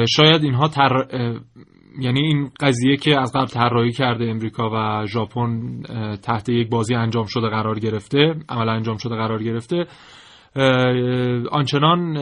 شاید 0.09 0.43
اینها 0.43 0.67
تر... 0.67 1.05
یعنی 1.99 2.19
این 2.19 2.49
قضیه 2.59 2.97
که 2.97 3.19
از 3.19 3.33
قبل 3.35 3.45
طراحی 3.45 3.91
کرده 3.91 4.25
امریکا 4.25 4.69
و 4.73 5.05
ژاپن 5.05 5.81
تحت 6.23 6.49
یک 6.49 6.69
بازی 6.69 6.95
انجام 6.95 7.25
شده 7.25 7.49
قرار 7.49 7.79
گرفته 7.79 8.35
عمل 8.49 8.69
انجام 8.69 8.97
شده 8.97 9.15
قرار 9.15 9.43
گرفته 9.43 9.85
آنچنان 11.51 12.13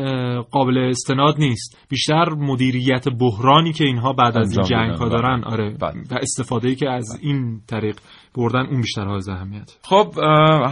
قابل 0.41 0.78
استناد 0.78 1.36
نیست 1.39 1.88
بیشتر 1.89 2.30
مدیریت 2.30 3.07
بحرانی 3.20 3.74
که 3.74 3.84
اینها 3.84 4.13
بعد 4.13 4.38
از 4.38 4.57
این 4.57 4.65
جنگ 4.65 4.95
ها 4.95 5.09
دارن 5.09 5.41
بله. 5.41 5.51
آره 5.51 5.70
بله. 5.70 6.01
و 6.11 6.15
استفاده 6.22 6.68
ای 6.68 6.76
که 6.76 6.89
از 6.89 7.05
بله. 7.13 7.30
این 7.32 7.61
طریق 7.68 7.97
بردن 8.36 8.65
اون 8.65 8.82
بیشتر 8.82 9.05
های 9.05 9.21
اهمیت. 9.30 9.78
خب 9.84 10.13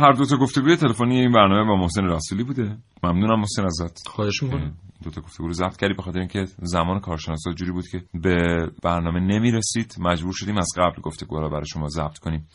هر 0.02 0.12
دو 0.12 0.26
تا 0.26 0.38
گفتگوی 0.38 0.76
تلفنی 0.76 1.20
این 1.20 1.32
برنامه 1.32 1.70
با 1.70 1.76
محسن 1.76 2.04
رسولی 2.04 2.44
بوده. 2.44 2.78
ممنونم 3.04 3.40
محسن 3.40 3.66
ازت. 3.66 4.08
خواهش 4.08 4.44
می‌کنم. 4.44 4.74
دو 5.04 5.10
تا 5.10 5.22
گفتگو 5.22 5.48
رو 5.48 5.54
ضبط 5.54 5.78
کردی. 5.78 5.94
به 5.94 6.02
خاطر 6.02 6.20
اینکه 6.20 6.46
زمان 6.58 7.00
کارشناسا 7.00 7.52
جوری 7.52 7.72
بود 7.72 7.88
که 7.88 8.04
به 8.14 8.68
برنامه 8.84 9.20
نمی‌رسید 9.20 9.96
مجبور 10.00 10.34
شدیم 10.36 10.58
از 10.58 10.68
قبل 10.78 11.02
گفتگو 11.02 11.40
رو 11.40 11.50
برای 11.50 11.68
شما 11.68 11.88
ضبط 11.88 12.18
کنیم. 12.18 12.48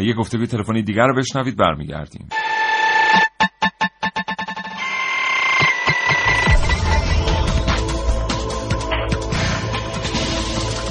یه 0.00 0.14
گفتگوی 0.14 0.46
تلفنی 0.46 0.82
دیگر 0.82 1.06
رو 1.06 1.14
بشنوید. 1.14 1.56
برمیگردیم. 1.56 2.28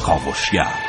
کاوشگر. 0.05 0.86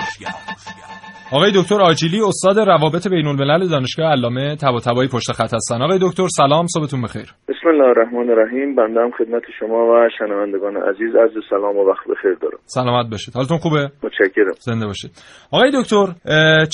آقای 1.33 1.53
دکتر 1.55 1.81
آجیلی 1.83 2.21
استاد 2.23 2.59
روابط 2.59 3.09
بین 3.09 3.27
الملل 3.27 3.69
دانشگاه 3.69 4.11
علامه 4.11 4.57
طباطبایی 4.57 5.09
پشت 5.09 5.33
خط 5.33 5.55
هستن. 5.55 5.83
آقای 5.83 5.99
دکتر 6.03 6.27
سلام 6.29 6.67
صبحتون 6.67 7.03
بخیر. 7.03 7.35
بسم 7.49 7.69
الله 7.69 7.85
الرحمن 7.85 8.31
الرحیم. 8.31 8.75
بنده 8.75 9.01
خدمت 9.19 9.43
شما 9.61 9.77
و 9.77 10.09
شنوندگان 10.19 10.77
عزیز. 10.77 11.17
عرض 11.17 11.45
سلام 11.51 11.77
و 11.77 11.91
وقت 11.91 12.09
بخیر 12.11 12.35
دارم. 12.43 12.59
سلامت 12.65 13.11
باشید. 13.11 13.35
حالتون 13.35 13.59
خوبه؟ 13.59 13.91
متشکرم. 14.03 14.53
زنده 14.61 14.87
باشید. 14.87 15.11
آقای 15.53 15.71
دکتر 15.75 16.07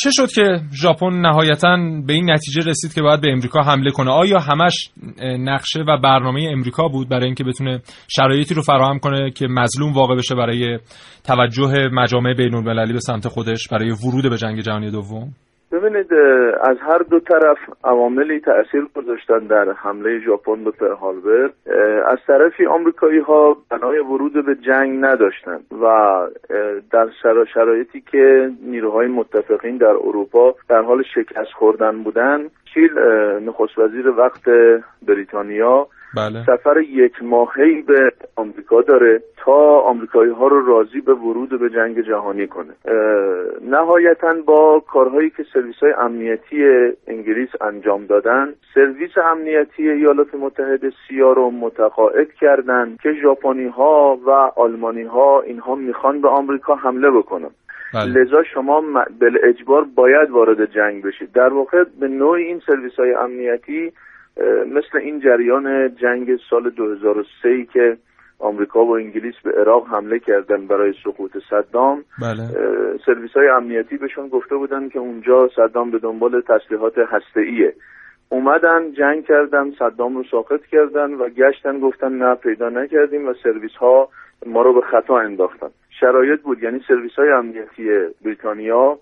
چه 0.03 0.11
شد 0.13 0.29
که 0.35 0.61
ژاپن 0.83 1.21
نهایتا 1.21 1.77
به 2.07 2.13
این 2.13 2.31
نتیجه 2.31 2.71
رسید 2.71 2.95
که 2.95 3.03
باید 3.03 3.21
به 3.21 3.33
امریکا 3.33 3.63
حمله 3.63 3.91
کنه؟ 3.91 4.11
آیا 4.11 4.39
همش 4.39 4.91
نقشه 5.39 5.81
و 5.89 5.99
برنامه 6.03 6.49
امریکا 6.53 6.89
بود 6.89 7.09
برای 7.09 7.27
اینکه 7.27 7.45
بتونه 7.45 7.81
شرایطی 8.17 8.55
رو 8.55 8.63
فراهم 8.63 8.99
کنه 8.99 9.31
که 9.31 9.47
مظلوم 9.51 9.93
واقع 9.93 10.17
بشه 10.17 10.35
برای 10.35 10.79
توجه 11.25 11.89
مجامع 11.93 12.35
بین 12.35 12.55
المللی 12.55 12.93
به 12.93 13.01
سمت 13.01 13.29
خودش 13.29 13.69
برای 13.69 13.91
ورود 13.91 14.31
به 14.31 14.37
جنگ 14.45 14.61
جهانی 14.61 14.91
دوم؟ 14.91 15.29
ببینید 15.73 16.15
از 16.61 16.77
هر 16.81 16.99
دو 16.99 17.21
طرف 17.21 17.59
عواملی 17.85 18.41
تاثیر 18.41 18.87
گذاشتن 18.97 19.39
در 19.39 19.73
حمله 19.73 20.21
ژاپن 20.21 20.65
به 20.65 20.71
پرهالبر 20.71 21.51
از 22.07 22.19
طرفی 22.27 22.67
آمریکایی 22.67 23.19
ها 23.19 23.57
بنای 23.71 23.99
ورود 23.99 24.47
به 24.47 24.55
جنگ 24.55 25.05
نداشتند 25.05 25.65
و 25.83 25.87
در 26.91 27.09
شرایطی 27.55 28.01
که 28.13 28.51
نیروهای 28.63 29.07
متفقین 29.07 29.77
در 29.77 29.87
اروپا 29.87 30.55
در 30.69 30.83
حال 30.83 31.03
شکست 31.15 31.53
خوردن 31.59 32.03
بودن 32.03 32.49
کیل 32.75 32.99
نخست 33.47 33.79
وزیر 33.79 34.09
وقت 34.09 34.43
بریتانیا 35.03 35.87
بله. 36.17 36.45
سفر 36.47 36.81
یک 36.81 37.23
ماهی 37.23 37.83
به 37.83 38.13
آمریکا 38.37 38.83
داره 38.83 39.23
تا 39.37 39.81
آمریکایی 39.81 40.33
ها 40.33 40.47
رو 40.47 40.67
راضی 40.67 41.01
به 41.01 41.15
ورود 41.15 41.61
به 41.61 41.71
جنگ 41.71 42.01
جهانی 42.01 42.47
کنه 42.47 42.75
نهایتا 43.63 44.35
با 44.47 44.81
کارهایی 44.81 45.31
که 45.31 45.45
سرویس 45.53 45.77
های 45.83 45.93
امنیتی 45.99 46.65
انگلیس 47.07 47.49
انجام 47.61 48.07
دادن 48.07 48.55
سرویس 48.75 49.11
امنیتی 49.31 49.91
ایالات 49.91 50.35
متحده 50.35 50.93
سیا 51.09 51.33
رو 51.33 51.51
متقاعد 51.51 52.33
کردند 52.41 52.99
که 53.03 53.13
ژاپنی 53.23 53.67
ها 53.67 54.19
و 54.27 54.31
آلمانی 54.57 55.03
ها 55.03 55.41
اینها 55.41 55.75
می‌خوان 55.75 56.21
به 56.21 56.29
آمریکا 56.29 56.75
حمله 56.75 57.11
بکنن 57.11 57.51
بله. 57.95 58.05
لذا 58.05 58.43
شما 58.43 58.83
بل 59.21 59.39
اجبار 59.43 59.85
باید 59.95 60.31
وارد 60.31 60.73
جنگ 60.73 61.03
بشید 61.03 61.33
در 61.33 61.53
واقع 61.53 61.85
به 62.01 62.09
نوعی 62.09 62.45
این 62.45 62.61
سرویس 62.67 62.95
های 62.99 63.15
امنیتی 63.15 63.93
مثل 64.67 64.99
این 64.99 65.21
جریان 65.21 65.97
جنگ 65.97 66.37
سال 66.51 66.71
2003 66.71 67.65
که 67.73 67.97
آمریکا 68.39 68.85
و 68.85 68.97
انگلیس 68.97 69.35
به 69.45 69.53
عراق 69.53 69.89
حمله 69.89 70.19
کردن 70.19 70.67
برای 70.67 70.95
سقوط 71.05 71.31
صدام 71.51 72.05
بله. 72.23 72.49
سرویس 73.07 73.33
های 73.33 73.49
امنیتی 73.49 73.97
بهشون 73.97 74.29
گفته 74.29 74.57
بودن 74.57 74.89
که 74.89 74.99
اونجا 74.99 75.49
صدام 75.57 75.91
به 75.91 75.99
دنبال 75.99 76.41
تسلیحات 76.41 76.99
هسته‌ایه. 76.99 77.75
اومدن 78.29 78.93
جنگ 78.93 79.25
کردن 79.25 79.71
صدام 79.79 80.17
رو 80.17 80.25
ساقط 80.31 80.61
کردن 80.67 81.15
و 81.15 81.29
گشتن 81.29 81.81
گفتن 81.81 82.13
نه 82.13 82.35
پیدا 82.35 82.69
نکردیم 82.69 83.29
و 83.29 83.35
سرویس 83.43 83.75
ها 83.81 84.09
ما 84.47 84.63
رو 84.63 84.73
به 84.73 84.81
خطا 84.81 85.19
انداختن. 85.19 85.69
شرایط 86.01 86.41
بود 86.41 86.63
یعنی 86.63 86.81
سرویس 86.89 87.13
های 87.13 87.31
امنیتی 87.31 87.91
بریتانیا 88.25 88.99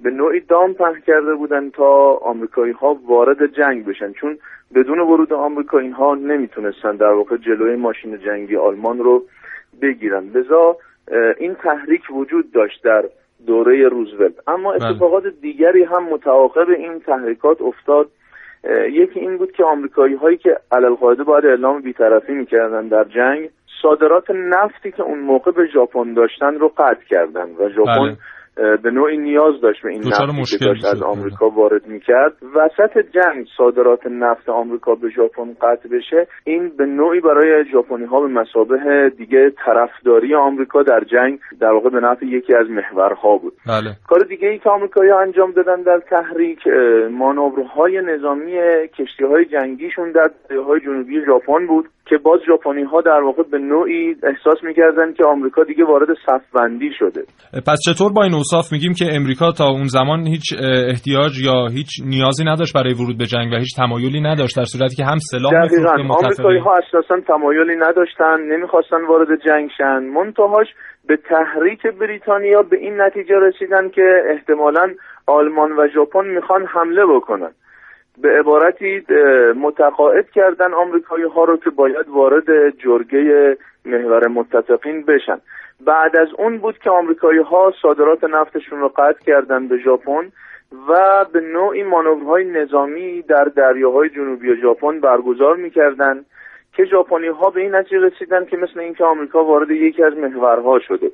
به 0.00 0.10
نوعی 0.10 0.40
دام 0.40 0.74
پهن 0.74 1.00
کرده 1.06 1.34
بودن 1.34 1.70
تا 1.70 2.12
آمریکایی 2.12 2.72
ها 2.72 2.98
وارد 3.06 3.46
جنگ 3.46 3.84
بشن. 3.84 4.12
چون 4.12 4.38
بدون 4.74 4.98
ورود 4.98 5.32
آمریکا 5.32 5.78
اینها 5.78 6.14
نمی‌تونستن 6.14 6.96
در 6.96 7.12
واقع 7.12 7.36
جلوی 7.36 7.76
ماشین 7.76 8.18
جنگی 8.18 8.56
آلمان 8.56 8.98
رو 8.98 9.22
بگیرن 9.82 10.24
لذا 10.34 10.76
این 11.38 11.54
تحریک 11.54 12.02
وجود 12.10 12.52
داشت 12.52 12.84
در 12.84 13.04
دوره 13.46 13.88
روزولت 13.88 14.32
اما 14.46 14.72
بله. 14.72 14.84
اتفاقات 14.84 15.22
دیگری 15.26 15.82
هم 15.82 16.04
متعاقب 16.04 16.68
این 16.70 17.00
تحریکات 17.00 17.62
افتاد 17.62 18.08
یکی 18.90 19.20
این 19.20 19.36
بود 19.36 19.52
که 19.52 19.64
آمریکایی 19.64 20.14
هایی 20.14 20.36
که 20.36 20.56
علالقاعده 20.72 21.22
باید 21.24 21.46
اعلام 21.46 21.82
بیطرفی 21.82 22.32
می‌کردن 22.32 22.88
در 22.88 23.04
جنگ 23.04 23.50
صادرات 23.82 24.30
نفتی 24.30 24.92
که 24.92 25.02
اون 25.02 25.18
موقع 25.18 25.52
به 25.52 25.66
ژاپن 25.66 26.14
داشتن 26.14 26.54
رو 26.54 26.68
قطع 26.68 27.04
کردن 27.10 27.48
و 27.58 27.68
ژاپن 27.68 27.98
بله. 27.98 28.16
به 28.56 28.90
نوعی 28.90 29.16
نیاز 29.16 29.60
داشت 29.60 29.82
به 29.82 29.88
این 29.88 29.98
نفتی 29.98 30.58
که 30.58 30.64
داشت 30.64 30.84
از 30.84 31.02
آمریکا 31.02 31.48
وارد 31.48 31.86
می‌کرد. 31.86 32.32
وسط 32.54 32.98
جنگ 32.98 33.46
صادرات 33.56 34.06
نفت 34.06 34.48
آمریکا 34.48 34.94
به 34.94 35.08
ژاپن 35.16 35.52
قطع 35.62 35.88
بشه 35.88 36.26
این 36.44 36.72
به 36.78 36.86
نوعی 36.86 37.20
برای 37.20 37.64
ژاپنی 37.72 38.04
ها 38.04 38.20
به 38.20 38.26
مسابه 38.26 39.12
دیگه 39.16 39.52
طرفداری 39.66 40.34
آمریکا 40.34 40.82
در 40.82 41.00
جنگ 41.00 41.38
در 41.60 41.72
واقع 41.72 41.90
به 41.90 42.00
نفع 42.00 42.26
یکی 42.26 42.54
از 42.54 42.66
محورها 42.70 43.36
بود. 43.36 43.52
بله. 43.66 43.90
کار 44.08 44.20
دیگه 44.28 44.48
ای 44.48 44.58
که 44.58 44.70
آمریکایی 44.70 45.10
انجام 45.10 45.52
دادن 45.52 45.82
در 45.82 46.00
تحریک 46.10 46.58
مانورهای 47.10 48.00
نظامی 48.00 48.52
کشتی 48.98 49.24
های 49.24 49.44
جنگیشون 49.44 50.12
در 50.12 50.30
های 50.68 50.80
جنوبی 50.80 51.24
ژاپن 51.26 51.66
بود 51.66 51.88
که 52.06 52.18
باز 52.18 52.40
ژاپنی 52.46 52.82
ها 52.82 53.00
در 53.00 53.20
واقع 53.22 53.42
به 53.42 53.58
نوعی 53.58 54.16
احساس 54.22 54.64
می‌کردن 54.64 55.12
که 55.12 55.24
آمریکا 55.24 55.64
دیگه 55.64 55.84
وارد 55.84 56.08
صف 56.26 56.42
بندی 56.54 56.90
شده. 56.98 57.22
پس 57.66 57.78
چطور 57.86 58.12
با 58.12 58.22
این 58.22 58.34
اوصاف 58.42 58.72
میگیم 58.72 58.92
که 59.00 59.06
امریکا 59.18 59.48
تا 59.58 59.66
اون 59.76 59.88
زمان 59.96 60.20
هیچ 60.34 60.46
احتیاج 60.92 61.32
یا 61.48 61.58
هیچ 61.78 61.90
نیازی 62.12 62.44
نداشت 62.44 62.74
برای 62.78 62.94
ورود 62.94 63.18
به 63.18 63.26
جنگ 63.26 63.52
و 63.52 63.56
هیچ 63.56 63.72
تمایلی 63.76 64.20
نداشت 64.20 64.56
در 64.56 64.64
صورتی 64.72 64.96
که 64.96 65.04
هم 65.04 65.18
سلاح 65.30 65.52
آمریکایی 66.18 66.58
ها 66.58 66.72
اساسا 66.82 67.20
تمایلی 67.20 67.76
نداشتن 67.76 68.36
نمی‌خواستن 68.52 69.02
وارد 69.08 69.28
جنگ 69.46 69.70
شن. 69.78 70.02
منتهاش 70.18 70.66
به 71.08 71.16
تحریک 71.16 71.82
بریتانیا 72.00 72.62
به 72.62 72.76
این 72.76 73.00
نتیجه 73.00 73.34
رسیدن 73.46 73.88
که 73.88 74.06
احتمالا 74.30 74.86
آلمان 75.26 75.72
و 75.72 75.88
ژاپن 75.94 76.26
می‌خوان 76.26 76.66
حمله 76.66 77.06
بکنن. 77.14 77.52
به 78.22 78.28
عبارتی 78.40 79.02
متقاعد 79.56 80.30
کردن 80.34 80.74
آمریکایی 80.74 81.24
ها 81.34 81.44
رو 81.44 81.56
که 81.56 81.70
باید 81.70 82.08
وارد 82.08 82.48
جرگه 82.84 83.56
محور 83.84 84.28
متفقین 84.28 85.04
بشن. 85.08 85.38
بعد 85.80 86.16
از 86.16 86.28
اون 86.38 86.58
بود 86.58 86.78
که 86.78 86.90
آمریکایی 86.90 87.38
ها 87.38 87.72
صادرات 87.82 88.24
نفتشون 88.24 88.80
رو 88.80 88.88
قطع 88.88 89.24
کردن 89.26 89.68
به 89.68 89.78
ژاپن 89.78 90.32
و 90.88 91.24
به 91.32 91.40
نوعی 91.40 91.82
مانورهای 91.82 92.44
نظامی 92.44 93.22
در 93.22 93.44
دریاهای 93.44 94.08
جنوبی 94.08 94.60
ژاپن 94.62 95.00
برگزار 95.00 95.56
می‌کردن 95.56 96.24
که 96.76 96.84
ژاپنی 96.84 97.28
ها 97.28 97.50
به 97.50 97.60
این 97.60 97.74
نتیجه 97.74 97.98
رسیدن 97.98 98.44
که 98.44 98.56
مثل 98.56 98.80
اینکه 98.80 99.04
آمریکا 99.04 99.44
وارد 99.44 99.70
یکی 99.70 100.02
از 100.02 100.12
محورها 100.16 100.78
شده. 100.78 101.10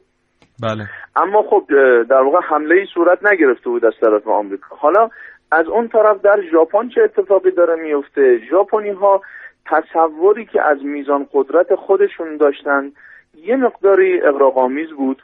بله. 0.63 0.89
اما 1.17 1.43
خب 1.43 1.65
در 2.11 2.21
واقع 2.21 2.41
حمله 2.41 2.75
ای 2.75 2.87
صورت 2.95 3.27
نگرفته 3.27 3.71
بود 3.71 3.85
از 3.85 3.93
طرف 4.01 4.29
آمریکا. 4.29 4.77
حالا 4.77 5.11
از 5.53 5.67
اون 5.67 5.89
طرف 5.89 6.23
در 6.23 6.41
ژاپن 6.53 6.89
چه 6.89 7.01
اتفاقی 7.03 7.51
داره 7.51 7.83
میفته 7.83 8.41
ژاپنی 8.51 8.91
ها 8.91 9.23
تصوری 9.67 10.47
که 10.47 10.63
از 10.63 10.85
میزان 10.85 11.27
قدرت 11.33 11.75
خودشون 11.75 12.37
داشتن 12.37 12.93
یه 13.35 13.57
مقداری 13.57 14.21
اقراق‌آمیز 14.21 14.91
بود. 14.91 15.23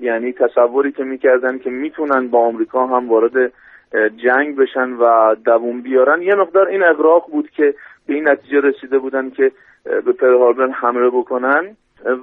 یعنی 0.00 0.32
تصوری 0.32 0.92
که 0.92 1.04
می‌کردن 1.04 1.58
که 1.58 1.70
می‌تونن 1.70 2.28
با 2.28 2.38
آمریکا 2.38 2.86
هم 2.86 3.08
وارد 3.08 3.52
جنگ 4.16 4.56
بشن 4.56 4.92
و 4.92 5.34
دووم 5.34 5.80
بیارن 5.80 6.22
یه 6.22 6.34
مقدار 6.34 6.68
این 6.68 6.82
اقراق 6.82 7.30
بود 7.30 7.50
که 7.50 7.74
به 8.06 8.14
این 8.14 8.28
نتیجه 8.28 8.60
رسیده 8.60 8.98
بودن 8.98 9.30
که 9.30 9.52
به 9.84 10.12
پرل 10.12 10.70
حمله 10.70 11.10
بکنن. 11.10 11.76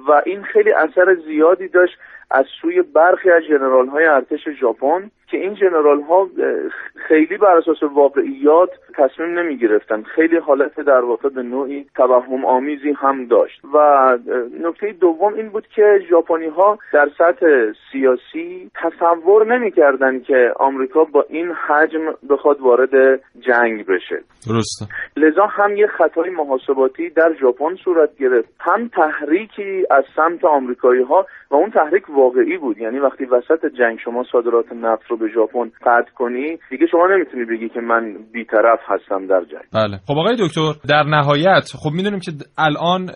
و 0.08 0.22
این 0.26 0.42
خیلی 0.42 0.72
اثر 0.72 1.14
زیادی 1.14 1.68
داشت 1.68 1.98
از 2.30 2.44
سوی 2.60 2.82
برخی 2.82 3.30
از 3.30 3.42
جنرال 3.42 3.88
های 3.88 4.04
ارتش 4.04 4.48
ژاپن. 4.60 5.10
که 5.30 5.38
این 5.38 5.54
جنرال 5.54 6.00
ها 6.00 6.28
خیلی 7.08 7.36
بر 7.36 7.56
اساس 7.56 7.82
واقعیات 7.82 8.70
تصمیم 8.94 9.38
نمی 9.38 9.56
گرفتن 9.56 10.02
خیلی 10.02 10.36
حالت 10.36 10.80
در 10.80 11.00
واقع 11.00 11.28
به 11.28 11.42
نوعی 11.42 11.86
توهم 11.96 12.44
آمیزی 12.44 12.92
هم 12.92 13.26
داشت. 13.26 13.60
و 13.74 13.78
نکته 14.60 14.92
دوم 14.92 15.34
این 15.34 15.48
بود 15.48 15.66
که 15.66 16.00
ژاپنی 16.10 16.48
ها 16.48 16.78
در 16.92 17.08
سطح 17.18 17.46
سیاسی 17.92 18.70
تصور 18.82 19.46
نمی 19.46 19.70
کردن 19.70 20.20
که 20.20 20.52
آمریکا 20.56 21.04
با 21.04 21.24
این 21.28 21.52
حجم 21.52 22.14
بخواد 22.30 22.60
وارد 22.60 23.20
جنگ 23.40 23.86
بشه. 23.86 24.22
درسته. 24.48 24.86
لذا 25.16 25.46
هم 25.46 25.76
یه 25.76 25.86
خطای 25.86 26.30
محاسباتی 26.30 27.10
در 27.10 27.34
ژاپن 27.40 27.74
صورت 27.84 28.16
گرفت. 28.16 28.48
هم 28.60 28.88
تحریکی 28.88 29.86
از 29.90 30.04
سمت 30.16 30.44
آمریکایی 30.44 31.02
ها 31.02 31.26
و 31.50 31.54
اون 31.54 31.70
تحریک 31.70 32.10
واقعی 32.10 32.56
بود. 32.56 32.78
یعنی 32.78 32.98
وقتی 32.98 33.24
وسط 33.24 33.66
جنگ 33.66 33.98
شما 33.98 34.24
صادرات 34.32 34.72
نفت 34.72 35.10
رو 35.10 35.16
به 35.20 35.28
ژاپن 35.34 35.70
قطع 35.86 36.10
کنی 36.14 36.58
دیگه 36.70 36.86
شما 36.90 37.06
نمی‌تونی 37.06 37.44
بگی 37.44 37.68
که 37.68 37.80
من 37.80 38.16
بیطرف 38.32 38.80
هستم 38.86 39.26
در 39.26 39.40
جنگ. 39.40 39.64
بله. 39.72 39.96
خب 40.06 40.18
آقای 40.18 40.36
دکتر 40.40 40.72
در 40.88 41.02
نهایت 41.02 41.64
خب 41.82 41.90
می‌دونیم 41.90 42.20
که 42.20 42.32
الان 42.58 43.08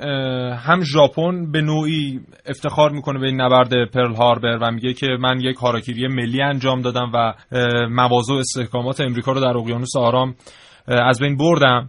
هم 0.67 0.81
ژاپن 0.81 1.53
به 1.53 1.61
نوعی 1.61 2.21
افتخار 2.47 2.91
می‌کنه 2.91 3.19
به 3.21 3.27
این 3.27 3.41
نبرد 3.41 3.91
پرل 3.95 4.15
هاربر 4.15 4.59
و 4.63 4.71
میگه 4.71 4.93
که 4.93 5.07
من 5.21 5.41
یک 5.41 5.57
هاراکیری 5.57 6.09
ملی 6.09 6.43
انجام 6.43 6.81
دادم 6.81 7.11
و 7.15 7.35
مواضع 7.91 8.35
استحکامات 8.35 9.01
امریکا 9.01 9.33
رو 9.33 9.41
در 9.41 9.57
اقیانوس 9.57 9.97
آرام 9.97 10.35
از 10.89 11.21
بین 11.21 11.37
بردم. 11.37 11.89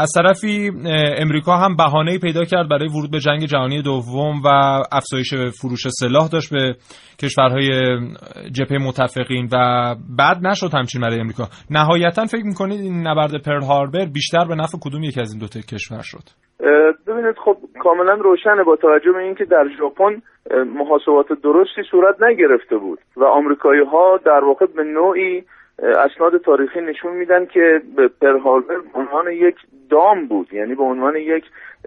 از 0.00 0.12
طرفی 0.14 0.70
امریکا 1.18 1.56
هم 1.56 1.76
بهانه 1.76 2.18
پیدا 2.18 2.44
کرد 2.44 2.68
برای 2.68 2.88
ورود 2.88 3.10
به 3.10 3.18
جنگ 3.18 3.44
جهانی 3.44 3.82
دوم 3.82 4.42
و 4.44 4.48
افزایش 4.92 5.34
فروش 5.34 5.88
سلاح 5.88 6.28
داشت 6.32 6.50
به 6.54 6.74
کشورهای 7.22 7.68
جبهه 8.52 8.78
متفقین 8.88 9.48
و 9.52 9.94
بعد 10.18 10.46
نشد 10.46 10.74
همچین 10.74 11.00
برای 11.00 11.20
امریکا. 11.20 11.44
نهایتا 11.70 12.24
فکر 12.24 12.44
می‌کنید 12.44 12.80
این 12.80 13.06
نبرد 13.06 13.42
پرل 13.42 13.62
هاربر 13.62 14.04
بیشتر 14.04 14.44
به 14.48 14.54
نفع 14.54 14.78
کدوم 14.82 15.02
یک 15.02 15.18
از 15.18 15.32
این 15.32 15.40
دو 15.40 15.46
کشور 15.46 16.02
شد؟ 16.02 16.24
ببینید 17.06 17.36
خب 17.44 17.56
کاملا 17.82 18.14
روشنه 18.14 18.64
با 18.64 18.76
توجه 18.76 19.12
به 19.12 19.18
اینکه 19.18 19.44
در 19.44 19.64
ژاپن 19.78 20.22
محاسبات 20.64 21.26
درستی 21.42 21.82
صورت 21.90 22.22
نگرفته 22.22 22.76
بود 22.76 22.98
و 23.16 23.24
آمریکایی 23.24 23.80
ها 23.92 24.20
در 24.24 24.44
واقع 24.44 24.66
به 24.66 24.82
نوعی 24.82 25.44
اسناد 25.82 26.40
تاریخی 26.40 26.80
نشون 26.80 27.12
میدن 27.12 27.46
که 27.46 27.82
به 27.96 28.08
پرهالبر 28.08 28.78
به 28.78 28.98
عنوان 28.98 29.32
یک 29.32 29.56
دام 29.90 30.26
بود. 30.26 30.52
یعنی 30.52 30.74
به 30.74 30.82
عنوان 30.82 31.16
یک 31.16 31.44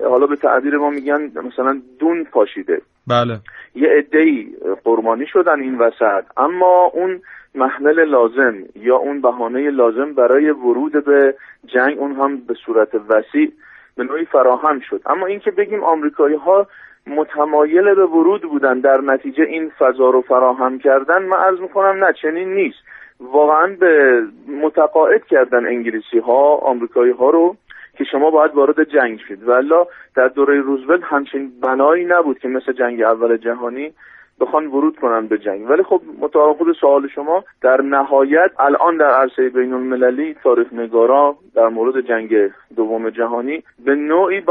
حالا 0.09 0.27
به 0.27 0.35
تعبیر 0.35 0.77
ما 0.77 0.89
میگن 0.89 1.31
مثلا 1.35 1.81
دون 1.99 2.23
پاشیده. 2.23 2.81
بله. 3.07 3.39
یه 3.75 3.89
عده‌ای 3.89 4.47
قربانی 4.83 5.25
شدن 5.27 5.59
این 5.61 5.77
وسط. 5.77 6.23
اما 6.37 6.91
اون 6.93 7.21
محمل 7.55 8.03
لازم 8.03 8.55
یا 8.75 8.97
اون 8.97 9.21
بهانه 9.21 9.69
لازم 9.69 10.13
برای 10.13 10.49
ورود 10.49 11.05
به 11.05 11.35
جنگ 11.65 11.99
اون 11.99 12.11
هم 12.11 12.37
به 12.37 12.53
صورت 12.65 12.89
وسیع 13.09 13.51
به 13.97 14.03
نوعی 14.03 14.25
فراهم 14.25 14.79
شد. 14.79 15.01
اما 15.05 15.25
اینکه 15.25 15.51
بگیم 15.51 15.83
آمریکایی 15.83 16.35
ها 16.35 16.67
متمایل 17.07 17.95
به 17.95 18.05
ورود 18.05 18.41
بودن 18.41 18.79
در 18.79 19.01
نتیجه 19.01 19.43
این 19.43 19.71
فضا 19.79 20.09
رو 20.09 20.21
فراهم 20.21 20.79
کردن 20.79 21.23
من 21.23 21.37
عرض 21.37 21.59
می‌کنم 21.59 22.03
نه 22.03 22.13
چنین 22.21 22.53
نیست. 22.53 22.79
واقعا 23.21 23.75
به 23.79 24.23
متقاعد 24.47 25.25
کردن 25.25 25.67
انگلیسی 25.67 26.19
ها 26.19 26.55
آمریکایی 26.55 27.11
ها 27.11 27.29
رو 27.29 27.55
که 27.97 28.03
شما 28.03 28.31
باید 28.31 28.51
وارد 28.55 28.83
جنگ 28.83 29.19
شید. 29.27 29.43
والا 29.43 29.87
در 30.15 30.27
دوره 30.27 30.61
روزولت 30.61 31.03
همچین 31.03 31.51
بنایی 31.61 32.05
نبود 32.05 32.39
که 32.39 32.47
مثل 32.47 32.71
جنگ 32.71 33.01
اول 33.01 33.37
جهانی 33.37 33.93
بخوان 34.41 34.67
ورود 34.67 34.99
کنن 34.99 35.27
به 35.27 35.37
جنگ. 35.37 35.69
ولی 35.69 35.83
خب 35.83 36.01
مطابق 36.19 36.71
سوال 36.81 37.07
شما 37.07 37.43
در 37.61 37.81
نهایت 37.81 38.51
الان 38.59 38.97
در 38.97 39.09
عرصه 39.09 39.49
بین 39.49 39.73
المللی 39.73 40.35
تاریخ 40.43 40.73
نگارا 40.73 41.35
در 41.55 41.67
مورد 41.67 42.07
جنگ 42.07 42.51
دوم 42.75 43.09
جهانی 43.09 43.63
به 43.85 43.95
نوعی 43.95 44.41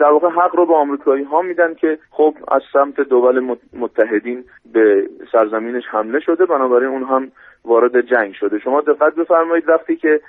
در 0.00 0.10
واقع 0.10 0.28
حق 0.28 0.56
رو 0.56 0.66
به 0.66 0.74
آمریکایی 0.74 1.24
ها 1.24 1.42
میدن 1.42 1.74
که 1.74 1.98
خب 2.10 2.34
از 2.48 2.62
سمت 2.72 3.00
دول 3.00 3.56
متحدین 3.72 4.44
به 4.72 5.08
سرزمینش 5.32 5.84
حمله 5.90 6.20
شده 6.20 6.46
بنابراین 6.46 6.88
اون 6.88 7.04
هم 7.04 7.30
وارد 7.64 8.00
جنگ 8.00 8.32
شده. 8.32 8.58
شما 8.58 8.80
دقت 8.80 9.14
بفرمایید 9.14 9.68
وقتی 9.68 9.96
که 9.96 10.20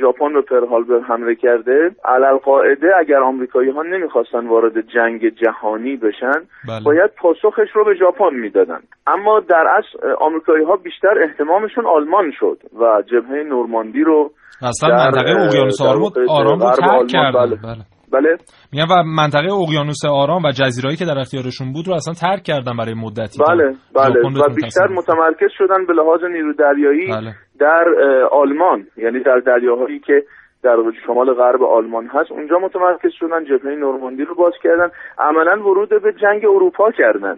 ژاپن 0.00 0.32
به 0.32 0.42
پرل 0.42 1.02
حمله 1.02 1.34
کرده 1.34 1.90
علل 2.04 2.36
قاعده 2.36 2.86
اگر 2.98 3.18
آمریکایی 3.18 3.70
ها 3.70 3.82
نمی‌خواستن 3.82 4.46
وارد 4.46 4.80
جنگ 4.94 5.28
جهانی 5.28 5.96
بشن 5.96 6.40
بله. 6.68 6.84
باید 6.84 7.10
پاسخش 7.18 7.68
رو 7.74 7.84
به 7.84 7.94
ژاپن 7.94 8.34
می‌دادن 8.34 8.80
اما 9.06 9.40
در 9.40 9.66
اصل 9.78 10.08
آمریکایی 10.20 10.64
ها 10.64 10.76
بیشتر 10.76 11.22
احتمامشون 11.22 11.86
آلمان 11.86 12.32
شد 12.40 12.58
و 12.80 13.02
جبهه 13.02 13.42
نورماندی 13.42 14.02
رو 14.02 14.30
اصلا 14.62 14.96
منطقه 14.96 15.30
اقیانوس 15.30 15.80
آرام 15.80 16.60
رو 16.60 16.70
ترک 16.70 17.06
کردن 17.06 17.32
بله. 17.32 17.56
بله. 17.56 17.95
بله. 18.12 18.36
میگم 18.72 18.86
و 18.90 19.02
منطقه 19.02 19.52
اقیانوس 19.52 20.04
آرام 20.04 20.42
و 20.44 20.50
جزیرهایی 20.50 20.96
که 20.96 21.04
در 21.04 21.18
اختیارشون 21.18 21.72
بود 21.72 21.88
رو 21.88 21.94
اصلا 21.94 22.14
ترک 22.14 22.42
کردن 22.42 22.76
برای 22.76 22.94
مدتی. 22.94 23.38
بله 23.48 23.74
بله. 23.94 24.20
و 24.20 24.54
بیشتر 24.54 24.88
متمرکز 24.88 25.50
شدن 25.58 25.86
به 25.86 25.92
لحاظ 25.92 26.24
نیرو 26.24 26.52
دریایی 26.52 27.06
بله. 27.06 27.34
در 27.58 27.84
آلمان. 28.30 28.86
یعنی 28.96 29.20
در 29.20 29.38
دریاهایی 29.38 29.98
که 29.98 30.22
در 30.62 30.76
شمال 31.06 31.34
غرب 31.34 31.62
آلمان 31.62 32.06
هست 32.06 32.32
اونجا 32.32 32.58
متمرکز 32.58 33.10
شدن 33.12 33.44
جبهه 33.44 33.74
نورماندی 33.74 34.24
رو 34.24 34.34
باز 34.34 34.52
کردن. 34.62 34.88
عملا 35.18 35.62
ورود 35.62 35.88
به 35.88 36.12
جنگ 36.12 36.44
اروپا 36.44 36.90
کردن. 36.90 37.36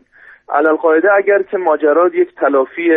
علالقاعده 0.52 1.08
اگر 1.12 1.42
که 1.42 1.56
ماجرا 1.56 2.10
یک 2.14 2.34
تلافی 2.34 2.90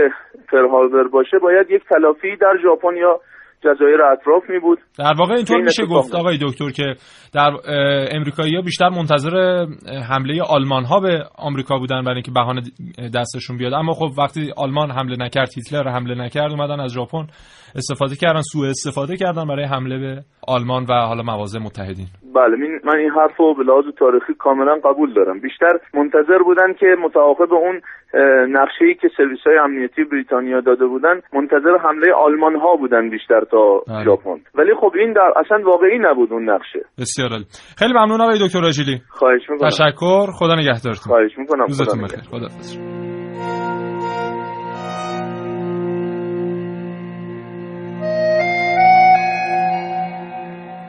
پرهالبر 0.52 1.04
باشه 1.04 1.40
باید 1.40 1.72
یک 1.72 1.84
تلافی 1.90 2.36
در 2.36 2.58
ژاپن 2.64 2.98
یا 2.98 3.20
جزایر 3.64 4.02
اطراف 4.02 4.50
می 4.50 4.60
بود. 4.60 4.80
در 5.00 5.14
واقع 5.20 5.34
اینطور 5.36 5.56
این 5.58 5.66
میشه 5.66 5.86
گفت 5.86 6.16
آقای 6.16 6.38
دکتر 6.42 6.70
که 6.70 6.94
در 7.34 7.52
امریکایی 8.12 8.56
ها 8.56 8.62
بیشتر 8.62 8.90
منتظر 8.90 9.66
حمله 10.10 10.42
آلمان 10.50 10.84
ها 10.84 11.00
به 11.00 11.24
آمریکا 11.38 11.78
بودن 11.78 12.02
برای 12.04 12.16
اینکه 12.16 12.32
بهانه 12.32 12.62
دستشون 13.16 13.58
بیاد. 13.58 13.74
اما 13.74 13.94
خب 13.94 14.20
وقتی 14.20 14.52
آلمان 14.58 14.92
حمله 14.92 15.16
نکرد 15.20 15.50
هیتلر 15.56 15.90
حمله 15.90 16.16
نکرد 16.26 16.52
اومدن 16.52 16.80
از 16.80 16.94
ژاپن 16.94 17.28
استفاده 17.76 18.16
کردن 18.16 18.42
سوء 18.42 18.70
استفاده 18.70 19.18
کردن 19.18 19.48
برای 19.48 19.66
حمله 19.66 19.98
به 20.00 20.22
آلمان 20.48 20.84
و 20.90 20.94
حالا 20.94 21.24
مواضع 21.24 21.60
متحدین. 21.60 22.08
بله 22.36 22.56
من- 22.58 22.80
من 22.84 22.96
این 23.00 23.10
حرف 23.12 23.38
رو 23.38 23.56
به 23.56 23.64
لحاظ 23.64 23.86
تاریخی 24.00 24.34
کاملا 24.40 24.76
قبول 24.86 25.14
دارم. 25.14 25.40
بیشتر 25.40 25.74
منتظر 25.94 26.38
بودن 26.44 26.74
که 26.80 26.86
متعاقب 27.06 27.54
اون 27.54 27.82
نقشه 28.50 28.86
ای 28.86 28.94
که 28.94 29.10
سرویس 29.18 29.40
های 29.46 29.58
امنیتی 29.58 30.04
بریتانیا 30.04 30.62
داده 30.62 30.86
بودن 30.86 31.22
منتظر 31.34 31.78
حمله 31.84 32.14
آلمان 32.14 32.56
ها 32.56 32.76
بودن 32.76 33.10
بیشتر 33.10 33.42
تا 33.52 33.82
بله. 33.88 34.04
ژاپن. 34.04 34.40
ولی 34.56 34.76
خب 34.82 34.92
این 34.96 35.14
در 35.14 35.34
اصلا 35.46 35.60
واقعی 35.66 36.00
نبود 36.00 36.34
اون 36.34 36.50
نقشه. 36.50 36.80
بسیار 37.00 37.30
عالی. 37.30 37.46
خیلی 37.78 37.94
ممنون 37.94 38.22
آقای 38.22 38.40
دکتر 38.46 38.62
راجیلی. 38.62 39.02
خواهش 39.10 39.42
می‌کنم. 39.50 39.70
تشکر. 39.70 40.26
خدا 40.40 40.56
نگهدارتون. 40.56 40.94
خواهش 40.94 41.32
می‌کنم. 41.38 41.66
خدا 41.66 41.84
روزتون. 41.84 42.02
بخیر. 42.02 42.20
خداحافظ. 42.20 42.78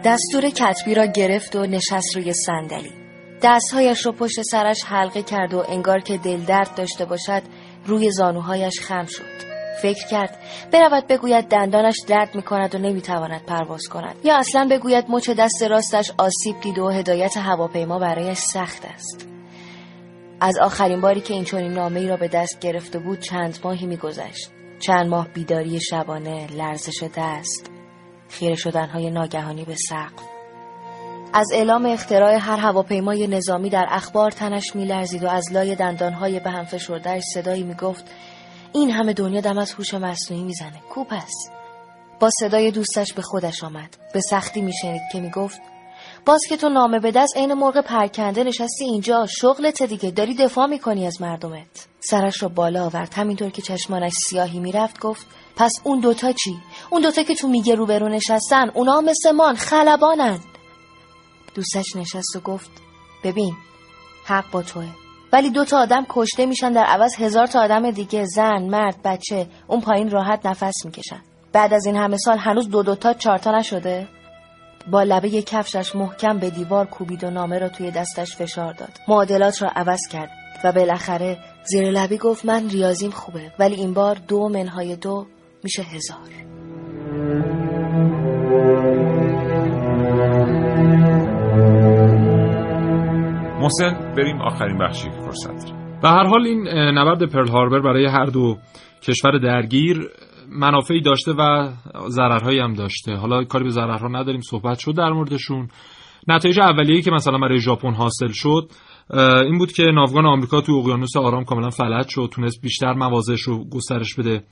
دستور 0.06 0.42
کتبی 0.42 0.94
را 0.94 1.04
گرفت 1.16 1.56
و 1.56 1.66
نشست 1.66 2.16
روی 2.16 2.32
صندلی. 2.32 3.01
دستهایش 3.42 4.06
را 4.06 4.12
پشت 4.12 4.42
سرش 4.42 4.84
حلقه 4.84 5.22
کرد 5.22 5.54
و 5.54 5.64
انگار 5.68 6.00
که 6.00 6.18
دل 6.18 6.40
درد 6.40 6.74
داشته 6.74 7.04
باشد 7.04 7.42
روی 7.86 8.10
زانوهایش 8.10 8.80
خم 8.80 9.06
شد. 9.06 9.52
فکر 9.82 10.06
کرد 10.06 10.38
برود 10.72 11.06
بگوید 11.06 11.48
دندانش 11.48 11.96
درد 12.08 12.34
می 12.34 12.42
کند 12.42 12.74
و 12.74 12.78
نمی 12.78 13.00
تواند 13.00 13.44
پرواز 13.46 13.82
کند. 13.88 14.16
یا 14.24 14.36
اصلا 14.36 14.68
بگوید 14.70 15.04
مچ 15.08 15.30
دست 15.30 15.62
راستش 15.62 16.12
آسیب 16.18 16.60
دید 16.60 16.78
و 16.78 16.90
هدایت 16.90 17.36
هواپیما 17.36 17.98
برایش 17.98 18.38
سخت 18.38 18.84
است. 18.84 19.28
از 20.40 20.58
آخرین 20.58 21.00
باری 21.00 21.20
که 21.20 21.34
این 21.34 21.44
چنین 21.44 21.72
نامه 21.72 22.00
ای 22.00 22.08
را 22.08 22.16
به 22.16 22.28
دست 22.28 22.60
گرفته 22.60 22.98
بود 22.98 23.20
چند 23.20 23.58
ماهی 23.64 23.86
میگذشت. 23.86 24.50
چند 24.80 25.08
ماه 25.08 25.28
بیداری 25.28 25.80
شبانه 25.80 26.46
لرزش 26.46 27.04
دست 27.16 27.70
خیره 28.28 28.54
شدنهای 28.54 29.10
ناگهانی 29.10 29.64
به 29.64 29.74
سقف. 29.74 30.41
از 31.34 31.52
اعلام 31.52 31.86
اختراع 31.86 32.34
هر 32.34 32.56
هواپیمای 32.56 33.26
نظامی 33.26 33.70
در 33.70 33.86
اخبار 33.90 34.30
تنش 34.30 34.76
میلرزید 34.76 35.24
و 35.24 35.28
از 35.28 35.52
لای 35.52 35.74
دندانهای 35.74 36.40
به 36.40 36.50
هم 36.50 36.64
فشردهاش 36.64 37.22
صدایی 37.34 37.62
می‌گفت 37.62 38.04
این 38.72 38.90
همه 38.90 39.12
دنیا 39.12 39.40
دم 39.40 39.58
از 39.58 39.72
هوش 39.72 39.94
مصنوعی 39.94 40.42
می‌زنه. 40.42 40.80
کوپ 40.90 41.12
است 41.12 41.52
با 42.20 42.30
صدای 42.40 42.70
دوستش 42.70 43.12
به 43.12 43.22
خودش 43.22 43.64
آمد. 43.64 43.96
به 44.14 44.20
سختی 44.20 44.62
میشنید 44.62 45.02
که 45.12 45.20
می‌گفت 45.20 45.60
باز 46.26 46.40
که 46.48 46.56
تو 46.56 46.68
نامه 46.68 46.98
به 46.98 47.10
دست 47.10 47.36
عین 47.36 47.54
مرغ 47.54 47.80
پرکنده 47.80 48.44
نشستی 48.44 48.84
اینجا 48.84 49.26
شغلت 49.26 49.82
دیگه 49.82 50.10
داری 50.10 50.34
دفاع 50.34 50.66
می‌کنی 50.66 51.06
از 51.06 51.22
مردمت. 51.22 51.86
سرش 52.00 52.42
رو 52.42 52.48
بالا 52.48 52.84
آورد. 52.84 53.14
همینطور 53.14 53.50
که 53.50 53.62
چشمانش 53.62 54.12
سیاهی 54.28 54.60
می‌رفت 54.60 55.00
گفت 55.00 55.26
پس 55.56 55.72
اون 55.84 56.00
دوتا 56.00 56.32
چی؟ 56.32 56.56
اون 56.90 57.02
دوتا 57.02 57.22
که 57.22 57.34
تو 57.34 57.48
میگه 57.48 57.74
روبرو 57.74 58.08
نشستن 58.08 58.70
اونا 58.74 59.00
مثل 59.00 59.32
من 59.32 59.54
خلبانن. 59.54 60.40
دوستش 61.54 61.96
نشست 61.96 62.36
و 62.36 62.40
گفت 62.40 62.70
ببین 63.24 63.54
حق 64.24 64.50
با 64.50 64.62
توه. 64.62 64.88
ولی 65.32 65.50
دو 65.50 65.64
تا 65.64 65.78
آدم 65.78 66.06
کشته 66.08 66.46
میشن 66.46 66.72
در 66.72 66.84
عوض 66.84 67.14
هزار 67.18 67.46
تا 67.46 67.60
آدم 67.60 67.90
دیگه 67.90 68.24
زن 68.24 68.62
مرد 68.62 69.02
بچه 69.04 69.46
اون 69.66 69.80
پایین 69.80 70.10
راحت 70.10 70.46
نفس 70.46 70.84
می‌کشن. 70.84 71.22
بعد 71.52 71.74
از 71.74 71.86
این 71.86 71.96
همه 71.96 72.16
سال 72.16 72.38
هنوز 72.38 72.68
دو 72.68 72.82
دوتا 72.82 73.14
چارتا 73.14 73.58
نشده؟ 73.58 74.08
با 74.90 75.02
لبه 75.02 75.42
کفشش 75.42 75.96
محکم 75.96 76.38
به 76.38 76.50
دیوار 76.50 76.86
کوبید 76.86 77.24
و 77.24 77.30
نامه 77.30 77.58
را 77.58 77.68
توی 77.68 77.90
دستش 77.90 78.36
فشار 78.36 78.72
داد. 78.72 79.00
معادلات 79.08 79.62
را 79.62 79.68
عوض 79.68 80.00
کرد 80.12 80.30
و 80.64 80.72
بالاخره 80.72 81.38
زیر 81.64 81.90
لبی 81.90 82.18
گفت 82.18 82.44
من 82.44 82.68
ریاضیم 82.70 83.10
خوبه 83.10 83.52
ولی 83.58 83.74
این 83.74 83.94
بار 83.94 84.14
دو 84.28 84.48
منهای 84.48 84.96
دو 84.96 85.26
میشه 85.64 85.82
هزار. 85.82 86.28
محسن 93.62 94.14
بریم 94.16 94.40
آخرین 94.40 94.78
بخشی 94.78 95.04
که 95.04 95.16
فرصت 95.16 95.72
به 96.02 96.08
هر 96.08 96.26
حال 96.26 96.46
این 96.46 96.68
نبرد 96.68 97.32
پرل 97.32 97.48
هاربر 97.48 97.80
برای 97.80 98.06
هر 98.06 98.26
دو 98.26 98.58
کشور 99.02 99.38
درگیر 99.38 100.08
منافعی 100.48 101.00
داشته 101.00 101.32
و 101.32 101.70
ضررهایی 102.08 102.58
هم 102.58 102.74
داشته. 102.74 103.14
حالا 103.14 103.44
کاری 103.44 103.64
به 103.64 103.70
ضررها 103.70 104.08
نداریم 104.08 104.40
صحبت 104.40 104.78
شد 104.78 104.96
در 104.96 105.10
موردشون. 105.10 105.68
نتایج 106.28 106.60
اولیه‌ای 106.60 107.02
که 107.02 107.10
مثلا 107.10 107.38
برای 107.38 107.58
ژاپن 107.58 107.94
حاصل 107.94 108.28
شد 108.32 108.70
این 109.44 109.58
بود 109.58 109.72
که 109.72 109.82
ناوگان 109.82 110.26
آمریکا 110.26 110.60
تو 110.60 110.72
اقیانوس 110.72 111.16
آرام 111.16 111.44
کاملا 111.44 111.70
فلج 111.70 112.08
شد 112.08 112.28
تونست 112.32 112.62
بیشتر 112.62 112.92
موازش 112.92 113.40
رو 113.40 113.64
گسترش 113.70 114.14
بده. 114.14 114.42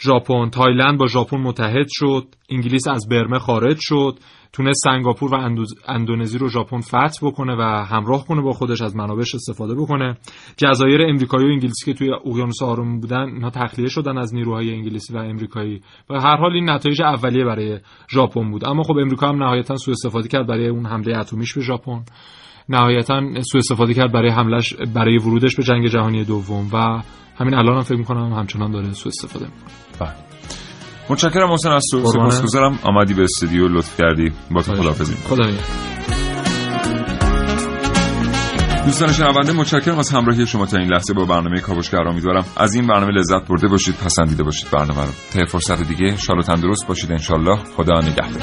ژاپن 0.00 0.50
تایلند 0.50 0.98
با 0.98 1.06
ژاپن 1.06 1.36
متحد 1.36 1.86
شد 1.88 2.24
انگلیس 2.50 2.88
از 2.88 3.08
برمه 3.10 3.38
خارج 3.38 3.76
شد. 3.80 4.18
تونست 4.54 4.80
سنگاپور 4.84 5.34
و 5.34 5.50
اندونزی 5.88 6.38
رو 6.38 6.48
ژاپن 6.48 6.80
فتح 6.80 7.26
بکنه 7.26 7.56
و 7.58 7.84
همراه 7.84 8.26
کنه 8.26 8.42
با 8.42 8.52
خودش 8.52 8.82
از 8.82 8.96
منابعش 8.96 9.34
استفاده 9.34 9.74
بکنه. 9.74 10.16
جزایر 10.56 11.02
امریکایی 11.02 11.46
و 11.46 11.50
انگلیسی 11.50 11.84
که 11.86 11.98
توی 11.98 12.12
اقیانوس 12.12 12.62
آرام 12.62 13.00
بودن 13.00 13.28
اینها 13.28 13.50
تخلیه 13.50 13.88
شدن 13.88 14.18
از 14.18 14.34
نیروهای 14.34 14.74
انگلیسی 14.74 15.14
و 15.14 15.16
امریکایی. 15.16 15.80
و 16.10 16.20
هر 16.20 16.36
حال 16.36 16.52
این 16.52 16.70
نتایج 16.70 17.02
اولیه 17.02 17.44
برای 17.44 17.78
ژاپن 18.10 18.50
بود. 18.50 18.64
اما 18.64 18.82
خب 18.82 18.96
امریکا 18.96 19.28
هم 19.28 19.42
نهایتا 19.42 19.76
سوء 19.76 19.92
استفاده 19.92 20.28
کرد 20.28 20.46
برای 20.46 20.68
اون 20.68 20.86
حمله 20.86 21.18
اتمیش 21.18 21.54
به 21.54 21.60
ژاپن. 21.60 22.04
نهایتا 22.68 23.20
سوء 23.42 23.58
استفاده 23.58 23.94
کرد 23.94 24.12
برای 24.12 24.30
حملش 24.30 24.74
برای 24.74 25.18
ورودش 25.18 25.56
به 25.56 25.62
جنگ 25.62 25.86
جهانی 25.86 26.24
دوم. 26.24 26.68
و 26.72 27.02
همین 27.36 27.54
الان 27.54 27.76
هم 27.76 27.82
فکر 27.82 27.98
می‌کنم 27.98 28.32
همچنان 28.32 28.70
داره 28.70 28.92
سوء 28.92 29.10
استفاده 29.10 29.44
می‌کنه. 29.44 29.72
بله. 30.00 30.33
متشکرم 31.10 31.52
حسین 31.52 31.72
از 31.72 31.82
تو 31.90 32.06
سپاسگزارم. 32.06 32.78
آمدی 32.82 33.14
به 33.14 33.22
استودیو. 33.22 33.68
لطف 33.68 34.00
کردی. 34.00 34.32
با 34.50 34.62
تو 34.62 34.74
خداحافظی 34.74 35.14
خدا 35.14 35.44
دوستان 38.84 39.12
شنونده 39.12 39.52
متشکرم 39.52 39.98
از 39.98 40.10
همراهی 40.10 40.46
شما 40.46 40.66
تا 40.66 40.78
این 40.78 40.92
لحظه 40.92 41.14
با 41.14 41.24
برنامه 41.24 41.60
کاوشگر. 41.60 42.08
امیدوارم 42.08 42.44
از 42.56 42.74
این 42.74 42.86
برنامه 42.86 43.12
لذت 43.12 43.48
برده 43.48 43.68
باشید 43.68 43.94
پسندیده 43.94 44.42
باشید 44.42 44.70
برنامه 44.70 45.02
رو. 45.02 45.10
تا 45.32 45.44
فرصت 45.44 45.88
دیگه 45.88 46.16
شاد 46.16 46.38
و 46.38 46.42
تندرست 46.42 46.86
باشید. 46.86 47.12
انشالله. 47.12 47.56
خدا 47.76 48.00
نگهدار. 48.00 48.42